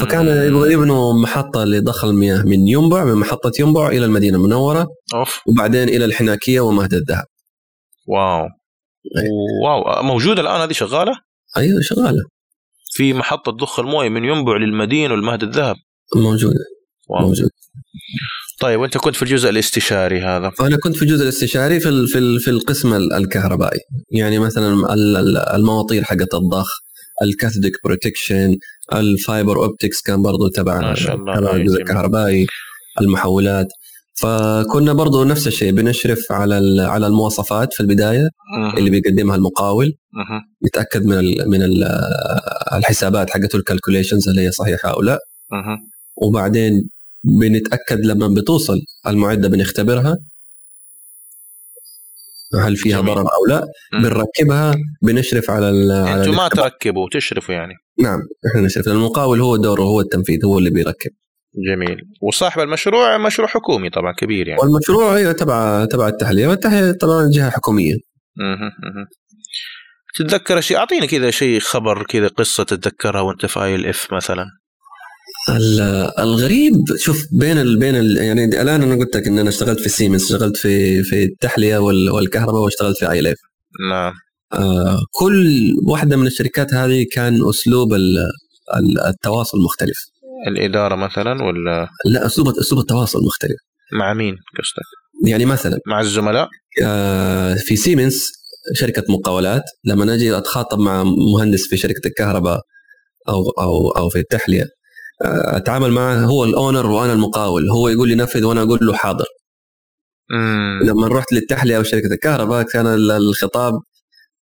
فكان 0.00 0.26
يبغى 0.26 0.72
يبنوا 0.72 1.12
محطة 1.22 1.64
لضخ 1.64 2.04
المياه 2.04 2.42
من 2.42 2.68
ينبع 2.68 3.04
من 3.04 3.14
محطة 3.14 3.52
ينبع 3.60 3.88
إلى 3.88 4.04
المدينة 4.04 4.36
المنورة 4.36 4.88
أوف. 5.14 5.40
وبعدين 5.46 5.88
إلى 5.88 6.04
الحناكية 6.04 6.60
ومهد 6.60 6.94
الذهب. 6.94 7.24
واو. 8.06 8.48
واو 9.64 10.02
موجودة 10.02 10.42
الآن 10.42 10.60
هذه 10.60 10.72
شغالة؟ 10.72 11.12
أيوه 11.56 11.80
شغالة. 11.80 12.22
في 12.94 13.12
محطة 13.12 13.52
ضخ 13.52 13.80
الموية 13.80 14.08
من 14.08 14.24
ينبع 14.24 14.56
للمدينة 14.56 15.14
والمهد 15.14 15.42
الذهب. 15.42 15.76
موجودة. 16.16 16.64
واو. 17.08 17.26
موجود 17.26 17.48
طيب 18.60 18.80
وأنت 18.80 18.98
كنت 18.98 19.16
في 19.16 19.22
الجزء 19.22 19.50
الاستشاري 19.50 20.20
هذا. 20.20 20.52
أنا 20.60 20.76
كنت 20.76 20.96
في 20.96 21.02
الجزء 21.02 21.22
الاستشاري 21.22 21.80
في 21.80 22.06
في 22.06 22.38
في 22.38 22.50
القسم 22.50 22.94
الكهربائي. 22.94 23.80
يعني 24.10 24.38
مثلا 24.38 24.94
المواطير 25.54 26.04
حقت 26.04 26.34
الضخ 26.34 26.68
ال 27.22 27.28
cathodic 27.28 27.72
protection 27.84 28.56
ال 28.92 29.03
fiber 29.03 29.56
optics 29.56 30.02
كان 30.02 30.22
برضو 30.22 30.48
تبع 30.48 30.80
ما 30.80 30.94
شاء 30.94 31.16
الله 31.16 31.36
تبع 31.36 31.56
الجزء 31.56 31.82
الكهربائي 31.82 32.46
المحولات. 33.00 33.66
فكنا 34.14 34.92
برضو 34.92 35.24
نفس 35.24 35.46
الشيء 35.46 35.72
بنشرف 35.72 36.32
على 36.32 36.82
على 36.82 37.06
المواصفات 37.06 37.74
في 37.74 37.80
البداية. 37.80 38.28
اللي 38.78 38.90
بيقدمها 38.90 39.36
المقاول. 39.36 39.94
نتأكد 40.66 41.06
من 41.06 41.18
ال 41.18 41.50
من 41.50 41.62
ال 41.62 41.84
الحسابات 42.72 43.30
حقته 43.30 43.56
الكالكوليشنز 43.56 44.28
هل 44.28 44.38
هي 44.38 44.50
صحيحه 44.50 44.88
أو 44.88 45.02
لا. 45.02 45.18
وبعدين 46.16 46.88
بنتأكد 47.24 48.06
لما 48.06 48.28
بتوصل 48.28 48.80
المعدة 49.06 49.48
بنختبرها 49.48 50.16
هل 52.54 52.76
فيها 52.76 53.00
جميل. 53.00 53.14
ضرر 53.14 53.20
أو 53.20 53.46
لا 53.48 53.66
بنركبها 53.92 54.74
بنشرف 55.02 55.50
على 55.50 55.68
أنتم 56.14 56.36
ما 56.36 56.48
تركبوا 56.48 57.08
تشرفوا 57.12 57.54
يعني 57.54 57.74
نعم 57.98 58.20
إحنا 58.50 58.60
نشرف 58.60 58.88
المقاول 58.88 59.40
هو 59.40 59.56
دوره 59.56 59.82
هو 59.82 60.00
التنفيذ 60.00 60.44
هو 60.44 60.58
اللي 60.58 60.70
بيركب 60.70 61.10
جميل. 61.56 61.98
وصاحب 62.22 62.60
المشروع 62.60 63.18
مشروع 63.18 63.48
حكومي 63.48 63.90
طبعا 63.90 64.12
كبير 64.12 64.48
يعني. 64.48 64.60
والمشروع 64.60 65.16
أيوه 65.16 65.32
تبع 65.32 65.84
تبع 65.84 66.08
التحلية. 66.08 66.48
والتحلية 66.48 66.92
طبعا 66.92 67.30
جهة 67.34 67.50
حكومية. 67.50 67.94
أها 68.40 69.06
تتذكر 70.14 70.60
شيء؟ 70.60 70.76
أعطيني 70.76 71.06
كذا 71.06 71.30
شيء 71.30 71.60
خبر 71.60 72.02
كذا 72.02 72.28
قصة 72.28 72.64
تتذكرها 72.64 73.20
وأنت 73.20 73.46
في 73.46 73.64
ILF 73.64 74.12
مثلا. 74.12 74.46
الغريب 76.18 76.72
شوف 76.96 77.26
بين 77.32 77.58
ال 77.58 77.78
بين 77.78 77.96
ال 77.96 78.16
يعني 78.16 78.44
الآن 78.44 78.82
أنا 78.82 78.94
قلت 78.94 79.16
لك 79.16 79.26
إن 79.26 79.38
أنا 79.38 79.48
اشتغلت 79.48 79.80
في 79.80 79.88
سيمنز 79.88 80.22
اشتغلت 80.22 80.56
في 80.56 81.02
في 81.02 81.24
التحلية 81.24 81.78
والكهرباء 81.78 82.62
واشتغلت 82.62 82.96
في 82.98 83.10
ILF 83.10 83.38
نعم. 83.90 84.12
آه 84.52 84.98
كل 85.10 85.72
واحدة 85.86 86.16
من 86.16 86.26
الشركات 86.26 86.74
هذه 86.74 87.06
كان 87.12 87.48
أسلوب 87.48 87.94
التواصل 89.08 89.58
مختلف. 89.58 90.11
الإدارة 90.46 90.94
مثلا 90.94 91.42
ولا 91.44 91.88
لا 92.04 92.26
أسلوب 92.26 92.48
أسلوب 92.48 92.80
التواصل 92.80 93.18
مختلف 93.24 93.60
مع 93.92 94.14
مين 94.14 94.34
قصدك؟ 94.34 95.30
يعني 95.30 95.44
مثلا 95.44 95.78
مع 95.86 96.00
الزملاء؟ 96.00 96.48
آه 96.82 97.54
في 97.54 97.76
سيمنز 97.76 98.26
شركة 98.74 99.04
مقاولات 99.08 99.62
لما 99.84 100.14
أجي 100.14 100.36
أتخاطب 100.38 100.78
مع 100.78 101.04
مهندس 101.34 101.68
في 101.68 101.76
شركة 101.76 102.08
الكهرباء 102.08 102.60
أو 103.28 103.50
أو 103.50 103.90
أو 103.90 104.08
في 104.08 104.18
التحلية 104.18 104.66
أتعامل 105.24 105.90
معه 105.92 106.24
هو 106.24 106.44
الأونر 106.44 106.86
وأنا 106.86 107.12
المقاول 107.12 107.70
هو 107.70 107.88
يقول 107.88 108.08
لي 108.08 108.14
نفذ 108.14 108.44
وأنا 108.44 108.62
أقول 108.62 108.78
له 108.82 108.94
حاضر 108.94 109.24
مم. 110.30 110.80
لما 110.84 111.08
رحت 111.08 111.32
للتحلية 111.32 111.76
أو 111.76 111.82
شركة 111.82 112.06
الكهرباء 112.06 112.62
كان 112.62 112.86
الخطاب 113.10 113.74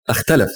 اختلف 0.09 0.51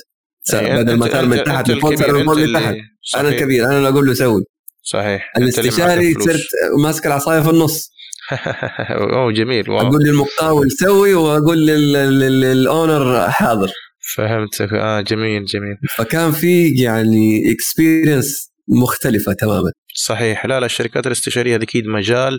بدل 0.53 0.95
ما 0.95 1.09
كان 1.09 1.28
من 1.28 1.45
تحت 1.45 1.70
لفوق 1.70 1.95
صار 1.95 2.24
من 2.24 2.53
تحت 2.53 2.74
أنا 3.16 3.28
الكبير 3.28 3.64
أنا 3.64 3.78
اللي 3.78 3.88
أقول 3.88 4.07
له 4.07 4.14
سوي 4.14 4.45
صحيح. 4.93 5.32
الاستشاري 5.36 6.14
صرت 6.14 6.41
ماسك 6.82 7.07
العصاية 7.07 7.41
في 7.41 7.51
النص. 7.51 7.91
أوه 9.16 9.32
جميل 9.32 9.70
واو. 9.70 9.86
أقول 9.86 10.05
للمقاول 10.05 10.70
سوي 10.70 11.14
وأقول 11.14 11.66
لل 11.66 12.13
owner 12.13 13.31
حاضر. 13.30 13.70
فهمتك. 14.16 14.72
آه 14.72 15.01
جميل 15.01 15.45
جميل. 15.45 15.76
فكان 15.97 16.32
في 16.32 16.68
يعني 16.68 17.53
experience 17.53 18.51
مختلفة 18.68 19.32
تماما. 19.32 19.70
صحيح. 19.95 20.47
لا 20.47 20.61
لا 20.61 20.66
الشركات 20.66 21.07
الاستشارية 21.07 21.57
هذه 21.57 21.62
أكيد 21.62 21.86
مجال 21.86 22.38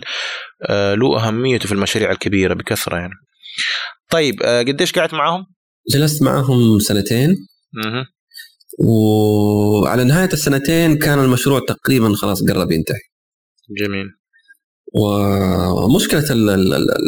آه 0.70 0.94
له 0.94 1.28
أهميته 1.28 1.66
في 1.66 1.72
المشاريع 1.72 2.10
الكبيرة 2.10 2.54
بكثرة 2.54 2.96
يعني. 2.96 3.14
طيب 4.10 4.42
آه 4.42 4.62
قديش 4.62 4.92
قعدت 4.92 5.14
معاهم؟ 5.14 5.44
جلست 5.94 6.22
معهم 6.22 6.78
سنتين. 6.78 7.36
مه. 7.74 8.04
وعلى 8.78 10.04
نهاية 10.04 10.28
السنتين 10.32 10.96
كان 10.96 11.18
المشروع 11.18 11.60
تقريبا 11.68 12.12
خلاص 12.14 12.42
قرب 12.42 12.72
ينتهي. 12.72 13.00
جميل. 13.80 14.06
ومشكلة 14.94 16.24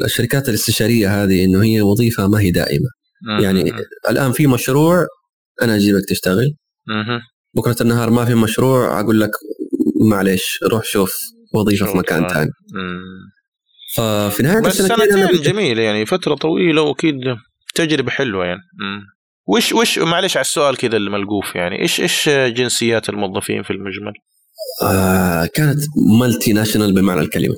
الشركات 0.05 0.49
الاستشارية 0.49 1.25
هذه 1.25 1.45
إنه 1.45 1.63
هي 1.63 1.83
وظيفة 1.83 2.29
ما 2.29 2.41
هي 2.41 2.51
دائمة. 2.51 2.89
مه. 3.29 3.43
يعني 3.43 3.73
الآن 4.11 4.33
في 4.33 4.47
مشروع 4.47 5.07
أنا 5.63 5.77
أجيبك 5.77 6.05
تشتغل. 6.09 6.55
بكرة 7.55 7.77
النهار 7.81 8.11
ما 8.11 8.25
في 8.25 8.35
مشروع 8.35 9.01
أقول 9.01 9.21
لك 9.21 9.31
معلش 10.11 10.59
روح 10.71 10.85
شوف 10.85 11.15
وظيفة 11.55 11.87
في 11.87 11.99
مكان 11.99 12.29
ثاني. 12.29 12.51
ففي 13.97 14.43
نهاية 14.43 14.61
بس 14.61 14.83
سنتين 14.83 15.43
جميله 15.43 15.83
يعني 15.83 16.07
فترة 16.07 16.35
طويلة 16.35 16.83
وأكيد 16.83 17.17
تجربة 17.75 18.11
حلوة 18.11 18.45
يعني. 18.45 18.61
وش 19.47 19.73
وش 19.73 19.99
معلش 19.99 20.37
على 20.37 20.45
السؤال 20.45 20.77
كذا 20.77 20.97
الملقوف 20.97 21.55
يعني 21.55 21.83
إيش 21.83 22.01
إيش 22.01 22.29
جنسيات 22.29 23.09
الموظفين 23.09 23.63
في 23.63 23.71
المجمل؟ 23.71 24.13
آه 24.83 25.47
كانت 25.47 25.79
مالتي 26.21 26.53
ناشونال 26.53 26.93
بمعنى 26.93 27.21
الكلمة 27.21 27.55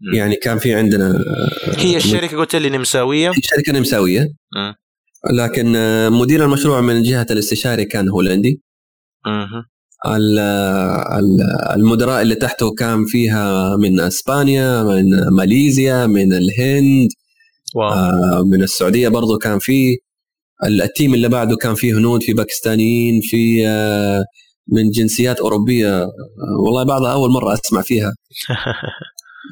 م. 0.00 0.14
يعني 0.14 0.36
كان 0.36 0.58
في 0.58 0.74
عندنا 0.74 1.10
آه 1.10 1.80
هي 1.80 1.96
الشركة 1.96 2.36
قلت 2.36 2.56
لي 2.56 2.68
نمساوية؟ 2.68 3.30
الشركة 3.30 3.72
نمساوية 3.72 4.22
م. 4.22 4.72
لكن 5.32 5.76
آه، 5.76 6.08
مدير 6.08 6.44
المشروع 6.44 6.80
من 6.80 7.02
جهة 7.02 7.26
الاستشاري 7.30 7.84
كان 7.84 8.08
هولندي 8.08 8.62
المدراء 11.76 12.22
اللي 12.22 12.34
تحته 12.34 12.74
كان 12.74 13.04
فيها 13.04 13.76
من 13.76 14.00
إسبانيا 14.00 14.82
من 14.82 15.28
ماليزيا 15.36 16.06
من 16.06 16.32
الهند 16.32 17.08
واو. 17.74 17.92
آه، 17.92 18.42
من 18.44 18.62
السعودية 18.62 19.08
برضو 19.08 19.38
كان 19.38 19.58
فيه 19.58 19.96
ال 20.64 20.74
team 20.74 21.14
اللي 21.14 21.28
بعده 21.28 21.56
كان 21.56 21.74
فيه 21.74 21.98
هنود 21.98 22.22
في 22.22 22.32
باكستانيين 22.32 23.20
في 23.22 23.68
آه، 23.68 24.24
من 24.68 24.90
جنسيات 24.90 25.40
أوروبية. 25.40 26.06
والله 26.64 26.84
بعضها 26.84 27.12
أول 27.12 27.30
مرة 27.30 27.52
أسمع 27.52 27.82
فيها. 27.82 28.12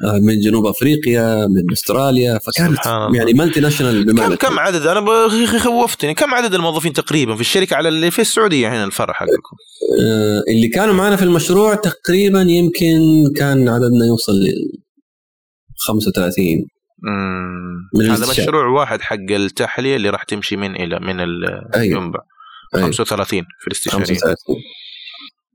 آه، 0.05 0.19
من 0.19 0.39
جنوب 0.39 0.65
أفريقيا 0.65 1.47
من 1.47 1.71
أستراليا. 1.73 2.39
فكانت 2.39 2.79
يعني 3.15 3.33
multinational 3.33 4.05
بمعنى 4.05 4.35
كم 4.35 4.47
كم 4.47 4.59
عدد؟ 4.59 4.87
أنا 4.87 5.59
خوفتني. 5.59 6.13
كم 6.13 6.33
عدد 6.33 6.53
الموظفين 6.53 6.93
تقريبا 6.93 7.35
في 7.35 7.41
الشركة 7.41 7.75
على 7.75 7.89
اللي 7.89 8.11
في 8.11 8.21
السعودية 8.21 8.67
هنا 8.67 8.83
الفرع 8.83 9.13
حقكم؟ 9.13 9.55
آه، 10.01 10.43
اللي 10.51 10.67
كانوا 10.67 10.93
معنا 10.93 11.15
في 11.15 11.23
المشروع 11.23 11.75
تقريبا 11.75 12.41
يمكن 12.41 13.23
كان 13.35 13.69
عددنا 13.69 14.05
يوصل 14.05 14.33
ل 14.33 14.53
35 15.87 16.45
من 16.55 16.78
هذا 18.11 18.29
مشروع 18.29 18.65
واحد 18.65 19.01
حق 19.01 19.31
التحلية 19.31 19.95
اللي 19.95 20.09
راح 20.09 20.23
تمشي 20.23 20.55
من 20.55 20.75
إلى 20.75 20.99
من 20.99 21.19
الينبع 21.19 22.19
أيوه. 22.75 22.85
35 22.85 23.41
في 23.59 23.67
الاستشاريه 23.67 24.05
35 24.05 24.35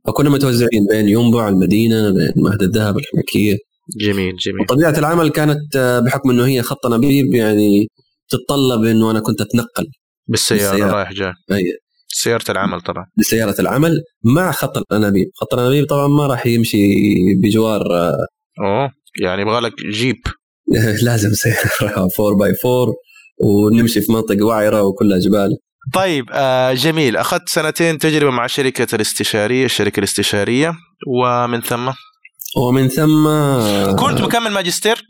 فكنا 0.07 0.30
متوزعين 0.30 0.86
بين 0.90 1.09
ينبع 1.09 1.49
المدينة 1.49 2.11
بين 2.11 2.32
مهد 2.36 2.62
الذهب 2.62 2.99
الحمكيه 2.99 3.57
جميل 4.01 4.36
جميل. 4.36 4.61
وطبيعه 4.61 4.99
العمل 4.99 5.30
كانت 5.30 5.76
آه، 5.76 6.01
بحكم 6.01 6.30
إنه 6.30 6.47
هي 6.47 6.62
خط 6.62 6.86
نبيب 6.86 7.34
يعني 7.34 7.86
تتطلب 8.28 8.84
انه 8.84 9.11
أنا 9.11 9.20
كنت 9.20 9.40
أتنقل. 9.40 9.86
بالسيارة, 10.26 10.70
بالسيارة. 10.70 10.92
رايح 10.92 11.12
جاي. 11.12 11.32
أي. 11.53 11.64
سيارة 12.09 12.51
العمل 12.51 12.80
طبعا. 12.80 13.07
بسيارة 13.16 13.61
العمل 13.61 14.01
مع 14.24 14.53
خط 14.53 14.76
الانابيب، 14.76 15.30
خط 15.34 15.55
الانابيب 15.55 15.86
طبعا 15.86 16.09
ما 16.09 16.26
راح 16.26 16.47
يمشي 16.47 16.95
بجوار 17.42 17.80
آه، 17.80 18.26
أوه 18.61 18.90
يعني 19.22 19.42
يبغى 19.42 19.61
لك 19.61 19.72
جيب. 19.86 20.16
لازم 21.07 21.31
سيارة 21.33 22.09
4 22.21 22.37
باي 22.39 22.55
4 22.65 22.95
ونمشي 23.41 24.01
في 24.01 24.12
منطقة 24.12 24.45
وعرة 24.45 24.83
وكلها 24.83 25.19
جبال 25.19 25.59
طيب 25.95 26.25
آه 26.33 26.73
جميل. 26.73 27.17
أخذت 27.17 27.49
سنتين 27.49 27.99
تجربة 27.99 28.31
مع 28.31 28.47
شركة 28.47 28.95
الاستشارية 28.95 29.65
الشركة 29.65 29.99
الاستشارية. 29.99 30.75
ومن 31.07 31.61
ثم؟ 31.61 31.93
ومن 32.57 32.89
ثم 32.89 33.29
كنت 33.97 34.21
مكمل 34.21 34.51
ماجستير؟ 34.51 35.03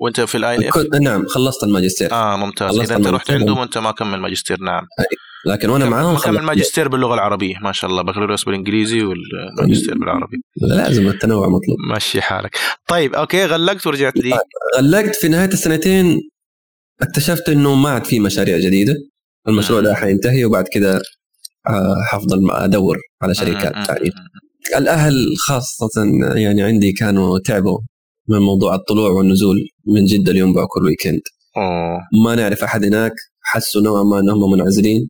وأنت 0.00 0.20
في 0.20 0.34
ال 0.34 0.68
ILF 0.68 0.76
نعم 1.02 1.26
خلصت 1.26 1.64
الماجستير. 1.64 2.12
آه 2.12 2.36
ممتاز. 2.36 2.78
إذا 2.78 2.96
أنت 2.96 3.06
رحت 3.06 3.30
عندهم 3.30 3.58
وأنت 3.58 3.78
ما 3.78 3.90
كمل 3.90 4.20
ماجستير 4.20 4.60
نعم. 4.60 4.82
لكن 5.46 5.70
وأنا 5.70 5.86
معاهم 5.88 6.18
كمل 6.18 6.42
ماجستير 6.42 6.88
باللغة 6.88 7.14
العربية 7.14 7.54
ما 7.62 7.72
شاء 7.72 7.90
الله. 7.90 8.02
بكالوريوس 8.02 8.44
بالإنجليزي 8.44 9.02
والماجستير 9.02 9.98
بالعربي. 9.98 10.36
لازم 10.56 11.08
التنوع 11.08 11.48
مطلوب. 11.48 11.76
مشي 11.96 12.20
حالك. 12.20 12.58
طيب 12.88 13.14
okay 13.14 13.44
غلقت 13.44 13.86
ورجعت 13.86 14.16
لي. 14.16 14.38
غلقت 14.78 15.14
في 15.14 15.28
نهاية 15.28 15.48
السنتين. 15.48 16.20
اكتشفت 17.02 17.48
إنه 17.48 17.74
ما 17.74 17.88
عاد 17.88 18.04
في 18.04 18.20
مشاريع 18.20 18.58
جديدة. 18.58 18.94
المشروع 19.48 19.80
ده 19.80 19.94
حينتهي 19.94 20.44
وبعد 20.44 20.64
كده 20.72 21.02
آه، 21.68 21.96
حفضل 22.06 22.50
أدور 22.50 22.96
على 23.22 23.34
شركات 23.34 23.86
ثانية. 23.86 24.10
الأهل 24.76 25.14
خاصة 25.38 26.04
يعني 26.34 26.62
عندي 26.62 26.92
كانوا 26.92 27.38
تعبوا 27.38 27.78
من 28.28 28.38
موضوع 28.38 28.74
الطلوع 28.74 29.10
والنزول 29.10 29.56
من 29.86 30.04
جدة 30.04 30.32
اليوم 30.32 30.52
كل 30.52 30.84
ويكند 30.84 31.20
أوه. 31.56 32.24
ما 32.24 32.34
نعرف 32.34 32.64
أحد 32.64 32.84
هناك. 32.84 33.12
حسوا 33.42 33.82
نوعا 33.82 34.02
ما 34.02 34.20
إنهم 34.20 34.52
منعزلين. 34.52 35.08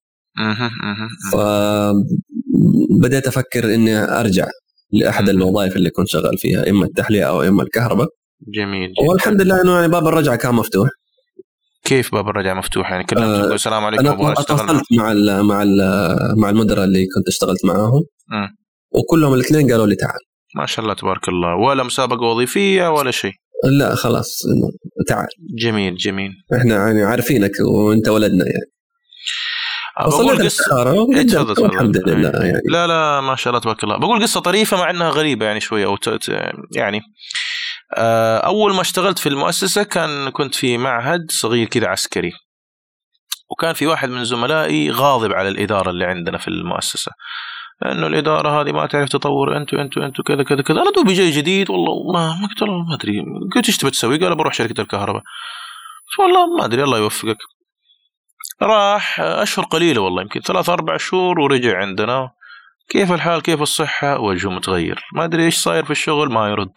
فبدأت 1.32 3.26
أفكر 3.26 3.74
إني 3.74 3.98
أرجع 3.98 4.46
لأحد 4.92 5.28
الوظائف 5.28 5.76
اللي 5.76 5.90
كنت 5.90 6.08
شغال 6.08 6.38
فيها 6.38 6.70
إما 6.70 6.84
التحلية 6.84 7.28
أو 7.28 7.42
إما 7.42 7.62
الكهرباء. 7.62 8.08
جميل, 8.48 8.92
جميل. 8.98 9.08
والحمد 9.10 9.42
لله 9.42 9.62
إنه 9.62 9.74
يعني 9.74 9.88
باب 9.88 10.06
الرجعة 10.06 10.36
كان 10.36 10.54
مفتوح. 10.54 10.88
كيف 11.84 12.12
باب 12.14 12.28
الرجعة 12.28 12.54
مفتوح؟ 12.54 12.90
يعني 12.90 13.04
كلمت 13.04 13.22
آه 13.22 13.54
السلام 13.54 13.84
عليكم 13.84 14.06
أنا 14.06 14.32
اتصلت 14.32 14.82
مع 14.98 15.12
ال 15.12 15.42
مع 15.42 15.62
ال 15.62 15.80
مع 16.36 16.50
المدراء 16.50 16.84
اللي 16.84 17.06
كنت 17.14 17.28
اشتغلت 17.28 17.64
معاهم. 17.64 18.02
م. 18.28 18.46
وكلهم 18.90 19.34
الاثنين 19.34 19.70
قالوا 19.70 19.86
لي 19.86 19.94
تعال. 19.94 20.20
ما 20.56 20.66
شاء 20.66 20.82
الله 20.82 20.94
تبارك 20.94 21.28
الله. 21.28 21.56
ولا 21.56 21.82
مسابقة 21.82 22.22
وظيفية 22.26 22.88
ولا 22.88 23.10
شيء. 23.10 23.32
لا 23.64 23.94
خلاص 23.94 24.42
تعال. 25.08 25.28
جميل 25.58 25.96
جميل. 25.96 26.30
إحنا 26.56 26.74
يعني 26.74 27.02
عارفينك 27.02 27.50
وأنت 27.60 28.08
ولدنا 28.08 28.44
يعني. 28.44 28.70
بقول 30.00 30.44
قصة 30.44 30.92
إيه، 30.92 31.66
الحمد 31.66 32.08
لله. 32.08 32.44
يعني 32.44 32.60
لا 32.68 32.86
لا 32.86 33.20
ما 33.20 33.36
شاء 33.36 33.50
الله 33.50 33.60
تبارك 33.60 33.84
الله. 33.84 33.96
بقول 33.96 34.22
قصة 34.22 34.40
طريفة 34.40 34.76
مع 34.76 34.90
إنها 34.90 35.10
غريبة 35.10 35.46
يعني 35.46 35.60
شوية 35.60 35.86
أو 35.86 35.98
يعني 36.76 37.00
آه، 37.96 38.38
أول 38.38 38.74
ما 38.74 38.80
اشتغلت 38.80 39.18
في 39.18 39.28
المؤسسة 39.28 39.82
كان 39.82 40.28
كنت 40.28 40.54
في 40.54 40.78
معهد 40.78 41.26
صغير 41.30 41.66
كذا 41.66 41.86
عسكري. 41.86 42.32
وكان 43.50 43.72
في 43.72 43.86
واحد 43.86 44.08
من 44.08 44.24
زملائي 44.24 44.90
غاضب 44.90 45.32
على 45.32 45.48
الإدارة 45.48 45.90
اللي 45.90 46.04
عندنا 46.04 46.38
في 46.38 46.48
المؤسسة. 46.48 47.12
لأنه 47.82 48.06
الإدارة 48.06 48.60
هذه 48.60 48.72
ما 48.72 48.86
تعرف 48.86 49.08
تطور 49.08 49.56
أنتوا 49.56 49.80
أنتوا 49.82 50.04
أنتوا 50.04 50.24
كذا 50.24 50.42
كذا 50.42 50.62
كذا. 50.62 50.82
أنا 50.82 50.90
دوبي 50.96 51.14
جاي 51.14 51.30
جديد 51.30 51.70
والله 51.70 52.12
ما 52.12 52.26
ما 52.26 52.48
قلت 52.48 52.62
ما 52.62 52.94
أدري. 52.94 53.24
قلت 53.54 53.66
إيش 53.66 53.76
تبي 53.76 53.90
تسوي؟ 53.90 54.18
قال 54.18 54.36
بروح 54.36 54.54
شركة 54.54 54.80
الكهرباء. 54.80 55.22
والله 56.18 56.46
ما 56.56 56.64
أدري 56.64 56.82
الله 56.82 56.98
يوفقك. 56.98 57.38
راح 58.62 59.20
أشهر 59.20 59.64
قليلة 59.64 60.00
والله 60.00 60.22
يمكن 60.22 60.40
ثلاث 60.40 60.68
أربع 60.68 60.96
شهور 60.96 61.40
ورجع 61.40 61.78
عندنا. 61.78 62.30
كيف 62.88 63.12
الحال؟ 63.12 63.42
كيف 63.42 63.62
الصحة؟ 63.62 64.18
وجهه 64.20 64.48
متغير. 64.48 65.04
ما 65.14 65.24
أدري 65.24 65.44
إيش 65.44 65.56
صاير 65.56 65.84
في 65.84 65.90
الشغل 65.90 66.32
ما 66.32 66.48
يرد. 66.48 66.72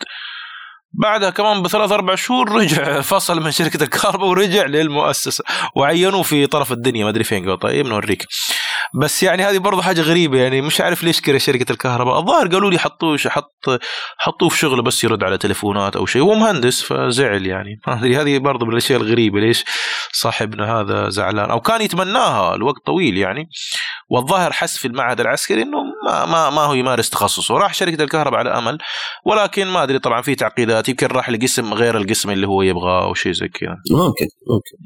بعدها 0.93 1.29
كمان 1.29 1.61
بثلاث 1.61 1.91
أربع 1.91 2.15
شهور 2.15 2.51
رجع 2.51 3.01
فصل 3.11 3.41
من 3.43 3.51
شركة 3.51 3.83
الكهرباء 3.83 4.27
ورجع 4.27 4.65
للمؤسسة. 4.65 5.43
وعينوه 5.75 6.23
في 6.23 6.47
طرف 6.47 6.71
الدنيا 6.71 7.03
ما 7.03 7.09
أدري 7.09 7.23
فين 7.23 7.49
قال. 7.49 7.59
طيب 7.59 7.87
نوريك. 7.87 8.25
بس 8.93 9.23
يعني 9.23 9.43
هذه 9.43 9.57
برضه 9.57 9.81
حاجة 9.81 10.01
غريبة 10.01 10.37
يعني 10.37 10.61
مش 10.61 10.81
عارف 10.81 11.03
ليش 11.03 11.21
كره 11.21 11.37
شركة 11.37 11.71
الكهرباء. 11.71 12.19
الظاهر 12.19 12.47
قالوا 12.47 12.71
لي 12.71 12.79
حطوه 12.79 13.17
حط 13.17 13.81
حطوه 14.17 14.49
في 14.49 14.57
شغله 14.57 14.81
بس 14.81 15.03
يرد 15.03 15.23
على 15.23 15.37
تليفونات 15.37 15.95
أو 15.95 16.05
شيء. 16.05 16.21
هو 16.21 16.35
مهندس 16.35 16.83
فزعل 16.83 17.45
يعني. 17.45 17.79
هذه 18.21 18.37
برضه 18.37 18.65
من 18.65 18.71
الأشياء 18.71 19.01
الغريبة 19.01 19.39
ليش 19.39 19.63
صاحبنا 20.11 20.79
هذا 20.79 21.09
زعلان؟ 21.09 21.51
أو 21.51 21.59
كان 21.61 21.81
يتمناها 21.81 22.57
لوقت 22.57 22.85
طويل 22.85 23.17
يعني. 23.17 23.49
والظاهر 24.09 24.51
حس 24.51 24.77
في 24.77 24.87
المعهد 24.87 25.19
العسكري 25.19 25.61
إنه 25.61 25.77
ما 26.07 26.25
ما 26.25 26.49
ما 26.49 26.61
هو 26.61 26.73
يمارس 26.73 27.09
تخصصه. 27.09 27.57
راح 27.57 27.73
شركة 27.73 28.03
الكهرباء 28.03 28.39
على 28.39 28.49
أمل 28.57 28.77
ولكن 29.25 29.67
ما 29.67 29.83
أدري 29.83 29.99
طبعا 29.99 30.21
في 30.21 30.35
تعقيدات 30.35 30.89
يمكن 30.89 31.07
راح 31.07 31.29
لقسم 31.29 31.73
غير 31.73 31.97
القسم 31.97 32.29
اللي 32.29 32.47
هو 32.47 32.61
يبغاه 32.61 33.03
أو 33.03 33.13
شيء 33.13 33.31
زي 33.31 33.47
كذا. 33.47 33.77
ممكن 33.91 34.27
ممكن 34.47 34.77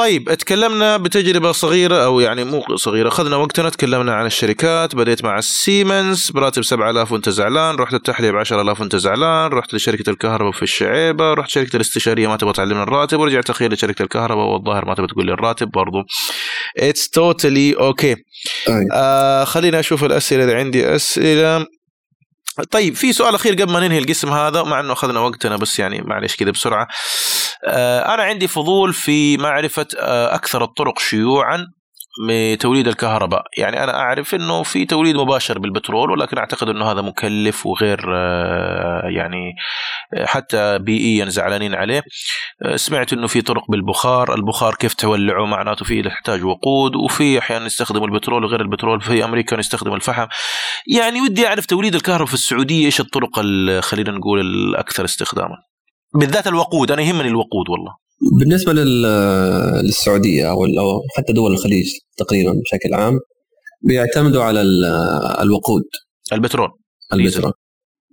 طيب 0.00 0.34
تكلمنا 0.34 0.96
بتجربة 0.96 1.52
صغيرة 1.52 2.04
أو 2.04 2.20
يعني 2.20 2.44
مو 2.44 2.76
صغيرة 2.76 3.08
أخذنا 3.08 3.36
وقتنا 3.36 3.68
تكلمنا 3.68 4.14
عن 4.14 4.26
الشركات 4.26 4.94
بديت 4.94 5.24
مع 5.24 5.38
السيمنز 5.38 6.30
براتب 6.30 6.62
7000 6.64 7.12
وأنت 7.12 7.28
زعلان 7.28 7.74
رحت 7.74 7.94
التحلية 7.94 8.30
ب 8.30 8.36
10000 8.36 8.80
وأنت 8.80 8.96
زعلان 8.96 9.50
رحت 9.50 9.74
لشركة 9.74 10.10
الكهرباء 10.10 10.52
في 10.52 10.62
الشعيبة 10.62 11.34
رحت 11.34 11.50
شركة 11.50 11.76
الاستشارية 11.76 12.28
ما 12.28 12.36
تبغى 12.36 12.52
تعلمنا 12.52 12.82
الراتب 12.82 13.20
ورجعت 13.20 13.50
أخير 13.50 13.72
لشركة 13.72 14.02
الكهرباء 14.02 14.46
والظاهر 14.46 14.84
ما 14.84 14.94
تبغى 14.94 15.06
تقول 15.06 15.26
لي 15.26 15.32
الراتب 15.32 15.70
برضو. 15.70 15.98
it's 16.78 17.10
totally 17.10 17.74
okay 17.74 18.16
خلينا 19.44 19.80
أشوف 19.80 20.04
الأسئلة 20.04 20.44
إذا 20.44 20.56
عندي 20.56 20.94
أسئلة. 20.94 21.66
طيب 22.70 22.94
في 22.94 23.12
سؤال 23.12 23.34
أخير 23.34 23.52
قبل 23.54 23.72
ما 23.72 23.80
ننهي 23.80 23.98
القسم 23.98 24.28
هذا 24.32 24.62
مع 24.62 24.80
إنه 24.80 24.92
أخذنا 24.92 25.20
وقتنا 25.20 25.56
بس 25.56 25.78
يعني 25.78 26.00
معلش 26.02 26.36
كذا 26.36 26.50
بسرعة. 26.50 26.88
آه، 27.64 28.14
أنا 28.14 28.22
عندي 28.22 28.48
فضول 28.48 28.92
في 28.92 29.36
معرفة 29.36 29.86
آه، 29.98 30.34
أكثر 30.34 30.64
الطرق 30.64 30.98
شيوعا. 30.98 31.66
بتوليد 32.28 32.88
الكهرباء. 32.88 33.42
يعني 33.58 33.84
أنا 33.84 33.96
أعرف 34.00 34.34
أنه 34.34 34.62
في 34.62 34.84
توليد 34.84 35.16
مباشر 35.16 35.58
بالبترول 35.58 36.10
ولكن 36.10 36.38
أعتقد 36.38 36.68
أنه 36.68 36.92
هذا 36.92 37.00
مكلف 37.00 37.66
وغير 37.66 38.00
آه، 38.16 39.02
يعني 39.04 39.54
حتى 40.24 40.78
بيئيا 40.78 41.24
زعلانين 41.24 41.74
عليه. 41.74 42.02
آه، 42.62 42.76
سمعت 42.76 43.12
أنه 43.12 43.26
في 43.26 43.42
طرق 43.42 43.70
بالبخار 43.70 44.34
البخار 44.34 44.74
كيف 44.74 44.94
تولعه؟ 44.94 45.46
معناته 45.46 45.84
فيه 45.84 46.06
يحتاج 46.06 46.44
وقود 46.44 46.96
وفي 46.96 47.38
أحيانا 47.38 47.66
يستخدموا 47.66 48.06
البترول 48.06 48.44
وغير 48.44 48.60
البترول 48.60 49.00
في 49.00 49.24
أمريكا 49.24 49.56
يستخدموا 49.56 49.96
الفحم. 49.96 50.26
يعني 50.86 51.20
ودي 51.20 51.46
أعرف 51.46 51.66
توليد 51.66 51.94
الكهرباء 51.94 52.26
في 52.26 52.34
السعودية 52.34 52.86
إيش 52.86 53.00
الطرق 53.00 53.40
خلينا 53.80 54.10
نقول 54.10 54.40
الأكثر 54.40 55.04
استخداما؟ 55.04 55.56
بالذات 56.14 56.46
الوقود 56.46 56.92
أنا 56.92 57.02
يهمني 57.02 57.28
الوقود 57.28 57.68
والله. 57.68 58.09
بالنسبة 58.20 58.72
للسعودية 58.72 60.50
أو 60.50 61.02
حتى 61.16 61.32
دول 61.32 61.52
الخليج 61.52 61.92
تقريبا 62.16 62.52
بشكل 62.52 62.94
عام 62.94 63.18
بيعتمدوا 63.82 64.42
على 64.42 64.62
الوقود. 65.42 65.82
البترول. 66.32 66.68
البترول. 67.12 67.52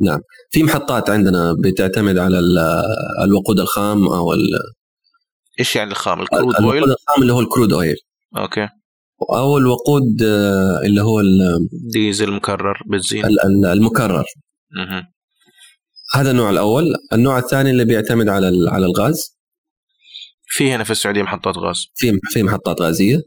نعم. 0.02 0.20
في 0.52 0.64
محطات 0.64 1.10
عندنا 1.10 1.56
بتعتمد 1.64 2.18
على 2.18 2.40
الوقود 3.24 3.60
الخام 3.60 4.08
أو 4.08 4.34
إيش 5.60 5.76
يعني 5.76 5.92
الخام؟ 5.92 6.22
ال 6.22 6.28
crude 6.28 6.56
oil؟ 6.56 6.70
الوقود 6.70 6.90
الخام 6.90 7.22
اللي 7.22 7.34
هو 7.34 7.40
ال 7.40 7.46
crude 7.46 7.74
oil. 7.74 7.96
okay. 8.38 8.68
أو 9.34 9.58
الوقود 9.58 10.24
آه، 10.24 10.80
اللي 10.86 11.02
هو 11.02 11.22
ديزل 11.94 12.32
مكرر 12.32 12.82
بنزين. 12.86 13.26
المكرر. 13.66 14.26
مه. 14.72 15.04
هذا 16.14 16.32
النوع 16.32 16.50
الأول. 16.50 16.94
النوع 17.14 17.40
الثاني 17.40 17.72
اللي 17.72 17.86
بيعتمد 17.86 18.30
على 18.30 18.70
على 18.70 18.86
الغاز. 18.86 19.37
في 20.48 20.72
هنا 20.72 20.84
في 20.84 20.92
السعودية 20.92 21.22
محطات 21.22 21.58
غاز. 21.58 21.88
في 21.96 22.20
في 22.24 22.44
محطات 22.44 22.82
غازية. 22.82 23.22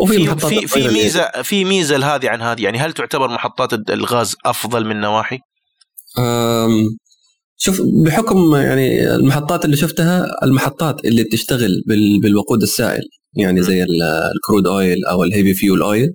وفي 0.00 0.18
محطات 0.18 0.52
في 0.52 0.66
في 0.66 0.88
ميزة 0.88 1.42
في 1.42 1.64
ميزة 1.64 1.96
لهذه 1.96 2.28
عن 2.28 2.42
هذه 2.42 2.62
يعني 2.62 2.78
هل 2.78 2.92
تعتبر 2.92 3.28
محطات 3.28 3.90
الغاز 3.90 4.36
أفضل 4.44 4.86
من 4.86 5.00
نواحي؟ 5.00 5.38
شوف 7.56 7.80
بحكم 8.04 8.54
يعني 8.54 9.14
المحطات 9.14 9.64
اللي 9.64 9.76
شفتها 9.76 10.26
المحطات 10.42 11.04
اللي 11.04 11.24
بتشتغل 11.24 11.82
بالوقود 12.22 12.62
السائل 12.62 13.02
يعني 13.34 13.62
زي 13.62 13.82
ال 14.36 14.41
crude 14.41 14.66
oil 14.66 15.04
أو 15.04 15.24
ال 15.24 15.29
heavy 15.29 15.54
fuel 15.54 15.82
oil 15.82 16.14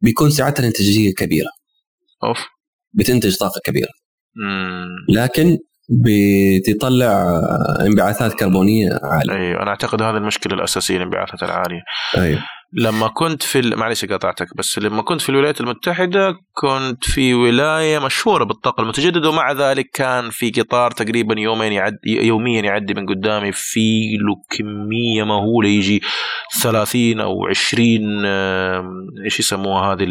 بيكون 0.00 0.30
سعتها 0.30 0.60
الانتاجية 0.60 1.14
كبيرة. 1.14 1.50
أوف. 2.24 2.38
بتنتج 2.92 3.36
طاقة 3.36 3.60
كبيرة. 3.64 3.92
لكن 5.08 5.58
بتطلع 5.88 7.40
انبعاثات 7.86 8.34
كربونية 8.34 8.90
عالية. 9.02 9.32
أيوه 9.32 9.62
أنا 9.62 9.70
أعتقد 9.70 10.02
هذه 10.02 10.16
المشكلة 10.16 10.54
الأساسية 10.54 10.96
الانبعاثات 10.96 11.42
العالية. 11.42 11.82
أيوه. 12.16 12.38
لما 12.72 13.08
كنت 13.08 13.42
في 13.42 13.60
معلش 13.60 14.04
قطعتك 14.04 14.46
بس 14.56 14.78
لما 14.78 15.02
كنت 15.02 15.20
في 15.20 15.28
الولايات 15.28 15.60
المتحدة 15.60 16.34
كنت 16.52 17.04
في 17.04 17.34
ولاية 17.34 17.98
مشهورة 17.98 18.44
بالطاقة 18.44 18.82
المتجددة 18.82 19.28
ومع 19.28 19.52
ذلك 19.52 19.90
كان 19.94 20.30
في 20.30 20.50
قطار 20.50 20.90
تقريبا 20.90 21.40
يومين 21.40 21.72
يعدي 21.72 22.26
يوميا 22.26 22.62
يعدي 22.62 22.94
من 22.94 23.06
قدامي 23.06 23.52
في 23.52 24.16
له 24.16 24.58
كمية 24.58 25.24
مهولة 25.24 25.68
يجي 25.68 26.02
30 26.62 27.20
أو 27.20 27.46
20 27.46 28.26
إيش 29.24 29.40
يسموها 29.40 29.92
هذه 29.94 30.06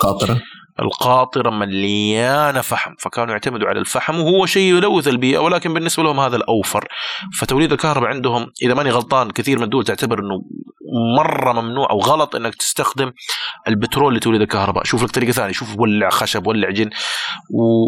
قاطرة. 0.00 0.40
القاطرة 0.82 1.50
مليانة 1.50 2.60
فحم 2.60 2.94
فكانوا 2.98 3.32
يعتمدوا 3.32 3.68
على 3.68 3.78
الفحم 3.78 4.20
وهو 4.20 4.46
شيء 4.46 4.74
يلوث 4.74 5.08
البيئة 5.08 5.38
ولكن 5.38 5.74
بالنسبة 5.74 6.02
لهم 6.02 6.20
هذا 6.20 6.36
الأوفر. 6.36 6.88
فتوليد 7.38 7.72
الكهرباء 7.72 8.08
عندهم 8.08 8.46
إذا 8.62 8.74
ماني 8.74 8.90
غلطان 8.90 9.30
كثير 9.30 9.58
من 9.58 9.64
الدول 9.64 9.84
تعتبر 9.84 10.18
أنه 10.18 10.42
مرة 11.16 11.52
ممنوع 11.52 11.90
أو 11.90 11.98
غلط 11.98 12.36
أنك 12.36 12.54
تستخدم 12.54 13.12
البترول 13.68 14.16
لتوليد 14.16 14.40
الكهرباء. 14.40 14.84
شوف 14.84 15.02
لك 15.02 15.10
طريقة 15.10 15.32
ثانية 15.32 15.52
شوف 15.52 15.78
ولع 15.78 16.10
خشب 16.10 16.46
ولع 16.46 16.70
جن. 16.70 16.90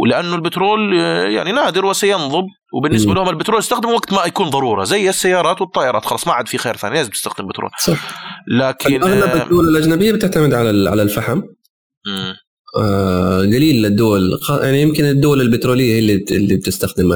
ولأنه 0.02 0.34
البترول 0.34 0.94
يعني 1.34 1.52
نادر 1.52 1.84
وسينضب. 1.84 2.44
وبالنسبة 2.74 3.14
لهم 3.14 3.28
البترول 3.28 3.58
يستخدموا 3.58 3.94
وقت 3.94 4.12
ما 4.12 4.24
يكون 4.24 4.50
ضرورة 4.50 4.84
زي 4.84 5.08
السيارات 5.08 5.60
والطائرات. 5.60 6.04
خلاص 6.04 6.26
ما 6.26 6.32
عاد 6.32 6.48
في 6.48 6.58
خير 6.58 6.76
ثاني 6.76 6.94
لازم 6.94 7.10
تستخدم 7.10 7.46
بترول. 7.46 7.70
صح. 7.78 7.98
لكن 8.48 9.02
اغلب 9.02 9.42
الدول 9.42 9.68
الأجنبية 9.68 10.12
بتعتمد 10.12 10.54
على 10.54 10.90
على 10.90 11.02
الفحم. 11.02 11.42
آه، 12.06 12.36
قليل 12.74 13.86
الدول 13.86 14.38
يعني 14.62 14.82
يمكن 14.82 15.04
الدول 15.04 15.40
البترولية 15.40 15.94
هي 15.94 15.98
اللي 15.98 16.24
اللي 16.30 16.56
بتستخدم 16.56 17.12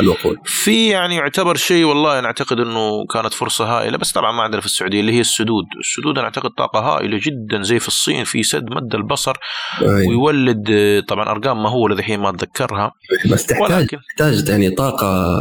الوقود. 0.00 0.36
في 0.44 0.88
يعني 0.88 1.16
يعتبر 1.16 1.56
شيء 1.56 1.84
والله 1.84 2.18
أنا 2.18 2.26
أعتقد 2.26 2.60
إنه 2.60 3.06
كانت 3.06 3.34
فرصة 3.34 3.64
هائلة 3.64 3.98
بس 3.98 4.12
طبعا 4.12 4.32
ما 4.32 4.42
عندنا 4.42 4.60
في 4.60 4.66
السعودية 4.66 5.00
اللي 5.00 5.12
هي 5.12 5.20
السدود. 5.20 5.64
السدود 5.80 6.18
أنا 6.18 6.24
أعتقد 6.24 6.50
طاقة 6.50 6.80
هائلة 6.80 7.20
جدا 7.22 7.62
زي 7.62 7.78
في 7.78 7.88
الصين 7.88 8.24
في 8.24 8.42
سد 8.42 8.64
مد 8.70 8.94
البصر 8.94 9.36
أي. 9.82 10.08
ويولد 10.08 10.64
طبعا 11.08 11.30
أرقام 11.30 11.62
مهوله 11.62 11.94
الحين 11.94 12.20
ما 12.20 12.30
أتذكرها. 12.30 12.92
بس 13.30 13.46
تحتاج 13.46 13.72
ولكن... 13.72 13.98
تحتاج 14.18 14.48
يعني 14.48 14.70
طاقة 14.70 15.36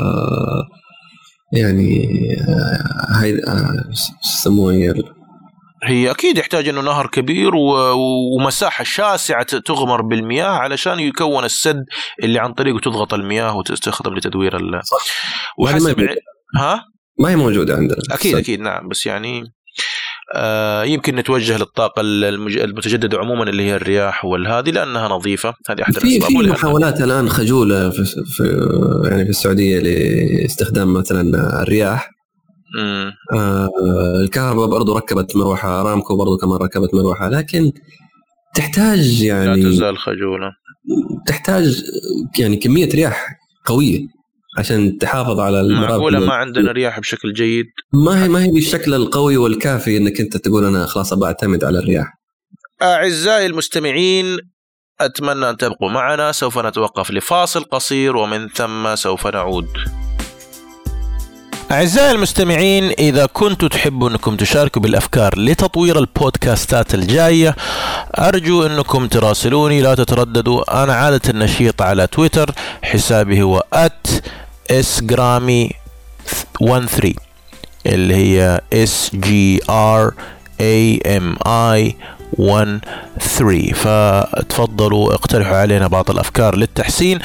يعني 1.53 2.07
آه، 2.47 3.19
هاي 3.21 3.33
آه، 3.33 3.89
يسموها 4.23 4.93
هي 5.83 6.11
أكيد 6.11 6.37
يحتاج 6.37 6.67
إنه 6.67 6.81
نهر 6.81 7.07
كبير 7.07 7.51
ومساحة 8.35 8.83
شاسعة 8.83 9.59
تغمر 9.59 10.01
بالمياه 10.01 10.49
علشان 10.49 10.99
يكون 10.99 11.45
السد 11.45 11.85
اللي 12.23 12.39
عن 12.39 12.53
طريقه 12.53 12.79
تضغط 12.79 13.13
المياه 13.13 13.57
وتستخدم 13.57 14.15
لتدوير 14.15 14.57
ال 14.57 14.81
وحسب 15.57 16.09
ها؟ 16.55 16.85
ما 17.19 17.29
هي 17.29 17.35
موجودة 17.35 17.75
عندنا. 17.75 17.97
أكيد 18.11 18.35
أكيد 18.35 18.59
نعم. 18.59 18.87
بس 18.87 19.05
يعني 19.05 19.43
آه 20.35 20.83
يمكن 20.83 21.15
نتوجه 21.15 21.57
للطاقة 21.57 22.01
المتجددة 22.01 23.17
عموما 23.17 23.43
اللي 23.43 23.63
هي 23.63 23.75
الرياح 23.75 24.25
والهذه 24.25 24.69
لأنها 24.69 25.07
نظيفة. 25.07 25.53
هذه 25.69 25.81
أحد 25.81 25.97
الأسباب. 25.97 26.21
في 26.21 26.51
محاولات 26.51 27.01
الآن 27.01 27.29
خجولة 27.29 27.89
في, 27.89 28.05
في 28.05 28.43
يعني 29.09 29.23
في 29.23 29.29
السعودية 29.29 29.79
لاستخدام 29.79 30.93
مثلا 30.93 31.21
الرياح. 31.61 32.09
آه 33.33 33.69
الكهرباء 34.23 34.67
برضو 34.67 34.97
ركبت 34.97 35.35
مروحة 35.35 35.81
ارامكو 35.81 36.15
برضو 36.17 36.37
كمان 36.37 36.57
ركبت 36.57 36.93
مروحة 36.93 37.29
لكن 37.29 37.71
تحتاج 38.55 39.21
يعني 39.21 39.61
لا 39.61 39.69
تزال 39.69 39.97
خجولة. 39.97 40.51
تحتاج 41.27 41.83
يعني 42.39 42.57
كمية 42.57 42.89
رياح 42.89 43.27
قوية 43.65 43.99
عشان 44.57 44.97
تحافظ 44.97 45.39
على 45.39 45.61
المرافق. 45.61 45.89
معقولة 45.89 46.19
ما 46.19 46.33
عندنا 46.33 46.71
رياح 46.71 46.99
بشكل 46.99 47.33
جيد؟ 47.33 47.65
ما 47.93 48.23
هي 48.23 48.29
ما 48.29 48.43
هي 48.43 48.51
بالشكل 48.51 48.93
القوي 48.93 49.37
والكافي 49.37 49.97
إنك 49.97 50.19
أنت 50.19 50.37
تقول 50.37 50.65
أنا 50.65 50.85
خلاص 50.85 51.13
بعتمد 51.13 51.63
على 51.63 51.79
الرياح. 51.79 52.13
أعزائي 52.81 53.45
المستمعين 53.45 54.37
أتمنى 55.01 55.49
أن 55.49 55.57
تبقوا 55.57 55.89
معنا 55.89 56.31
سوف 56.31 56.57
نتوقف 56.57 57.11
لفاصل 57.11 57.63
قصير 57.63 58.15
ومن 58.15 58.47
ثم 58.47 58.95
سوف 58.95 59.27
نعود. 59.27 59.67
أعزائي 61.71 62.11
المستمعين 62.11 62.83
إذا 62.99 63.25
كنتوا 63.25 63.67
تحبوا 63.67 64.09
أنكم 64.09 64.35
تشاركوا 64.35 64.81
بالأفكار 64.81 65.39
لتطوير 65.39 65.99
البودكاستات 65.99 66.93
الجاية 66.93 67.55
أرجو 68.19 68.65
أنكم 68.65 69.07
تراسلوني 69.07 69.81
لا 69.81 69.95
تترددوا. 69.95 70.83
أنا 70.83 70.93
عادة 70.93 71.21
نشيط 71.33 71.81
على 71.81 72.07
تويتر 72.07 72.51
حسابي 72.81 73.41
هو 73.41 73.63
at 73.75 74.09
sgrami13 74.71 77.13
اللي 77.85 78.15
هي 78.15 78.61
s 78.73 79.09
g 79.15 79.27
r 79.69 80.11
a 80.61 80.99
m 81.07 81.37
i 81.47 81.93
1 82.37 82.79
3 83.19 83.73
فتفضلوا 83.73 85.13
اقترحوا 85.13 85.57
علينا 85.57 85.87
بعض 85.87 86.09
الأفكار 86.11 86.55
للتحسين. 86.55 87.19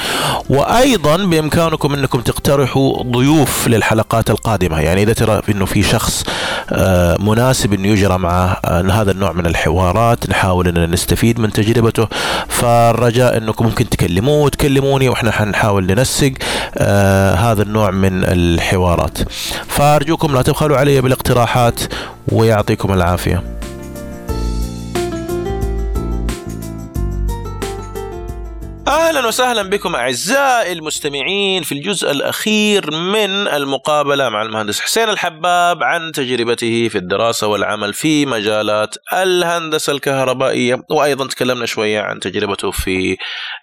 وأيضا 0.49 1.17
بإمكانكم 1.17 1.93
أنكم 1.93 2.21
تقترحوا 2.21 3.03
ضيوف 3.03 3.67
للحلقات 3.67 4.29
القادمة. 4.29 4.79
يعني 4.79 5.03
إذا 5.03 5.13
ترى 5.13 5.41
إنه 5.49 5.65
في 5.65 5.83
شخص 5.83 6.23
آه، 6.71 7.17
مناسب 7.19 7.73
إنه 7.73 7.87
يجرى 7.87 8.17
معه 8.17 8.57
آه، 8.65 8.81
هذا 8.81 9.11
النوع 9.11 9.31
من 9.31 9.45
الحوارات 9.45 10.29
نحاول 10.29 10.67
إننا 10.67 10.85
نستفيد 10.85 11.39
من 11.39 11.51
تجربته. 11.51 12.07
فالرجاء 12.47 13.37
إنكم 13.37 13.65
ممكن 13.65 13.89
تكلموه 13.89 14.43
وتكلموني 14.43 15.09
وإحنا 15.09 15.31
حنحاول 15.31 15.85
ننسق 15.85 16.31
آه 16.77 17.33
هذا 17.33 17.61
النوع 17.61 17.91
من 17.91 18.23
الحوارات. 18.23 19.17
فأرجوكم 19.67 20.33
لا 20.33 20.41
تبخلوا 20.41 20.77
علي 20.77 21.01
بالاقتراحات 21.01 21.79
ويعطيكم 22.31 22.93
العافية. 22.93 23.56
أهلا 28.87 29.27
وسهلا 29.27 29.61
بكم 29.61 29.95
أعزائي 29.95 30.71
المستمعين 30.71 31.63
في 31.63 31.71
الجزء 31.71 32.11
الأخير 32.11 32.91
من 32.91 33.47
المقابلة 33.47 34.29
مع 34.29 34.41
المهندس 34.41 34.81
حسين 34.81 35.09
الحباب 35.09 35.83
عن 35.83 36.11
تجربته 36.11 36.87
في 36.87 36.97
الدراسة 36.97 37.47
والعمل 37.47 37.93
في 37.93 38.25
مجالات 38.25 38.95
الهندسة 39.13 39.93
الكهربائية 39.93 40.81
وأيضا 40.91 41.27
تكلمنا 41.27 41.65
شوية 41.65 42.01
عن 42.01 42.19
تجربته 42.19 42.71
في 42.71 43.17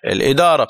الإدارة. 0.07 0.68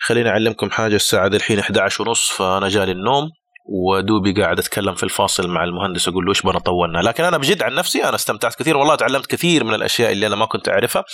خليني 0.00 0.28
أعلمكم 0.28 0.70
حاجة 0.70 0.96
الساعة 0.96 1.26
الحين 1.26 1.58
11 1.58 2.08
ونص 2.08 2.30
فأنا 2.30 2.68
جالي 2.68 2.92
النوم. 2.92 3.30
ودوبي 3.64 4.32
قاعد 4.42 4.58
أتكلم 4.58 4.94
في 4.94 5.02
الفاصل 5.02 5.48
مع 5.48 5.64
المهندس 5.64 6.08
أقول 6.08 6.24
له 6.24 6.30
إيش 6.30 6.42
بنا 6.42 6.58
طولنا؟ 6.58 6.98
لكن 6.98 7.24
أنا 7.24 7.38
بجد 7.38 7.62
عن 7.62 7.74
نفسي 7.74 8.04
أنا 8.04 8.14
استمتعت 8.14 8.54
كثير 8.54 8.76
والله 8.76 8.94
تعلمت 8.94 9.26
كثير 9.26 9.64
من 9.64 9.74
الأشياء 9.74 10.12
اللي 10.12 10.26
أنا 10.26 10.36
ما 10.36 10.46
كنت 10.46 10.68
أعرفها. 10.68 11.04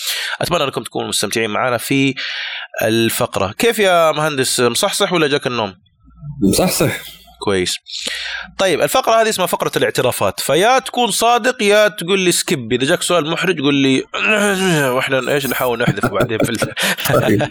أتمنى 0.40 0.64
أنكم 0.64 0.82
تكونوا 0.82 1.08
مستمتعين 1.08 1.50
معنا 1.50 1.76
في 1.76 2.14
الفقرة. 2.82 3.52
كيف 3.58 3.78
يا 3.78 4.12
مهندس؟ 4.12 4.60
مصحصح 4.60 5.12
ولا 5.12 5.28
جاك 5.28 5.46
النوم؟ 5.46 5.74
مصحصح. 6.48 6.92
كويس. 7.40 7.76
طيب 8.58 8.80
الفقرة 8.80 9.22
هذه 9.22 9.28
اسمها 9.28 9.46
فقرة 9.46 9.72
الاعترافات. 9.76 10.40
فيا 10.40 10.78
تكون 10.78 11.10
صادق 11.10 11.62
يا 11.62 11.88
تقول 11.88 12.18
لي 12.18 12.32
skip 12.32 12.72
إذا 12.72 12.84
جاك 12.84 13.02
سؤال 13.02 13.30
محرج 13.30 13.60
قول 13.60 13.74
لي 13.74 14.04
وإحنا 14.94 15.32
إيش 15.32 15.46
نحاول 15.46 15.78
نحذفه 15.78 16.08
بعدين 16.08 16.38
في 16.38 16.72
طيب. 17.12 17.48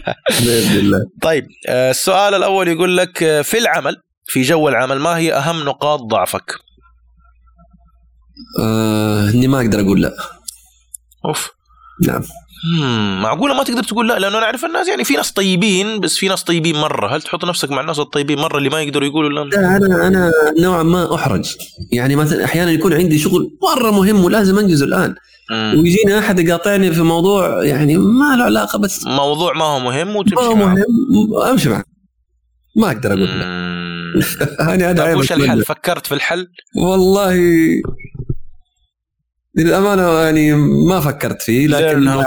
طيب 1.22 1.46
آه، 1.68 1.90
السؤال 1.90 2.34
الأول 2.34 2.68
يقول 2.68 2.96
لك 2.96 3.22
آه، 3.22 3.42
في 3.42 3.58
العمل 3.58 3.96
في 4.30 4.42
جو 4.42 4.68
العمل 4.68 4.98
ما 4.98 5.16
هي 5.16 5.34
أهم 5.34 5.64
نقاط 5.64 6.00
ضعفك؟ 6.00 6.54
آه 8.60 9.30
إني 9.30 9.48
ما 9.48 9.60
أقدر 9.60 9.80
أقول 9.80 10.02
لا 10.02 10.16
أوف 11.24 11.50
نعم. 12.06 12.22
معقولة 13.22 13.54
ما 13.54 13.62
تقدر 13.62 13.82
تقول 13.82 14.08
لا 14.08 14.18
لأنه 14.18 14.38
أنا 14.38 14.46
أعرف 14.46 14.64
الناس 14.64 14.88
يعني 14.88 15.04
في 15.04 15.14
ناس 15.14 15.32
طيبين 15.32 16.00
بس 16.00 16.16
في 16.16 16.28
ناس 16.28 16.44
طيبين 16.44 16.76
مرة 16.76 17.16
هل 17.16 17.22
تحط 17.22 17.44
نفسك 17.44 17.70
مع 17.70 17.80
الناس 17.80 17.98
الطيبين 17.98 18.38
مرة 18.38 18.58
اللي 18.58 18.68
ما 18.68 18.80
يقدروا 18.80 19.08
يقولوا 19.08 19.44
لا 19.44 19.56
لا 19.56 19.76
أنا 19.76 20.06
أنا 20.06 20.32
نوعا 20.60 20.82
ما 20.82 21.14
أحرج 21.14 21.56
يعني 21.92 22.16
مثلا 22.16 22.44
أحيانا 22.44 22.70
يكون 22.70 22.92
عندي 22.92 23.18
شغل 23.18 23.50
مرة 23.62 23.90
مهم 23.90 24.24
ولازم 24.24 24.58
أنجزه 24.58 24.86
الآن 24.86 25.14
مم. 25.50 25.74
ويجيني 25.78 26.18
أحد 26.18 26.38
يقاطعني 26.38 26.92
في 26.92 27.02
موضوع 27.02 27.64
يعني 27.64 27.96
ما 27.96 28.36
له 28.36 28.44
علاقة 28.44 28.78
بس 28.78 29.06
موضوع 29.06 29.52
ما 29.52 29.64
هو 29.64 29.78
مهم 29.80 30.08
ما 30.08 30.18
وتمشي 30.18 30.36
هو 30.46 30.54
معه. 30.54 30.74
مهم 30.74 31.42
أمشي 31.50 31.68
معه 31.68 31.84
ما 32.76 32.86
أقدر 32.86 33.08
أقول 33.12 33.38
لا 33.38 33.46
مم. 33.46 34.20
أنا 34.60 34.90
هذا 34.90 34.92
طيب 34.92 35.00
عيب 35.00 35.18
وش. 35.18 35.32
الحل؟ 35.32 35.64
فكرت 35.64 36.06
في 36.06 36.14
الحل؟ 36.14 36.48
والله 36.76 37.36
للأمانة 39.56 40.20
يعني 40.20 40.52
ما 40.88 41.00
فكرت 41.00 41.42
فيه 41.42 41.66
لكن 41.66 42.08
إنه 42.08 42.22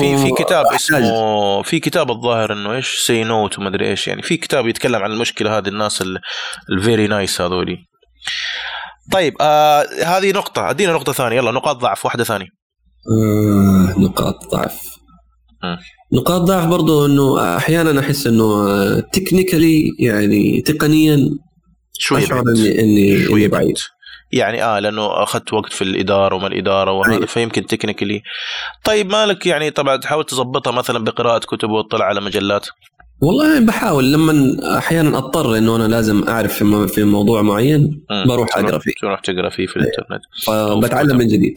في 0.00 0.16
في 0.16 0.30
كتاب. 0.38 0.66
اسمه 0.66 1.62
في 1.62 1.80
كتاب 1.80 2.10
الظاهر 2.10 2.52
إنه 2.52 2.74
إيش 2.74 2.94
say 3.06 3.24
no 3.24 3.58
وما 3.58 3.68
أدري 3.68 3.90
إيش 3.90 4.08
يعني 4.08 4.22
في 4.22 4.36
كتاب 4.36 4.66
يتكلم 4.66 5.02
عن 5.02 5.12
المشكلة 5.12 5.58
هذه 5.58 5.68
الناس 5.68 6.04
ال 6.70 6.77
very 6.77 7.06
nice 7.06 7.40
هذولي 7.40 7.78
طيب 9.12 9.34
آه 9.40 9.86
هذه 10.04 10.32
نقطة 10.32 10.70
أدينا 10.70 10.92
نقطة 10.92 11.12
ثانية 11.12 11.36
يلا 11.36 11.50
نقاط 11.50 11.76
ضعف 11.76 12.04
واحدة 12.04 12.24
ثانية 12.24 12.46
آه 12.46 13.98
نقاط 13.98 14.34
ضعف 14.52 14.80
مم. 15.62 15.78
نقاط 16.14 16.40
ضعف 16.40 16.66
برضو 16.66 17.06
إنه 17.06 17.56
أحيانا 17.56 18.00
أحس 18.00 18.26
إنه 18.26 19.00
technically 19.00 19.90
يعني 19.98 20.60
تقنيا 20.60 21.30
شوية 21.98 22.22
أشعر. 22.24 22.42
اني 22.48 22.80
اني, 22.80 23.26
إني 23.26 23.48
بعيد. 23.48 23.74
يعني 24.32 24.64
آه 24.64 24.78
لأنه 24.78 25.22
أخذت 25.22 25.52
وقت 25.52 25.72
في 25.72 25.82
الإدارة 25.84 26.34
وما 26.36 26.46
الإدارة 26.46 26.92
وهذا 26.92 27.14
أيوة. 27.14 27.26
فيمكن 27.26 27.66
technically 27.66 28.22
طيب 28.84 29.10
مالك 29.12 29.46
يعني 29.46 29.70
طبعا 29.70 29.96
تحاول 29.96 30.24
تظبطها 30.24 30.70
مثلا 30.70 31.04
بقراءة 31.04 31.38
كتب 31.38 31.70
واطلاع 31.70 32.06
على 32.06 32.20
مجلات؟ 32.20 32.66
والله 33.20 33.60
بحاول. 33.60 34.12
لما 34.12 34.56
أحيانا 34.78 35.18
أضطر 35.18 35.58
إنه 35.58 35.76
أنا 35.76 35.88
لازم 35.88 36.28
أعرف 36.28 36.54
في 36.54 36.64
مو- 36.64 36.86
في 36.86 37.04
موضوع 37.04 37.42
معين. 37.42 38.04
بروح 38.28 38.58
أقرأ 38.58 38.78
فيه. 38.78 38.92
تروح 39.00 39.20
تقرأ 39.20 39.50
فيه 39.50 39.66
في 39.66 39.76
الإنترنت. 39.76 40.22
فبتعلم 40.46 41.16
من 41.18 41.26
جديد. 41.28 41.54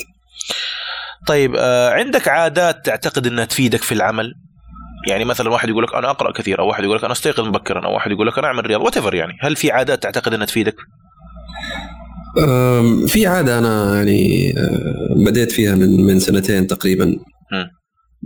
طيب 1.27 1.55
آه 1.57 1.89
عندك 1.89 2.27
عادات 2.27 2.85
تعتقد 2.85 3.27
إنها 3.27 3.45
تفيدك 3.45 3.81
في 3.81 3.91
العمل؟ 3.91 4.33
يعني 5.07 5.25
مثلا 5.25 5.49
واحد 5.49 5.69
يقول 5.69 5.83
لك 5.83 5.95
أنا 5.95 6.09
أقرأ 6.09 6.31
كثير 6.31 6.59
أو 6.59 6.67
واحد 6.67 6.83
يقول 6.83 6.97
لك 6.97 7.03
أنا 7.03 7.13
أستيقظ 7.13 7.47
مبكرا 7.47 7.85
أو 7.85 7.93
واحد 7.93 8.11
يقول 8.11 8.27
لك 8.27 8.37
أنا 8.37 8.47
أعمل 8.47 8.65
رياضة 8.65 8.83
وات 8.83 9.13
يعني 9.13 9.33
هل 9.41 9.55
في 9.55 9.71
عادات 9.71 10.03
تعتقد 10.03 10.33
إنها 10.33 10.45
تفيدك؟ 10.45 10.75
في 13.07 13.27
عادة 13.27 13.59
أنا 13.59 13.95
يعني 13.95 14.53
أه، 14.57 15.15
بديت 15.25 15.51
فيها 15.51 15.75
من 15.75 16.05
من 16.05 16.19
سنتين 16.19 16.67
تقريبا. 16.67 17.17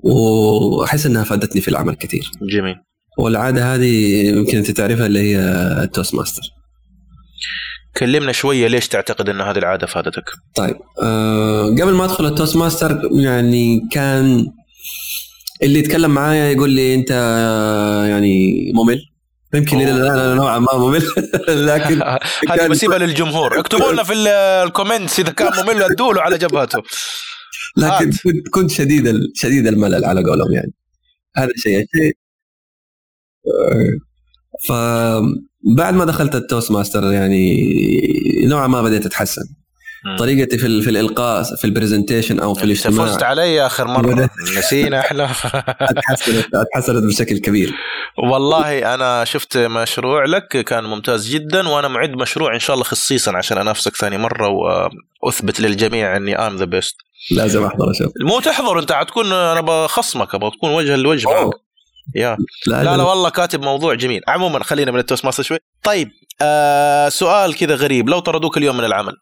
وأحس 0.04 1.06
إنها 1.06 1.24
فادتني 1.24 1.62
في 1.62 1.68
العمل 1.68 1.96
كثير 1.96 2.32
جميل 2.42 2.76
والعادة 3.18 3.76
هذه 3.76 4.26
يمكن 4.28 4.58
أنت 4.58 4.72
تعرفها 4.72 5.06
اللي 5.06 5.20
هي 5.20 5.40
ال 5.84 6.16
Toastmaster 6.16 6.42
كلمنا 7.98 8.32
شوية 8.32 8.68
ليش 8.68 8.88
تعتقد 8.88 9.30
إن 9.30 9.42
هذه 9.42 9.58
العادة 9.58 9.88
فادتك؟ 9.88 10.24
طيب 10.56 10.76
أه 11.04 11.66
قبل 11.66 11.94
ما 11.94 12.06
أدخل 12.06 12.26
ال 12.26 12.56
Toastmaster 12.58 13.10
يعني 13.12 13.88
كان 13.92 14.46
اللي 15.64 15.80
يتكلم 15.80 16.12
معايا 16.12 16.51
يقول 16.51 16.70
لي 16.70 16.95
انت 16.95 17.12
يعني 18.09 18.72
ممل. 18.76 19.01
يمكن 19.53 19.78
أنا 19.82 20.34
نوعا 20.36 20.59
ما 20.59 20.78
ممل. 20.78 21.03
لكن 21.70 22.01
هذه 22.51 22.68
بسيبها 22.68 22.97
للجمهور. 22.97 23.59
اكتبوا 23.59 23.91
لنا 23.91 24.03
في 24.03 24.14
ال- 24.14 24.28
ال 24.68 24.73
comments 24.73 25.20
إذا 25.20 25.32
كان 25.32 25.51
ممل 25.66 25.84
ادوا 25.84 26.14
له 26.14 26.22
على 26.22 26.38
جبهته 26.38 26.82
لكن 27.78 27.86
هات. 27.93 28.03
كنت 28.24 28.47
كنت 28.51 28.72
شديد 28.72 29.20
شديد 29.36 29.68
الملل 29.68 30.05
على 30.05 30.24
قولهم 30.24 30.51
يعني. 30.53 30.74
هذا 31.38 31.49
شيء. 31.55 31.86
شيء 31.95 32.14
فبعد 34.70 35.93
ما 35.93 36.05
دخلت 36.05 36.36
ال 36.36 36.72
Toastmaster 36.72 37.12
يعني 37.12 37.66
نوعا 38.45 38.68
ما 38.68 38.82
بديت 38.82 39.05
أتحسن. 39.05 39.41
طريقتي 40.20 40.58
في 40.58 40.82
في 40.82 40.89
الإلقاء 40.89 41.43
في 41.56 41.66
ال 41.66 41.71
presentation 41.71 42.39
أو 42.39 42.54
في 42.54 42.64
الاجتماع. 42.64 43.06
فزت 43.06 43.24
علي 43.24 43.66
آخر 43.66 43.88
مرة. 43.88 44.30
نسينا 44.58 44.99
إحنا. 44.99 45.24
اتحسنت 45.80 46.45
اتحسنت 46.56 47.04
بشكل 47.04 47.38
كبير. 47.38 47.74
والله 48.32 48.93
أنا 48.93 49.24
شفت 49.26 49.58
مشروع 49.58 50.26
لك 50.26 50.47
كان 50.47 50.84
ممتاز 50.84 51.30
جدا 51.30 51.68
وأنا 51.70 51.88
معد 51.88 52.10
مشروع 52.10 52.54
إن 52.54 52.60
شاء 52.60 52.74
الله 52.74 52.84
خصيصا 52.84 53.38
عشان 53.38 53.58
أنافسك 53.58 53.95
ثاني 53.95 54.18
مرة 54.18 54.47
وأثبت 55.24 55.60
للجميع 55.60 56.18
إني 56.18 56.36
I'm 56.36 56.56
the 56.56 56.66
best 56.66 56.96
لازم 57.32 57.64
أحضر 57.66 57.91
أشوف 57.91 58.12
مو 58.22 58.39
تحضر 58.39 58.80
أنت 58.80 58.91
حتكون 58.91 59.26
أنا 59.32 59.62
بخصمك 59.62 60.36
أبغى 60.36 60.52
تكون 60.52 60.72
وجها 60.72 60.97
لوجه 60.97 61.28
معك. 61.30 61.54
يا. 62.16 62.38
لا 62.68 62.84
لا 62.84 62.97
لا. 62.97 63.04
والله 63.04 63.30
كاتب 63.30 63.62
موضوع 63.62 63.93
جميل. 63.93 64.22
عموما 64.28 64.64
خلينا 64.64 64.91
من 64.91 64.99
ال 65.00 65.26
Toastmaster 65.26 65.44
شوي. 65.43 65.58
طيب 65.84 66.12
آه 66.41 67.10
سؤال 67.10 67.56
كذا 67.56 67.76
غريب 67.76 68.10
لو 68.10 68.20
طردوك 68.20 68.58
اليوم 68.58 68.78
من 68.78 68.84
العمل. 68.86 69.14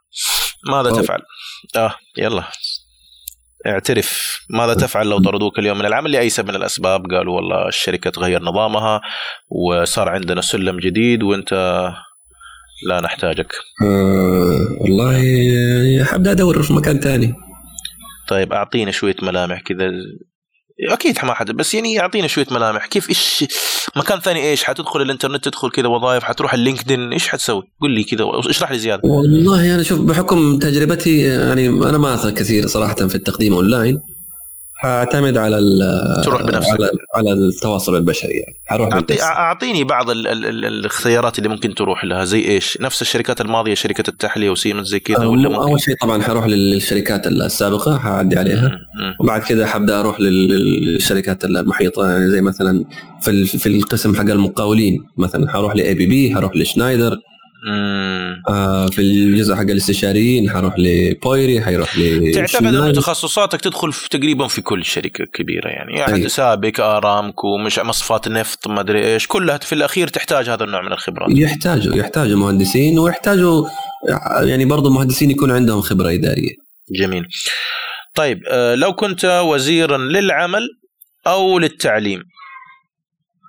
ماذا 0.67 0.89
أوه. 0.89 1.01
تفعل؟ 1.01 1.19
آه 1.75 1.95
يلا. 2.17 2.43
اعترف. 3.67 4.39
ماذا 4.49 4.73
تفعل 4.73 5.07
لو 5.07 5.19
طردوك 5.19 5.59
اليوم 5.59 5.77
من 5.77 5.85
العمل؟ 5.85 6.11
لأي 6.11 6.29
سبب 6.29 6.49
من 6.49 6.55
الأسباب؟ 6.55 7.11
قالوا 7.11 7.35
والله 7.35 7.67
الشركة 7.67 8.09
تغير 8.09 8.43
نظامها 8.43 9.01
وصار 9.49 10.09
عندنا 10.09 10.41
سلم 10.41 10.79
جديد 10.79 11.23
وانت 11.23 11.53
لا 12.87 13.01
نحتاجك. 13.01 13.53
آه 13.83 14.67
والله 14.81 16.03
حبدا 16.03 16.31
أدور 16.31 16.63
في 16.63 16.73
مكان 16.73 16.99
ثاني. 16.99 17.33
طيب 18.27 18.53
اعطينا 18.53 18.91
شوية 18.91 19.15
ملامح 19.21 19.61
كذا 19.61 19.91
أكيد 20.87 21.17
ما 21.23 21.33
حد 21.33 21.51
بس 21.51 21.73
يعني 21.73 21.99
اعطينا 21.99 22.27
شوية 22.27 22.45
ملامح. 22.51 22.85
كيف 22.85 23.09
إيش 23.09 23.45
مكان 23.95 24.19
ثاني 24.19 24.49
إيش؟ 24.49 24.63
حتدخل 24.63 25.01
الإنترنت 25.01 25.45
تدخل 25.45 25.71
كذا 25.71 25.87
وظائف 25.87 26.23
حتروح 26.23 26.53
ال 26.53 26.60
LinkedIn 26.60 27.13
إيش 27.13 27.27
حتسوي؟ 27.27 27.63
قل 27.81 27.91
لي 27.91 28.03
كذا 28.03 28.25
اشرح 28.49 28.71
لي 28.71 28.79
زيادة. 28.79 29.01
والله 29.03 29.75
أنا 29.75 29.83
شوف 29.83 29.99
بحكم 29.99 30.59
تجربتي 30.59 31.19
يعني 31.19 31.67
أنا 31.67 31.97
ما 31.97 32.13
اثق 32.13 32.29
كثير 32.29 32.67
صراحة 32.67 32.95
في 32.95 33.15
التقديم 33.15 33.53
أونلاين. 33.53 33.99
حاعتمد 34.81 35.37
على 35.37 35.57
ال- 35.59 36.21
تروح 36.25 36.41
بنفسك. 36.41 36.71
على 36.71 36.89
على 37.15 37.33
التواصل 37.33 37.95
البشري 37.95 38.31
يعني 38.31 38.55
حروح 38.65 38.93
أعطي. 38.93 39.21
أعطيني 39.21 39.83
بعض 39.83 40.09
ال 40.09 40.27
ال 40.27 40.45
ال 40.45 40.65
الاختيارات 40.65 41.37
اللي 41.37 41.49
ممكن 41.49 41.75
تروح 41.75 42.05
لها 42.05 42.25
زي 42.25 42.45
إيش 42.47 42.77
نفس 42.81 43.01
الشركات 43.01 43.41
الماضية 43.41 43.73
شركة 43.73 44.09
التحلية 44.09 44.49
وسيمنز 44.49 44.87
زي 44.87 44.99
كذا 44.99 45.17
ولا 45.25 45.49
ممكن 45.49 45.61
أول 45.61 45.81
شيء 45.81 45.95
طبعا 46.01 46.21
حروح 46.21 46.45
للشركات 46.47 47.27
السابقة 47.27 47.97
حاعدي 47.97 48.39
عليها. 48.39 48.71
وبعد 49.19 49.43
كده 49.43 49.67
حبدأ 49.67 49.99
أروح 49.99 50.19
لل- 50.19 50.93
للشركات 50.93 51.45
المحيطة 51.45 52.09
يعني 52.11 52.27
زي 52.29 52.41
مثلا 52.41 52.85
في 53.21 53.45
في 53.45 53.69
القسم 53.69 54.15
حق 54.15 54.21
المقاولين 54.21 55.03
مثلا 55.17 55.49
حروح 55.51 55.75
ل 55.75 55.93
ABB 55.93 56.35
حروح 56.35 56.55
لشنايدر. 56.55 57.17
آه 58.49 58.87
في 58.87 59.01
الجزء 59.01 59.55
حق 59.55 59.61
الاستشاريين 59.61 60.49
حروح 60.49 60.73
ل 60.77 60.91
Pöyry 60.91 61.61
حيروح 61.61 61.97
ل 61.97 62.31
تعتقد 62.31 62.65
انه. 62.65 62.91
تخصصاتك 62.91 63.61
تدخل 63.61 63.93
في 63.93 64.09
تقريبا 64.09 64.47
في 64.47 64.61
كل 64.61 64.85
شركة 64.85 65.25
كبيرة 65.33 65.67
يعني. 65.67 65.93
يعني 65.97 66.15
أيوة. 66.15 66.27
سابك 66.27 66.79
آرامكو 66.79 67.57
مش 67.57 67.79
مصفات 67.79 68.27
نفط 68.27 68.67
ما 68.67 68.79
أدري 68.79 69.13
إيش 69.13 69.27
كلها 69.27 69.57
في 69.57 69.73
الأخير 69.73 70.07
تحتاج 70.07 70.49
هذا 70.49 70.63
النوع 70.63 70.81
من 70.81 70.91
الخبرات 70.91 71.29
يحتاجوا 71.31 71.95
يحتاجوا 71.95 72.37
مهندسين 72.37 72.99
ويحتاجوا 72.99 73.65
يعني 74.41 74.65
برضو 74.65 74.89
مهندسين 74.89 75.31
يكون 75.31 75.51
عندهم 75.51 75.81
خبرة 75.81 76.09
إدارية. 76.09 76.55
جميل. 76.91 77.25
طيب 78.15 78.39
آه، 78.51 78.75
لو 78.75 78.93
كنت 78.93 79.25
وزيرا 79.25 79.97
للعمل 79.97 80.67
أو 81.27 81.59
للتعليم 81.59 82.23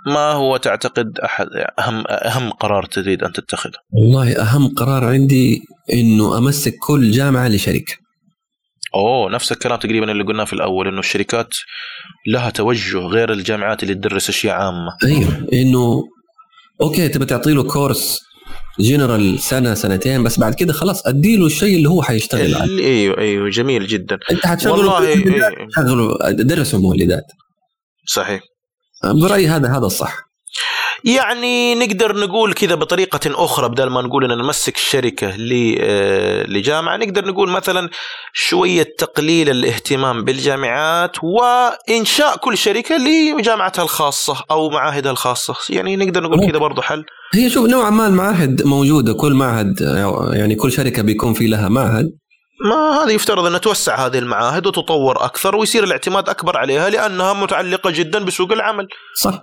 ما 0.06 0.32
هو 0.32 0.56
تعتقد 0.56 1.18
احد 1.18 1.46
اهم 1.78 2.04
أهم 2.08 2.50
قرار 2.50 2.84
تريد 2.84 3.22
أن 3.22 3.32
تتخذه؟ 3.32 3.78
والله 3.92 4.32
أهم 4.32 4.74
قرار 4.74 5.04
عندي 5.04 5.62
إنه 5.92 6.38
أمسك 6.38 6.74
كل 6.80 7.10
جامعة 7.10 7.48
لشركة. 7.48 7.94
أوه 8.94 9.30
نفس 9.30 9.52
الكلام 9.52 9.78
تقريبا 9.78 10.12
اللي 10.12 10.24
قلناه 10.24 10.44
في 10.44 10.52
الأول 10.52 10.88
إنه 10.88 11.00
الشركات 11.00 11.54
لها 12.26 12.50
توجه 12.50 12.98
غير 12.98 13.32
الجامعات 13.32 13.82
اللي 13.82 13.94
تدرس 13.94 14.28
أشياء 14.28 14.54
عامة. 14.54 14.96
أيوه 15.04 15.46
إنه 15.52 16.02
okay 16.80 17.08
تبى 17.08 17.24
تعطي 17.24 17.52
له 17.52 17.62
course 17.62 18.20
general 18.80 19.38
سنة 19.38 19.74
سنتين 19.74 20.22
بس 20.22 20.40
بعد 20.40 20.54
كده 20.54 20.72
خلاص 20.72 21.06
اديله 21.06 21.46
الشيء 21.46 21.76
اللي 21.76 21.88
هو 21.88 22.02
حيشتغل 22.02 22.54
عليه. 22.54 22.84
أيوه 22.84 23.18
أيوه 23.18 23.50
جميل 23.50 23.86
جدا. 23.86 24.18
أنت 24.30 24.46
حتشغله 24.46 24.74
والله 24.74 25.08
إيه. 25.08 25.68
شغله 25.76 26.30
درسوا 26.30 26.78
مولدات. 26.78 27.24
صحيح. 28.06 28.40
برأيي 29.04 29.48
هذا 29.48 29.68
هذا 29.68 29.86
الصح. 29.86 30.30
يعني 31.04 31.74
نقدر 31.74 32.16
نقول 32.16 32.52
كذا 32.52 32.74
بطريقة 32.74 33.20
أخرى 33.44 33.68
بدل 33.68 33.86
ما 33.86 34.02
نقول 34.02 34.32
أن 34.32 34.38
نمسك 34.38 34.76
الشركة 34.76 35.28
آه، 35.80 36.46
لجامعة 36.46 36.96
نقدر 36.96 37.24
نقول 37.24 37.50
مثلا 37.50 37.88
شوية 38.32 38.94
تقليل 38.98 39.50
الاهتمام 39.50 40.24
بالجامعات 40.24 41.16
وإنشاء 41.22 42.36
كل 42.36 42.58
شركة 42.58 42.96
لجامعتها 42.96 43.82
الخاصة 43.82 44.44
أو 44.50 44.70
معاهدها 44.70 45.12
الخاصة. 45.12 45.54
يعني 45.70 45.96
نقدر 45.96 46.22
نقول 46.22 46.46
كذا 46.50 46.58
برضو 46.58 46.82
حل. 46.82 47.04
هي 47.34 47.50
شوف 47.50 47.66
نوعا 47.66 47.90
ما 47.90 48.06
المعاهد 48.06 48.62
موجودة 48.62 49.12
كل 49.12 49.34
معهد 49.34 49.80
يعني 50.32 50.54
كل 50.54 50.72
شركة 50.72 51.02
بيكون 51.02 51.34
في 51.34 51.46
لها 51.46 51.68
معهد. 51.68 52.19
ما 52.64 53.02
هذا 53.04 53.10
يفترض 53.12 53.46
أن 53.46 53.60
توسع 53.60 54.06
هذه 54.06 54.18
المعاهد 54.18 54.66
وتطور 54.66 55.24
أكثر 55.24 55.56
ويصير 55.56 55.84
الاعتماد 55.84 56.28
أكبر 56.28 56.58
عليها 56.58 56.90
لأنها 56.90 57.32
متعلقة 57.32 57.90
جدا 57.90 58.24
بسوق 58.24 58.52
العمل. 58.52 58.88
صح. 59.22 59.42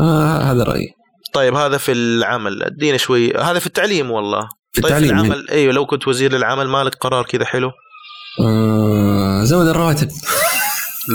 آه 0.00 0.38
هذا 0.38 0.62
رأيي. 0.62 0.88
طيب 1.34 1.54
هذا 1.54 1.76
في 1.78 1.92
العمل. 1.92 2.62
ادينا 2.62 2.96
شوي. 2.96 3.32
هذا 3.36 3.58
في 3.58 3.66
التعليم 3.66 4.10
والله. 4.10 4.48
في 4.72 4.80
طيب 4.80 4.92
التعليم 4.92 5.08
في 5.08 5.26
العمل 5.26 5.50
أيوه 5.50 5.72
لو 5.72 5.86
كنت 5.86 6.08
وزير 6.08 6.32
للعمل 6.32 6.68
مالك 6.68 6.94
قرار 6.94 7.24
كذا 7.24 7.44
حلو. 7.44 7.70
آه 8.40 9.44
زود 9.44 9.66
الرواتب. 9.66 10.08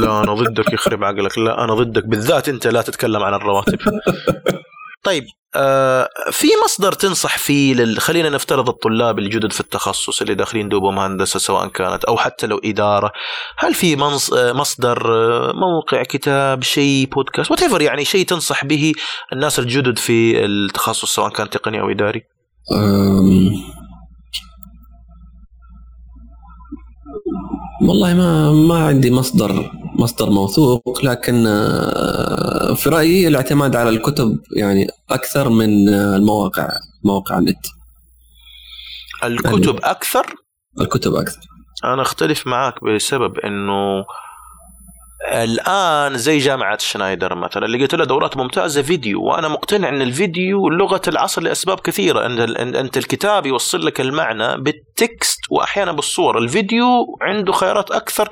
لا 0.01 0.23
أنا 0.23 0.33
ضدك 0.33 0.73
يخرب 0.73 1.03
عقلك 1.03 1.37
لا 1.37 1.63
أنا 1.63 1.73
ضدك. 1.73 2.05
بالذات 2.05 2.49
أنت 2.49 2.67
لا 2.67 2.81
تتكلم 2.81 3.23
عن 3.23 3.33
الرواتب. 3.33 3.79
طيب 5.03 5.23
آه 5.55 6.09
في 6.31 6.47
مصدر 6.65 6.91
تنصح 6.91 7.37
فيه 7.37 7.73
لل... 7.73 7.99
خلينا 7.99 8.29
نفترض 8.29 8.69
الطلاب 8.69 9.19
الجدد 9.19 9.51
في 9.51 9.59
التخصص 9.59 10.21
اللي 10.21 10.35
داخلين 10.35 10.69
دوبهم 10.69 10.99
هندسه 10.99 11.39
سواء 11.39 11.67
كانت 11.67 12.03
أو 12.03 12.17
حتى 12.17 12.47
لو 12.47 12.61
إدارة 12.65 13.11
هل 13.57 13.73
في 13.73 13.95
منص... 13.95 14.33
آه، 14.33 14.53
مصدر 14.53 15.13
آه، 15.13 15.51
موقع 15.51 16.03
كتاب 16.03 16.63
شيء 16.63 17.05
بودكاست 17.05 17.51
وات 17.51 17.81
يعني 17.81 18.05
شيء 18.05 18.25
تنصح 18.25 18.65
به 18.65 18.93
الناس 19.33 19.59
الجدد 19.59 19.97
في 19.97 20.45
التخصص 20.45 21.15
سواء 21.15 21.29
كان 21.29 21.49
تقني 21.49 21.81
أو 21.81 21.89
إداري؟ 21.89 22.23
والله 27.87 28.13
ما 28.13 28.51
ما 28.51 28.87
عندي 28.87 29.11
مصدر 29.11 29.71
مصدر 29.99 30.29
موثوق 30.29 31.05
لكن 31.05 31.47
آه، 31.47 32.73
في 32.73 32.89
رأيي 32.89 33.27
الاعتماد 33.27 33.75
على 33.75 33.89
الكتب 33.89 34.39
يعني 34.57 34.87
أكثر 35.09 35.49
من 35.49 35.89
المواقع 35.89 36.69
مواقع 37.03 37.37
النت. 37.37 37.65
الكتب 39.23 39.73
يعني 39.75 39.91
أكثر؟ 39.91 40.25
الكتب 40.81 41.13
أكثر. 41.15 41.39
أنا 41.83 42.01
أختلف 42.01 42.47
معك 42.47 42.83
بسبب 42.83 43.37
إنه 43.39 44.05
الآن 45.31 46.17
زي 46.17 46.37
جامعة 46.37 46.77
شنايدر 46.77 47.35
مثلا 47.35 47.65
لقيت 47.65 47.95
لها 47.95 48.05
دورات 48.05 48.37
ممتازة 48.37 48.81
فيديو 48.81 49.23
وأنا 49.23 49.47
مقتنع 49.47 49.89
إن 49.89 50.01
الفيديو 50.01 50.69
لغة 50.69 51.01
العصر 51.07 51.41
لأسباب 51.41 51.79
كثيرة. 51.79 52.25
ان 52.25 52.75
أنت 52.75 52.97
الكتاب 52.97 53.45
يوصل 53.45 53.85
لك 53.85 54.01
المعنى 54.01 54.57
بالتكست 54.61 55.39
واحيانا 55.49 55.91
بالصور 55.91 56.37
الفيديو 56.37 56.85
عنده 57.21 57.53
خيارات 57.53 57.91
أكثر. 57.91 58.29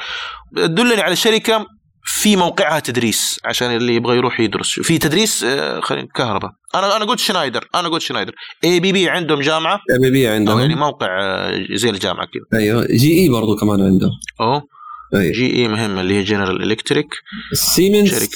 دلني 0.52 1.02
على 1.02 1.16
شركة 1.16 1.66
في 2.04 2.36
موقعها 2.36 2.80
تدريس 2.80 3.40
عشان 3.46 3.76
اللي 3.76 3.96
يبغى 3.96 4.18
يروح 4.18 4.40
يدرس. 4.40 4.80
في 4.80 4.98
تدريس 4.98 5.44
آه، 5.44 5.82
كهرباء. 6.16 6.52
أنا 6.76 6.96
أنا 6.96 7.06
قلت 7.06 7.20
شنايدر 7.20 7.68
أنا 7.76 7.88
قلت 7.88 8.02
Schneider. 8.02 8.34
ABB 8.64 9.10
عندهم 9.10 9.40
جامعة؟ 9.40 9.80
ABB 9.92 10.28
عندهم. 10.28 10.60
يعني 10.60 10.76
موقع 10.76 11.08
آه، 11.22 11.66
زي 11.74 11.90
الجامعة 11.90 12.26
كذا. 12.26 12.60
أيوه. 12.60 12.86
GE 12.86 13.30
برضو 13.30 13.56
كمان 13.56 13.82
عندهم. 13.82 14.12
أوه. 14.42 14.81
أيوة. 15.14 15.32
GE 15.34 15.68
مهمه 15.68 16.02
اللي 16.02 16.14
هي 16.14 16.24
General 16.24 16.64
Electric 16.72 17.14
Siemens 17.54 18.30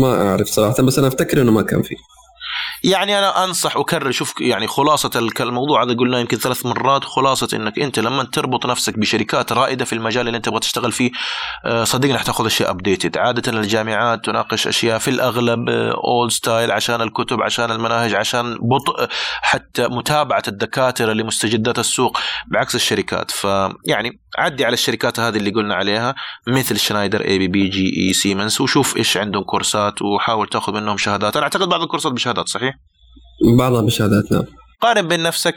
ما 0.00 0.28
أعرف 0.28 0.46
صراحة 0.46 0.82
بس 0.82 0.98
أنا 0.98 1.08
أفتكر 1.08 1.42
إنه 1.42 1.52
ما 1.52 1.62
كان 1.62 1.82
فيه. 1.82 1.96
يعني 2.84 3.18
أنا 3.18 3.44
أنصح 3.44 3.76
واكرر 3.76 4.10
شوف 4.10 4.40
يعني 4.40 4.66
خلاصة 4.66 5.30
الموضوع 5.40 5.84
هذا 5.84 5.94
قلنا 5.94 6.20
يمكن 6.20 6.36
ثلاث 6.36 6.66
مرات 6.66 7.04
خلاصة 7.04 7.48
إنك 7.54 7.78
أنت 7.78 7.98
لما 7.98 8.24
تربط 8.24 8.66
نفسك 8.66 8.98
بشركات 8.98 9.52
رائدة 9.52 9.84
في 9.84 9.92
المجال 9.92 10.26
اللي 10.26 10.36
أنت 10.36 10.44
تبغى 10.44 10.60
تشتغل 10.60 10.92
فيه 10.92 11.10
آه، 11.64 11.84
صدقني 11.84 12.18
حتاخذ 12.18 12.46
أشياء 12.46 12.70
updated 12.70 13.18
عادة 13.18 13.52
الجامعات 13.52 14.24
تناقش 14.24 14.66
أشياء 14.66 14.98
في 14.98 15.08
الأغلب 15.08 15.68
old 15.68 16.30
آه، 16.30 16.34
style 16.34 16.72
عشان 16.72 17.00
الكتب 17.00 17.42
عشان 17.42 17.70
المناهج 17.70 18.14
عشان 18.14 18.58
بطء 18.62 19.08
حتى 19.42 19.88
متابعة 19.88 20.42
الدكاترة 20.48 21.12
لمستجدات 21.12 21.78
السوق 21.78 22.18
بعكس 22.46 22.74
الشركات. 22.74 23.30
فيعني 23.30 24.20
عدي 24.38 24.64
على 24.64 24.74
الشركات 24.74 25.20
هذه 25.20 25.36
اللي 25.36 25.50
قلنا 25.50 25.74
عليها 25.74 26.14
مثل 26.46 26.78
Schneider 26.78 27.24
ABB 27.24 27.48
GE 27.48 27.68
Siemens 27.68 28.60
وشوف 28.60 28.96
إيش 28.96 29.16
عندهم 29.16 29.42
كورسات 29.42 30.02
وحاول 30.02 30.48
تاخذ 30.48 30.72
منهم 30.72 30.96
شهادات. 30.96 31.36
أنا 31.36 31.44
أعتقد 31.44 31.68
بعض 31.68 31.82
الكورسات 31.82 32.12
بشهادات 32.12 32.48
صحيح؟ 32.48 32.73
بعضها 33.58 33.82
بشهادات 33.82 34.32
نعم. 34.32 34.44
قارن 34.80 35.08
بين 35.08 35.22
نفسك 35.22 35.54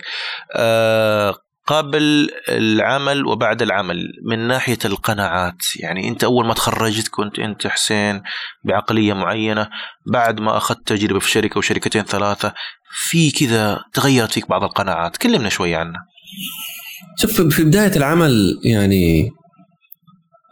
آه 0.55 1.35
قبل 1.67 2.29
العمل 2.49 3.25
وبعد 3.25 3.61
العمل 3.61 4.13
من 4.25 4.47
ناحية 4.47 4.77
القناعات. 4.85 5.55
يعني 5.79 6.07
أنت 6.07 6.23
أول 6.23 6.45
ما 6.45 6.53
تخرجت 6.53 7.07
كنت 7.07 7.39
أنت 7.39 7.67
حسين 7.67 8.21
بعقلية 8.63 9.13
معينة 9.13 9.69
بعد 10.11 10.39
ما 10.39 10.57
أخذت 10.57 10.87
تجربة 10.87 11.19
في 11.19 11.31
شركة 11.31 11.57
وشركتين 11.57 12.03
ثلاثة 12.03 12.53
في 12.91 13.31
كذا 13.31 13.79
تغيرت 13.93 14.31
فيك 14.31 14.49
بعض 14.49 14.63
القناعات. 14.63 15.17
كلمنا 15.17 15.49
شوي 15.49 15.75
عنها. 15.75 16.01
شوف 17.19 17.41
في 17.41 17.63
بداية 17.63 17.95
العمل 17.95 18.59
يعني 18.63 19.29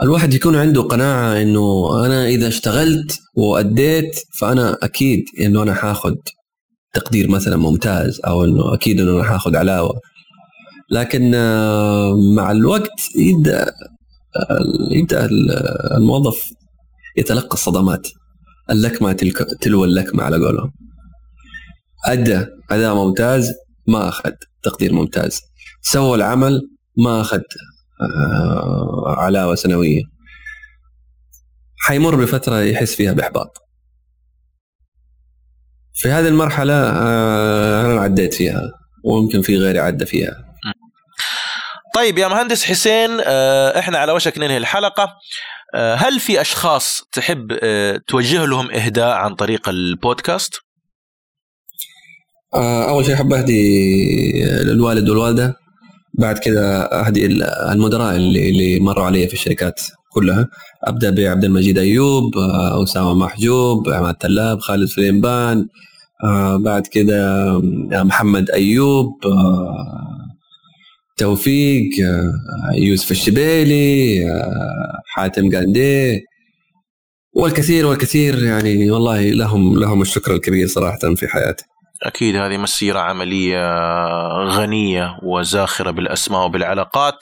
الواحد 0.01 0.33
يكون 0.33 0.55
عنده 0.55 0.81
قناعة 0.81 1.41
إنه 1.41 2.05
أنا 2.05 2.27
إذا 2.27 2.47
اشتغلت 2.47 3.19
وأديت 3.35 4.19
فأنا 4.39 4.77
أكيد 4.83 5.25
إنه 5.39 5.63
أنا 5.63 5.73
حاخذ 5.73 6.15
تقدير 6.95 7.29
مثلا 7.29 7.57
ممتاز 7.57 8.21
أو 8.27 8.43
إنه 8.43 8.73
أكيد 8.73 9.01
إنه 9.01 9.11
أنا 9.11 9.23
حاخذ 9.23 9.55
علاوة. 9.55 10.01
لكن 10.91 11.31
آه، 11.35 12.13
مع 12.35 12.51
الوقت 12.51 13.15
يبدأ 13.15 13.73
يبدأ 14.91 15.29
الموظف 15.97 16.49
يتلقى 17.17 17.53
الصدمات. 17.53 18.07
اللكمة 18.69 19.13
تلو 19.61 19.85
اللكمة 19.85 20.23
على 20.23 20.37
قولهم. 20.37 20.71
أدى 22.05 22.45
أداء 22.71 22.95
ممتاز 22.95 23.53
ما 23.87 24.07
أخذ 24.07 24.31
تقدير 24.63 24.93
ممتاز. 24.93 25.41
سوى 25.81 26.15
العمل 26.15 26.61
ما 26.97 27.21
أخذ 27.21 27.41
آه، 28.01 29.15
علاوة 29.17 29.55
سنوية. 29.55 30.01
حيمر 31.77 32.15
بفترة 32.15 32.59
يحس 32.59 32.95
فيها 32.95 33.13
بإحباط. 33.13 33.64
في 35.95 36.09
هذه 36.09 36.27
المرحلة 36.27 36.73
آه، 36.73 37.85
أنا 37.85 38.01
عديت 38.01 38.33
فيها 38.33 38.61
ويمكن 39.03 39.41
في 39.41 39.57
غيري 39.57 39.79
عدى 39.79 40.05
فيها. 40.05 40.45
طيب 41.95 42.17
يا 42.17 42.27
مهندس 42.27 42.63
حسين 42.63 43.09
آه، 43.25 43.79
إحنا 43.79 43.97
على 43.97 44.11
وشك 44.11 44.37
ننهي 44.37 44.57
الحلقة. 44.57 45.09
هل 45.75 46.19
في 46.19 46.41
أشخاص 46.41 47.03
تحب 47.11 47.59
توجه 48.07 48.45
لهم 48.45 48.71
إهداء 48.71 49.15
عن 49.15 49.35
طريق 49.35 49.69
البودكاست؟ 49.69 50.53
أول 52.89 53.05
شيء 53.05 53.13
أحب 53.15 53.33
أهدي 53.33 53.61
الوالد 54.61 55.09
والوالدة. 55.09 55.55
بعد 56.19 56.37
كذا 56.37 56.89
أهدي 57.05 57.25
المدراء 57.71 58.15
اللي 58.15 58.49
اللي 58.49 58.79
مروا 58.79 59.05
علي 59.05 59.27
في 59.27 59.33
الشركات. 59.33 59.81
كلها. 60.15 60.49
أبدأ 60.83 61.09
بعبد 61.09 61.43
المجيد 61.43 61.77
أيوب 61.77 62.37
آه، 62.37 62.83
أسامة 62.83 63.13
محجوب 63.13 63.89
عماد 63.89 64.15
تلاب 64.15 64.59
خالد 64.59 64.87
سليمان 64.87 65.67
آه، 66.23 66.57
بعد 66.57 66.87
كذا 66.87 67.21
آه، 67.93 68.03
محمد 68.03 68.51
أيوب 68.51 69.11
توفيق 71.17 71.89
يوسف 72.75 73.11
الشبيلي 73.11 74.23
حاتم 75.05 75.55
قاندي 75.55 76.21
والكثير 77.33 77.85
والكثير 77.85 78.43
يعني 78.43 78.91
والله 78.91 79.21
لهم 79.21 79.79
لهم 79.79 80.01
الشكر 80.01 80.33
الكبير 80.33 80.67
صراحة 80.67 81.15
في 81.15 81.27
حياتي. 81.27 81.65
أكيد 82.03 82.35
هذه 82.35 82.57
مسيرة 82.57 82.99
عملية 82.99 83.57
غنية 84.47 85.17
وزاخرة 85.23 85.91
بالأسماء 85.91 86.45
وبالعلاقات. 86.45 87.13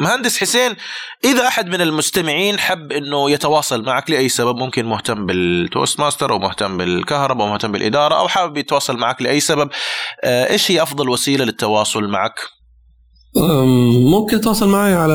مهندس 0.00 0.38
حسين 0.38 0.76
إذا 1.24 1.46
أحد 1.46 1.68
من 1.68 1.80
المستمعين 1.80 2.58
حب 2.58 2.92
أنه 2.92 3.30
يتواصل 3.30 3.84
معك 3.84 4.10
لأي 4.10 4.28
سبب 4.28 4.56
ممكن 4.56 4.86
مهتم 4.86 5.26
بال 5.26 6.00
Toastmaster 6.00 6.32
أو 6.32 6.38
مهتم 6.38 6.76
بالكهرباء 6.76 7.46
أو 7.46 7.52
مهتم 7.52 7.72
بالإدارة 7.72 8.14
أو 8.14 8.28
حابب 8.28 8.56
يتواصل 8.56 8.96
معك 8.96 9.22
لأي 9.22 9.40
سبب 9.40 9.70
آه، 10.24 10.50
إيش 10.50 10.70
هي 10.70 10.82
أفضل 10.82 11.08
وسيلة 11.08 11.44
للتواصل 11.44 12.08
معك؟ 12.08 12.34
ممكن 14.10 14.40
تتواصل 14.40 14.68
معي 14.68 14.94
على 14.94 15.14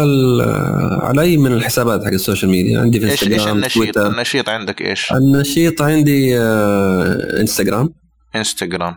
على 1.01 1.21
أي 1.21 1.37
من 1.37 1.53
الحسابات 1.53 2.05
حق 2.05 2.11
ال 2.11 2.17
social 2.17 2.51
media 2.51 2.81
عندي 2.81 2.99
في 2.99 3.11
انستغرام 3.11 3.33
إيش 3.33 3.47
النشيط 3.47 3.73
تويتر. 3.73 4.07
النشيط 4.07 4.49
عندك 4.49 4.81
إيش؟ 4.81 5.11
النشيط 5.11 5.81
عندي 5.81 6.39
آه، 6.39 7.39
انستغرام 7.41 7.89
انستغرام 8.35 8.95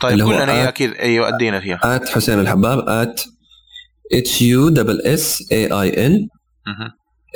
طيب 0.00 0.20
قلنا 0.20 0.52
هي 0.52 0.68
أكيد 0.68 0.94
أيوه 0.94 1.28
أدينا 1.28 1.60
فيها 1.60 1.80
at 1.84 2.08
حسين 2.08 2.40
الحباب 2.40 2.88
at 2.88 3.20
H 4.12 4.42
U 4.42 4.68
double 4.68 5.00
S 5.00 5.52
A 5.52 5.72
I 5.72 6.06
N 6.06 6.28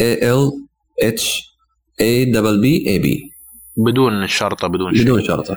A 0.01 0.33
L 0.33 0.51
H 1.03 1.43
A 2.01 2.25
double 2.25 2.61
B 2.61 2.89
A 2.89 2.99
B 2.99 3.33
بدون 3.77 4.27
شرطة 4.27 4.69
بدون 4.69 4.95
شيء. 4.95 5.03
بدون 5.03 5.25
شرطة. 5.25 5.57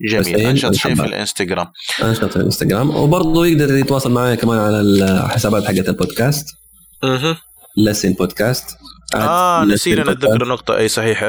جميل. 0.00 0.36
انشط 0.36 0.74
شيء 0.74 0.94
في 0.94 1.04
الإنستغرام. 1.04 1.66
انشط 2.02 2.24
في 2.24 2.36
الإنستغرام. 2.36 2.90
وبرضه 2.90 3.46
يقدر 3.46 3.74
يتواصل 3.74 4.12
معي 4.12 4.36
كمان 4.36 4.58
على 4.58 4.80
الحسابات 4.80 5.64
حقت 5.64 5.88
البودكاست. 5.88 6.46
أها 7.04 7.40
لسن 7.76 8.12
بودكاست. 8.12 8.76
آه 9.14 9.64
نسينا 9.64 10.02
نتذكر 10.02 10.48
نقطة. 10.48 10.76
أي 10.76 10.88
صحيح 10.88 11.28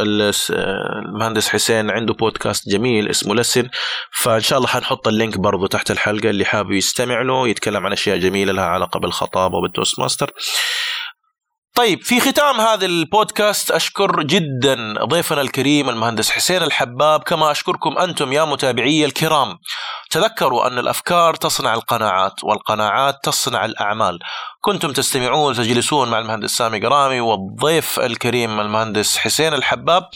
المهندس 0.00 1.48
حسين 1.48 1.90
عنده 1.90 2.14
بودكاست 2.14 2.68
جميل 2.68 3.08
اسمه 3.08 3.34
لسن. 3.34 3.68
فإن 4.12 4.40
شاء 4.40 4.58
الله 4.58 4.68
حنحط 4.68 5.08
ال 5.08 5.14
link 5.14 5.38
برضو 5.38 5.66
تحت 5.66 5.90
الحلقة 5.90 6.30
اللي 6.30 6.44
حابب 6.44 6.72
يستمع 6.72 7.22
له 7.22 7.48
يتكلم 7.48 7.86
عن 7.86 7.92
أشياء 7.92 8.18
جميلة 8.18 8.52
لها 8.52 8.64
علاقة 8.64 9.00
بالخطابة 9.00 9.58
وبال 9.58 10.00
Toastmaster 10.00 10.30
طيب 11.76 12.02
في 12.02 12.20
ختام 12.20 12.60
هذا 12.60 12.86
البودكاست. 12.86 13.70
أشكر 13.70 14.22
جدا 14.22 15.04
ضيفنا 15.04 15.40
الكريم 15.40 15.88
المهندس 15.88 16.30
حسين 16.30 16.62
الحباب. 16.62 17.22
كما 17.22 17.50
أشكركم 17.50 17.98
أنتم 17.98 18.32
يا 18.32 18.44
متابعي 18.44 19.04
الكرام. 19.04 19.58
تذكروا 20.10 20.66
أن 20.66 20.78
الأفكار 20.78 21.34
تصنع 21.34 21.74
القناعات 21.74 22.44
والقناعات 22.44 23.14
تصنع 23.22 23.64
الأعمال. 23.64 24.18
كنتم 24.64 24.92
تستمعون 24.92 25.54
تجلسون 25.54 26.10
مع 26.10 26.18
المهندس 26.18 26.50
سامي 26.50 26.80
قرامي 26.80 27.20
والضيف 27.20 28.00
الكريم 28.00 28.60
المهندس 28.60 29.16
حسين 29.16 29.54
الحباب 29.54 30.08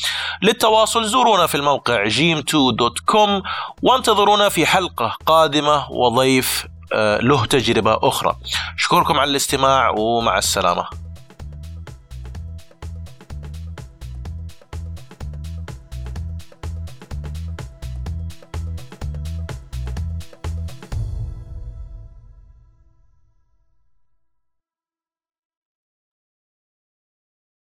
للتواصل. 0.42 1.04
زورونا 1.04 1.46
في 1.46 1.54
الموقع 1.54 2.08
جيم2.com 2.08 3.42
وانتظرونا 3.82 4.48
في 4.48 4.66
حلقة 4.66 5.16
قادمة 5.26 5.90
وضيف 5.90 6.66
آه، 6.92 7.18
له 7.18 7.44
تجربة 7.44 7.98
أخرى. 8.02 8.36
أشكركم 8.78 9.20
على 9.20 9.30
الاستماع 9.30 9.90
ومع 9.98 10.38
السلامة. 10.38 11.07